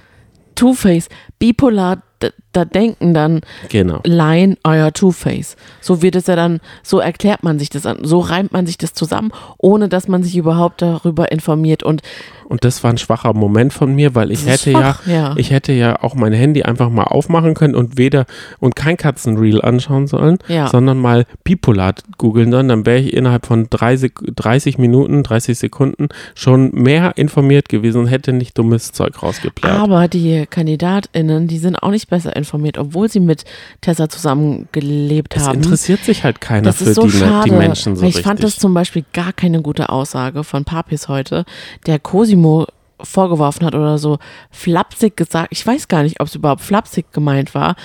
Two-Face, 0.54 1.08
bipolar, 1.38 2.02
da, 2.20 2.28
da 2.52 2.64
denken 2.64 3.14
dann 3.14 3.40
genau, 3.68 4.00
Laien, 4.04 4.56
euer 4.64 4.92
Two-Face. 4.92 5.56
So 5.80 6.02
wird 6.02 6.16
es 6.16 6.26
ja 6.26 6.36
dann, 6.36 6.60
so 6.82 6.98
erklärt 7.00 7.42
man 7.42 7.58
sich 7.58 7.70
das 7.70 7.86
an, 7.86 7.98
so 8.02 8.20
reimt 8.20 8.52
man 8.52 8.66
sich 8.66 8.78
das 8.78 8.94
zusammen, 8.94 9.32
ohne 9.58 9.88
dass 9.88 10.08
man 10.08 10.22
sich 10.22 10.36
überhaupt 10.36 10.80
darüber 10.82 11.30
informiert. 11.32 11.82
Und 11.82 12.02
und 12.46 12.64
das 12.64 12.84
war 12.84 12.90
ein 12.92 12.98
schwacher 12.98 13.32
Moment 13.32 13.72
von 13.72 13.94
mir, 13.94 14.14
weil 14.14 14.30
ich 14.30 14.46
hätte 14.46 14.72
schwach, 14.72 15.06
ja, 15.06 15.12
ja. 15.12 15.34
ich 15.36 15.50
hätte 15.50 15.72
ja 15.72 16.02
auch 16.02 16.14
mein 16.14 16.32
Handy 16.32 16.62
einfach 16.62 16.90
mal 16.90 17.04
aufmachen 17.04 17.54
können 17.54 17.74
und 17.74 17.96
weder 17.96 18.26
und 18.60 18.76
kein 18.76 18.96
Katzenreel 18.96 19.62
anschauen 19.62 20.06
sollen, 20.06 20.38
Ja. 20.46 20.68
sondern 20.68 20.98
mal 20.98 21.24
bipolar 21.42 21.94
googeln 22.18 22.52
sollen, 22.52 22.68
dann 22.68 22.86
wäre 22.86 22.98
ich 22.98 23.14
innerhalb 23.14 23.46
von 23.46 23.68
drei 23.70 23.96
Sek 23.96 24.14
30 24.36 24.78
Minuten, 24.78 25.22
30 25.22 25.58
Sekunden 25.58 26.08
schon 26.34 26.70
mehr 26.72 27.16
informiert 27.16 27.68
gewesen 27.68 28.02
und 28.02 28.06
hätte 28.08 28.32
nicht 28.32 28.56
dummes 28.58 28.92
Zeug 28.92 29.22
rausgeplärrt. 29.22 29.78
aber 29.80 30.06
die 30.08 30.46
KandidatInnen, 30.48 31.48
die 31.48 31.58
sind 31.58 31.76
auch 31.82 31.90
nicht 31.90 32.03
besser 32.06 32.34
informiert, 32.36 32.78
obwohl 32.78 33.08
sie 33.10 33.20
mit 33.20 33.44
Tessa 33.80 34.08
zusammengelebt 34.08 35.36
es 35.36 35.42
haben. 35.46 35.56
interessiert 35.62 36.00
sich 36.04 36.24
halt 36.24 36.40
keiner 36.40 36.62
Das 36.62 36.78
für 36.78 36.84
ist 36.90 36.94
so 36.96 37.02
die, 37.06 37.10
schade. 37.12 37.50
die 37.50 37.56
Menschen 37.56 37.96
so 37.96 38.02
ich 38.02 38.08
richtig. 38.08 38.24
fand 38.24 38.42
das 38.42 38.56
zum 38.58 38.74
Beispiel 38.74 39.04
gar 39.12 39.32
keine 39.32 39.62
gute 39.62 39.88
Aussage 39.90 40.44
von 40.44 40.64
Papis 40.64 41.08
heute, 41.08 41.44
der 41.86 41.98
Cosimo 41.98 42.66
vorgeworfen 43.02 43.66
hat 43.66 43.74
oder 43.74 43.98
so 43.98 44.18
flapsig 44.50 45.16
gesagt. 45.16 45.48
Ich 45.50 45.66
weiß 45.66 45.88
gar 45.88 46.02
nicht, 46.04 46.20
ob 46.20 46.28
es 46.28 46.34
überhaupt 46.34 46.62
flapsig 46.62 47.12
gemeint 47.12 47.54
war. 47.54 47.76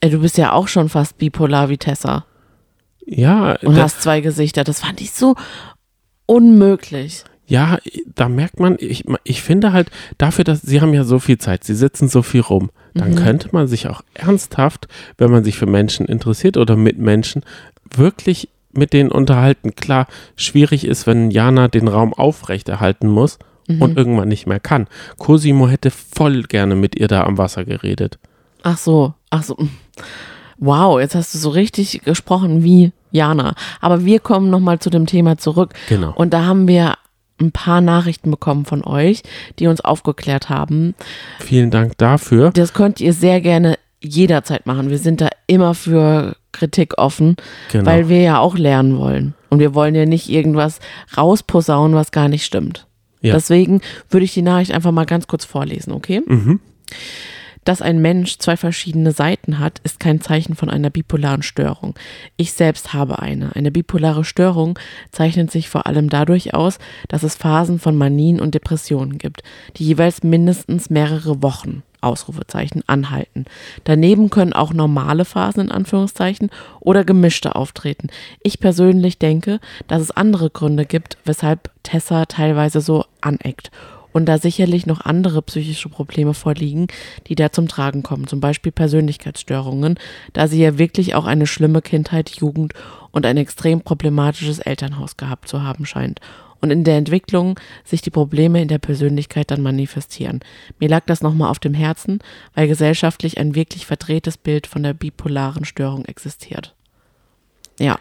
Äh, 0.00 0.10
Du 0.10 0.20
bist 0.20 0.36
ja 0.38 0.52
auch 0.52 0.68
schon 0.68 0.88
fast 0.88 1.18
bipolar 1.18 1.68
wie 1.68 1.78
Tessa 1.78 2.24
ja, 3.06 3.56
und 3.62 3.76
hast 3.76 4.00
zwei 4.02 4.20
Gesichter. 4.22 4.64
Das 4.64 4.80
fand 4.80 5.00
ich 5.02 5.12
so 5.12 5.34
unmöglich. 6.26 7.24
Ja, 7.46 7.78
da 8.14 8.28
merkt 8.28 8.58
man, 8.60 8.76
ich, 8.78 9.04
ich 9.24 9.42
finde 9.42 9.72
halt 9.72 9.90
dafür, 10.18 10.44
dass 10.44 10.62
sie 10.62 10.80
haben 10.80 10.94
ja 10.94 11.04
so 11.04 11.18
viel 11.18 11.38
Zeit, 11.38 11.64
sie 11.64 11.74
sitzen 11.74 12.08
so 12.08 12.22
viel 12.22 12.40
rum, 12.40 12.70
dann 12.94 13.10
Mhm. 13.12 13.16
könnte 13.16 13.48
man 13.52 13.66
sich 13.66 13.88
auch 13.88 14.02
ernsthaft, 14.14 14.88
wenn 15.18 15.30
man 15.30 15.44
sich 15.44 15.56
für 15.58 15.66
Menschen 15.66 16.06
interessiert 16.06 16.56
oder 16.56 16.76
mit 16.76 16.98
Menschen, 16.98 17.42
wirklich 17.94 18.48
mit 18.72 18.92
denen 18.92 19.10
unterhalten. 19.10 19.74
Klar, 19.76 20.06
schwierig 20.36 20.84
ist, 20.86 21.06
wenn 21.06 21.30
Jana 21.30 21.68
den 21.68 21.86
Raum 21.88 22.12
aufrechterhalten 22.14 23.08
muss 23.08 23.38
Mhm. 23.68 23.82
und 23.82 23.96
irgendwann 23.96 24.28
nicht 24.28 24.46
mehr 24.46 24.60
kann. 24.60 24.88
Cosimo 25.18 25.68
hätte 25.68 25.90
voll 25.90 26.42
gerne 26.42 26.74
mit 26.74 26.96
ihr 26.96 27.08
da 27.08 27.24
am 27.24 27.38
Wasser 27.38 27.64
geredet. 27.64 28.18
Ach 28.62 28.78
so, 28.78 29.14
ach 29.30 29.42
so. 29.42 29.56
Wow, 30.58 31.00
jetzt 31.00 31.14
hast 31.14 31.34
du 31.34 31.38
so 31.38 31.50
richtig 31.50 32.02
gesprochen 32.02 32.62
wie 32.64 32.92
Jana. 33.10 33.54
Aber 33.80 34.04
wir 34.04 34.20
kommen 34.20 34.50
nochmal 34.50 34.78
zu 34.78 34.90
dem 34.90 35.06
Thema 35.06 35.36
zurück. 35.38 35.74
Genau. 35.88 36.12
Und 36.14 36.32
da 36.32 36.44
haben 36.44 36.66
wir 36.68 36.94
ein 37.40 37.52
paar 37.52 37.80
Nachrichten 37.80 38.30
bekommen 38.30 38.64
von 38.64 38.84
euch, 38.84 39.22
die 39.58 39.66
uns 39.66 39.80
aufgeklärt 39.80 40.48
haben. 40.48 40.94
Vielen 41.40 41.70
Dank 41.70 41.98
dafür. 41.98 42.50
Das 42.52 42.72
könnt 42.74 43.00
ihr 43.00 43.12
sehr 43.12 43.40
gerne 43.40 43.78
jederzeit 44.00 44.66
machen. 44.66 44.90
Wir 44.90 44.98
sind 44.98 45.20
da 45.20 45.28
immer 45.46 45.74
für 45.74 46.36
Kritik 46.52 46.98
offen, 46.98 47.36
Genau. 47.72 47.86
weil 47.86 48.08
wir 48.08 48.20
ja 48.20 48.38
auch 48.38 48.56
lernen 48.56 48.98
wollen. 48.98 49.34
Und 49.50 49.58
wir 49.60 49.74
wollen 49.74 49.94
ja 49.94 50.04
nicht 50.06 50.28
irgendwas 50.28 50.78
rausposaunen, 51.16 51.96
was 51.96 52.12
gar 52.12 52.28
nicht 52.28 52.44
stimmt. 52.44 52.86
Ja. 53.20 53.32
Deswegen 53.34 53.80
würde 54.10 54.24
ich 54.24 54.34
die 54.34 54.42
Nachricht 54.42 54.72
einfach 54.72 54.92
mal 54.92 55.06
ganz 55.06 55.26
kurz 55.26 55.44
vorlesen, 55.44 55.92
okay? 55.92 56.20
Mhm. 56.26 56.60
Dass 57.64 57.82
ein 57.82 58.00
Mensch 58.00 58.38
zwei 58.38 58.56
verschiedene 58.56 59.12
Seiten 59.12 59.58
hat, 59.58 59.80
ist 59.84 60.00
kein 60.00 60.20
Zeichen 60.20 60.54
von 60.54 60.68
einer 60.70 60.90
bipolaren 60.90 61.42
Störung. 61.42 61.94
Ich 62.36 62.52
selbst 62.52 62.92
habe 62.92 63.20
eine. 63.20 63.56
Eine 63.56 63.70
bipolare 63.70 64.24
Störung 64.24 64.78
zeichnet 65.10 65.50
sich 65.50 65.68
vor 65.68 65.86
allem 65.86 66.08
dadurch 66.10 66.54
aus, 66.54 66.78
dass 67.08 67.22
es 67.22 67.36
Phasen 67.36 67.78
von 67.78 67.96
Manien 67.96 68.40
und 68.40 68.54
Depressionen 68.54 69.18
gibt, 69.18 69.42
die 69.76 69.84
jeweils 69.84 70.22
mindestens 70.22 70.90
mehrere 70.90 71.42
Wochen 71.42 71.82
Ausrufezeichen 72.02 72.82
anhalten. 72.86 73.46
Daneben 73.84 74.28
können 74.28 74.52
auch 74.52 74.74
normale 74.74 75.24
Phasen 75.24 75.62
in 75.62 75.72
Anführungszeichen 75.72 76.50
oder 76.80 77.02
gemischte 77.02 77.56
auftreten. 77.56 78.08
Ich 78.42 78.60
persönlich 78.60 79.18
denke, 79.18 79.58
dass 79.88 80.02
es 80.02 80.10
andere 80.10 80.50
Gründe 80.50 80.84
gibt, 80.84 81.16
weshalb 81.24 81.70
Tessa 81.82 82.26
teilweise 82.26 82.82
so 82.82 83.06
aneckt 83.22 83.70
und 84.14 84.26
da 84.26 84.38
sicherlich 84.38 84.86
noch 84.86 85.00
andere 85.00 85.42
psychische 85.42 85.88
Probleme 85.88 86.34
vorliegen, 86.34 86.86
die 87.26 87.34
da 87.34 87.50
zum 87.50 87.66
Tragen 87.68 88.04
kommen, 88.04 88.28
zum 88.28 88.40
Beispiel 88.40 88.70
Persönlichkeitsstörungen, 88.72 89.98
da 90.32 90.46
sie 90.46 90.62
ja 90.62 90.78
wirklich 90.78 91.16
auch 91.16 91.26
eine 91.26 91.46
schlimme 91.46 91.82
Kindheit, 91.82 92.30
Jugend 92.30 92.72
und 93.10 93.26
ein 93.26 93.36
extrem 93.36 93.82
problematisches 93.82 94.60
Elternhaus 94.60 95.16
gehabt 95.16 95.48
zu 95.48 95.62
haben 95.62 95.84
scheint. 95.84 96.20
Und 96.60 96.70
in 96.70 96.84
der 96.84 96.96
Entwicklung 96.96 97.58
sich 97.84 98.02
die 98.02 98.10
Probleme 98.10 98.62
in 98.62 98.68
der 98.68 98.78
Persönlichkeit 98.78 99.50
dann 99.50 99.60
manifestieren. 99.60 100.40
Mir 100.78 100.88
lag 100.88 101.02
das 101.06 101.20
nochmal 101.20 101.50
auf 101.50 101.58
dem 101.58 101.74
Herzen, 101.74 102.20
weil 102.54 102.68
gesellschaftlich 102.68 103.36
ein 103.36 103.56
wirklich 103.56 103.84
verdrehtes 103.84 104.38
Bild 104.38 104.68
von 104.68 104.84
der 104.84 104.94
bipolaren 104.94 105.64
Störung 105.64 106.04
existiert. 106.06 106.74
Ja, 107.80 107.98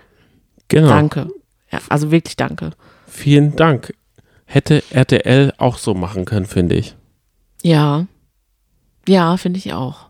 Genau. 0.68 0.88
danke. 0.88 1.30
Ja, 1.72 1.80
also 1.90 2.12
wirklich 2.12 2.36
danke. 2.36 2.72
Vielen 3.08 3.56
Dank. 3.56 3.94
Hätte 4.54 4.84
RTL 4.92 5.52
auch 5.58 5.80
so 5.80 5.96
machen 5.96 6.26
können, 6.26 6.46
finde 6.46 6.76
ich. 6.76 6.96
Ja. 7.64 8.06
Ja, 9.08 9.36
finde 9.38 9.58
ich 9.58 9.74
auch. 9.74 10.10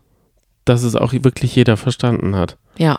Dass 0.66 0.82
es 0.82 0.96
auch 0.96 1.12
wirklich 1.14 1.56
jeder 1.56 1.78
verstanden 1.78 2.36
hat. 2.36 2.58
Ja, 2.76 2.98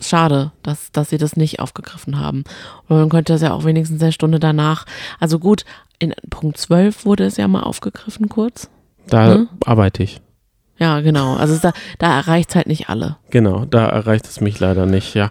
schade, 0.00 0.50
dass, 0.64 0.90
dass 0.90 1.10
sie 1.10 1.18
das 1.18 1.36
nicht 1.36 1.60
aufgegriffen 1.60 2.18
haben. 2.18 2.42
Und 2.88 2.96
man 2.96 3.08
könnte 3.10 3.32
das 3.32 3.42
ja 3.42 3.52
auch 3.52 3.64
wenigstens 3.64 4.02
eine 4.02 4.10
Stunde 4.10 4.40
danach. 4.40 4.84
Also 5.20 5.38
gut, 5.38 5.64
in 6.00 6.14
Punkt 6.30 6.58
12 6.58 7.04
wurde 7.04 7.26
es 7.26 7.36
ja 7.36 7.46
mal 7.46 7.62
aufgegriffen 7.62 8.28
kurz. 8.28 8.68
Da 9.06 9.28
Ne? 9.34 9.48
arbeite 9.64 10.02
ich. 10.02 10.20
Ja, 10.78 11.00
genau. 11.00 11.36
Also 11.36 11.58
da, 11.58 11.72
da 12.00 12.16
erreicht 12.16 12.50
es 12.50 12.56
halt 12.56 12.66
nicht 12.66 12.88
alle. 12.88 13.18
Genau, 13.30 13.66
da 13.66 13.86
erreicht 13.88 14.26
es 14.26 14.40
mich 14.40 14.58
leider 14.58 14.86
nicht, 14.86 15.14
ja. 15.14 15.30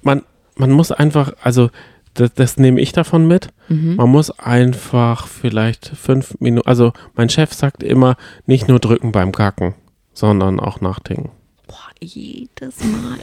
Man, 0.00 0.22
man 0.56 0.70
muss 0.70 0.90
einfach, 0.90 1.34
also 1.42 1.68
das, 2.14 2.32
das 2.34 2.56
nehme 2.56 2.80
ich 2.80 2.92
davon 2.92 3.26
mit. 3.26 3.48
Mhm. 3.68 3.96
Man 3.96 4.08
muss 4.10 4.30
einfach 4.38 5.26
vielleicht 5.26 5.86
fünf 5.88 6.36
Minuten, 6.40 6.66
also 6.68 6.92
mein 7.14 7.28
Chef 7.28 7.52
sagt 7.52 7.82
immer, 7.82 8.16
nicht 8.46 8.68
nur 8.68 8.78
drücken 8.78 9.12
beim 9.12 9.32
Kacken, 9.32 9.74
sondern 10.12 10.60
auch 10.60 10.80
nachdenken. 10.80 11.30
Boah, 11.66 11.90
jedes 12.00 12.82
Mal 12.84 13.18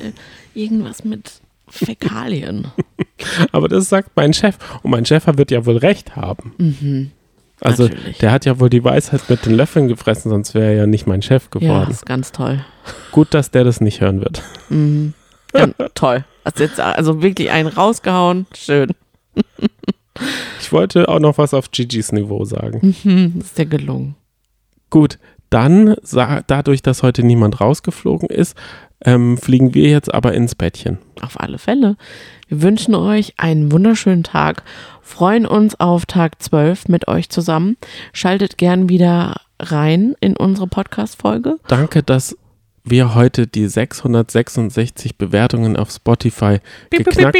irgendwas 0.53 1.03
mit 1.03 1.31
Fäkalien. 1.69 2.67
Aber 3.51 3.67
das 3.67 3.89
sagt 3.89 4.11
mein 4.15 4.33
Chef 4.33 4.57
und 4.83 4.91
mein 4.91 5.05
Chef 5.05 5.25
wird 5.27 5.51
ja 5.51 5.65
wohl 5.65 5.77
recht 5.77 6.15
haben. 6.15 6.53
Mhm. 6.57 7.11
Also 7.63 7.83
Natürlich. 7.83 8.17
der 8.17 8.31
hat 8.31 8.45
ja 8.45 8.59
wohl 8.59 8.71
die 8.71 8.83
Weisheit 8.83 9.29
mit 9.29 9.45
den 9.45 9.53
Löffeln 9.53 9.87
gefressen, 9.87 10.29
sonst 10.31 10.55
wäre 10.55 10.65
er 10.65 10.73
ja 10.73 10.87
nicht 10.87 11.05
mein 11.05 11.21
Chef 11.21 11.43
Ja, 11.53 11.59
geworden. 11.59 11.91
ist 11.91 12.05
ganz 12.07 12.31
toll. 12.31 12.65
Gut, 13.11 13.33
dass 13.35 13.51
der 13.51 13.63
das 13.63 13.79
nicht 13.81 14.01
hören 14.01 14.19
wird. 14.19 14.41
Mhm. 14.69 15.13
Ganz 15.53 15.75
toll. 15.93 16.25
Hast 16.45 16.59
jetzt 16.59 16.79
also 16.79 17.21
wirklich 17.21 17.51
einen 17.51 17.67
rausgehauen. 17.67 18.47
Schön. 18.55 18.91
Ich 20.59 20.71
wollte 20.71 21.09
auch 21.09 21.19
noch 21.19 21.37
was 21.37 21.53
auf 21.53 21.71
Gigi's 21.71 22.11
Niveau 22.11 22.45
sagen. 22.45 22.95
Mhm, 23.03 23.39
ist 23.39 23.57
dir 23.57 23.65
gelungen. 23.65 24.15
Gut, 24.89 25.19
dann, 25.49 25.95
dadurch, 26.47 26.81
dass 26.81 27.03
heute 27.03 27.23
niemand 27.23 27.59
rausgeflogen 27.59 28.29
ist, 28.29 28.57
ähm, 29.03 29.37
fliegen 29.37 29.73
wir 29.73 29.89
jetzt 29.89 30.13
aber 30.13 30.33
ins 30.33 30.55
Bettchen. 30.55 30.99
Auf 31.21 31.39
alle 31.39 31.57
Fälle. 31.57 31.97
Wir 32.47 32.61
wünschen 32.61 32.95
euch 32.95 33.33
einen 33.37 33.71
wunderschönen 33.71 34.23
Tag, 34.23 34.63
freuen 35.01 35.45
uns 35.45 35.79
auf 35.79 36.05
Tag 36.05 36.41
12 36.41 36.87
mit 36.87 37.07
euch 37.07 37.29
zusammen. 37.29 37.77
Schaltet 38.13 38.57
gern 38.57 38.89
wieder 38.89 39.41
rein 39.59 40.15
in 40.19 40.37
unsere 40.37 40.67
Podcast-Folge. 40.67 41.57
Danke, 41.67 42.03
dass 42.03 42.37
wir 42.83 43.13
heute 43.15 43.47
die 43.47 43.67
666 43.67 45.17
Bewertungen 45.17 45.77
auf 45.77 45.91
Spotify 45.91 46.59
geknackt, 46.89 47.37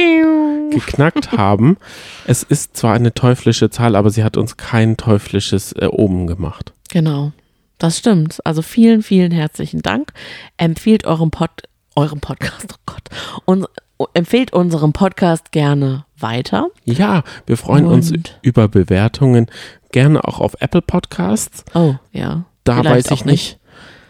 geknackt 0.72 1.32
haben. 1.38 1.78
Es 2.26 2.44
ist 2.44 2.78
zwar 2.78 2.94
eine 2.94 3.14
teuflische 3.14 3.70
Zahl, 3.70 3.96
aber 3.96 4.10
sie 4.10 4.24
hat 4.24 4.38
uns 4.38 4.58
kein 4.58 4.98
teuflisches 4.98 5.74
äh, 5.74 5.88
Omen 5.92 6.28
gemacht. 6.28 6.74
Genau. 6.92 7.32
Das 7.78 7.98
stimmt. 7.98 8.38
Also 8.46 8.62
vielen, 8.62 9.02
vielen 9.02 9.32
herzlichen 9.32 9.82
Dank. 9.82 10.14
Empfiehlt 10.58 11.06
eurem 11.06 11.32
Pod, 11.32 11.50
eurem 11.96 12.20
Podcast, 12.20 12.68
oh 12.74 12.82
Gott, 12.86 13.10
und 13.46 13.66
empfehlt 14.14 14.54
unserem 14.54 14.94
Podcast 14.94 15.52
gerne 15.52 16.06
weiter. 16.18 16.68
Ja, 16.86 17.24
wir 17.48 17.58
freuen 17.58 17.86
uns 17.88 18.12
Und- 18.12 18.38
über 18.44 18.68
Bewertungen, 18.68 19.48
gerne 19.92 20.24
auch 20.24 20.39
auf 20.39 20.56
Apple 20.60 20.82
Podcasts. 20.84 21.64
Oh, 21.74 21.96
ja. 22.12 22.46
Da 22.64 22.78
Vielleicht 22.82 22.96
weiß 23.10 23.12
ich 23.12 23.22
auch 23.22 23.26
nicht, 23.26 23.60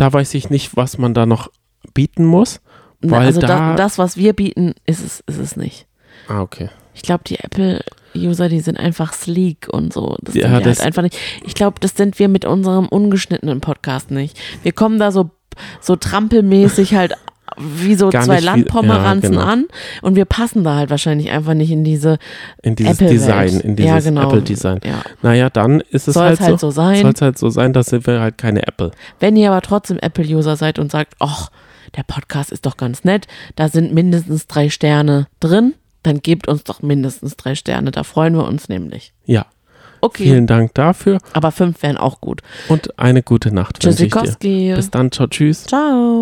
da 0.01 0.11
weiß 0.11 0.33
ich 0.33 0.49
nicht, 0.49 0.75
was 0.75 0.97
man 0.97 1.13
da 1.13 1.25
noch 1.25 1.49
bieten 1.93 2.25
muss, 2.25 2.59
Na, 3.01 3.11
weil 3.17 3.25
also 3.27 3.39
da, 3.41 3.47
da, 3.47 3.75
das, 3.75 3.97
was 3.97 4.17
wir 4.17 4.33
bieten, 4.33 4.73
ist 4.85 5.03
es, 5.03 5.19
ist 5.27 5.37
es 5.39 5.55
nicht. 5.55 5.85
ah, 6.27 6.41
okay. 6.41 6.69
Ich 6.93 7.03
glaube, 7.03 7.23
die 7.25 7.39
Apple-User, 7.39 8.49
die 8.49 8.59
sind 8.59 8.77
einfach 8.77 9.13
sleek 9.13 9.67
und 9.71 9.93
so. 9.93 10.17
Das 10.21 10.35
Ja, 10.35 10.43
sind 10.43 10.51
wir 10.51 10.59
das- 10.61 10.79
halt 10.79 10.87
einfach 10.87 11.01
nicht. 11.03 11.17
Ich 11.45 11.53
glaube, 11.55 11.79
das 11.79 11.95
sind 11.95 12.19
wir 12.19 12.27
mit 12.27 12.43
unserem 12.43 12.87
ungeschnittenen 12.87 13.61
Podcast 13.61 14.11
nicht. 14.11 14.37
Wir 14.63 14.73
kommen 14.73 14.99
da 14.99 15.11
so, 15.11 15.29
so 15.79 15.95
trampelmäßig 15.95 16.93
halt 16.95 17.13
wie 17.57 17.95
so 17.95 18.09
Gar 18.09 18.23
zwei 18.23 18.39
Landpomeranzen 18.39 19.33
ja, 19.33 19.39
genau. 19.39 19.51
an 19.51 19.65
und 20.01 20.15
wir 20.15 20.25
passen 20.25 20.63
da 20.63 20.75
halt 20.75 20.89
wahrscheinlich 20.89 21.31
einfach 21.31 21.53
nicht 21.53 21.71
in 21.71 21.83
diese 21.83 22.17
In 22.61 22.75
dieses 22.75 22.93
Apple-Welt. 22.93 23.13
Design, 23.13 23.59
in 23.59 23.75
dieses 23.75 23.89
ja, 23.89 23.99
genau. 23.99 24.27
Apple-Design. 24.27 24.79
Ja. 24.83 25.01
Naja, 25.21 25.49
dann 25.49 25.81
ist 25.81 26.07
es 26.07 26.15
halt, 26.15 26.39
es 26.39 26.39
halt 26.39 26.59
so 26.59 26.71
sein. 26.71 27.01
Soll 27.01 27.11
es 27.11 27.21
halt 27.21 27.37
so 27.37 27.49
sein, 27.49 27.73
dass 27.73 27.91
wir 27.91 28.19
halt 28.19 28.37
keine 28.37 28.67
Apple. 28.67 28.91
Wenn 29.19 29.35
ihr 29.35 29.51
aber 29.51 29.61
trotzdem 29.61 29.97
Apple-User 29.99 30.55
seid 30.55 30.79
und 30.79 30.91
sagt, 30.91 31.15
ach, 31.19 31.49
der 31.95 32.03
Podcast 32.03 32.51
ist 32.51 32.65
doch 32.65 32.77
ganz 32.77 33.03
nett, 33.03 33.27
da 33.55 33.67
sind 33.67 33.93
mindestens 33.93 34.47
drei 34.47 34.69
Sterne 34.69 35.27
drin, 35.39 35.73
dann 36.03 36.21
gebt 36.21 36.47
uns 36.47 36.63
doch 36.63 36.81
mindestens 36.81 37.35
drei 37.35 37.55
Sterne. 37.55 37.91
Da 37.91 38.03
freuen 38.03 38.35
wir 38.35 38.45
uns 38.45 38.69
nämlich. 38.69 39.13
Ja, 39.25 39.45
Okay, 40.01 40.23
vielen 40.23 40.47
Dank 40.47 40.73
dafür 40.73 41.19
aber 41.33 41.51
fünf 41.51 41.83
wären 41.83 41.97
auch 41.97 42.21
gut. 42.21 42.41
und 42.67 42.97
eine 42.99 43.21
gute 43.21 43.53
Nacht. 43.53 43.79
Tschüssikowski. 43.79 44.73
Bis 44.75 44.89
dann, 44.89 45.11
ciao, 45.11 45.27
tschüss. 45.27 45.65
Ciao. 45.65 46.21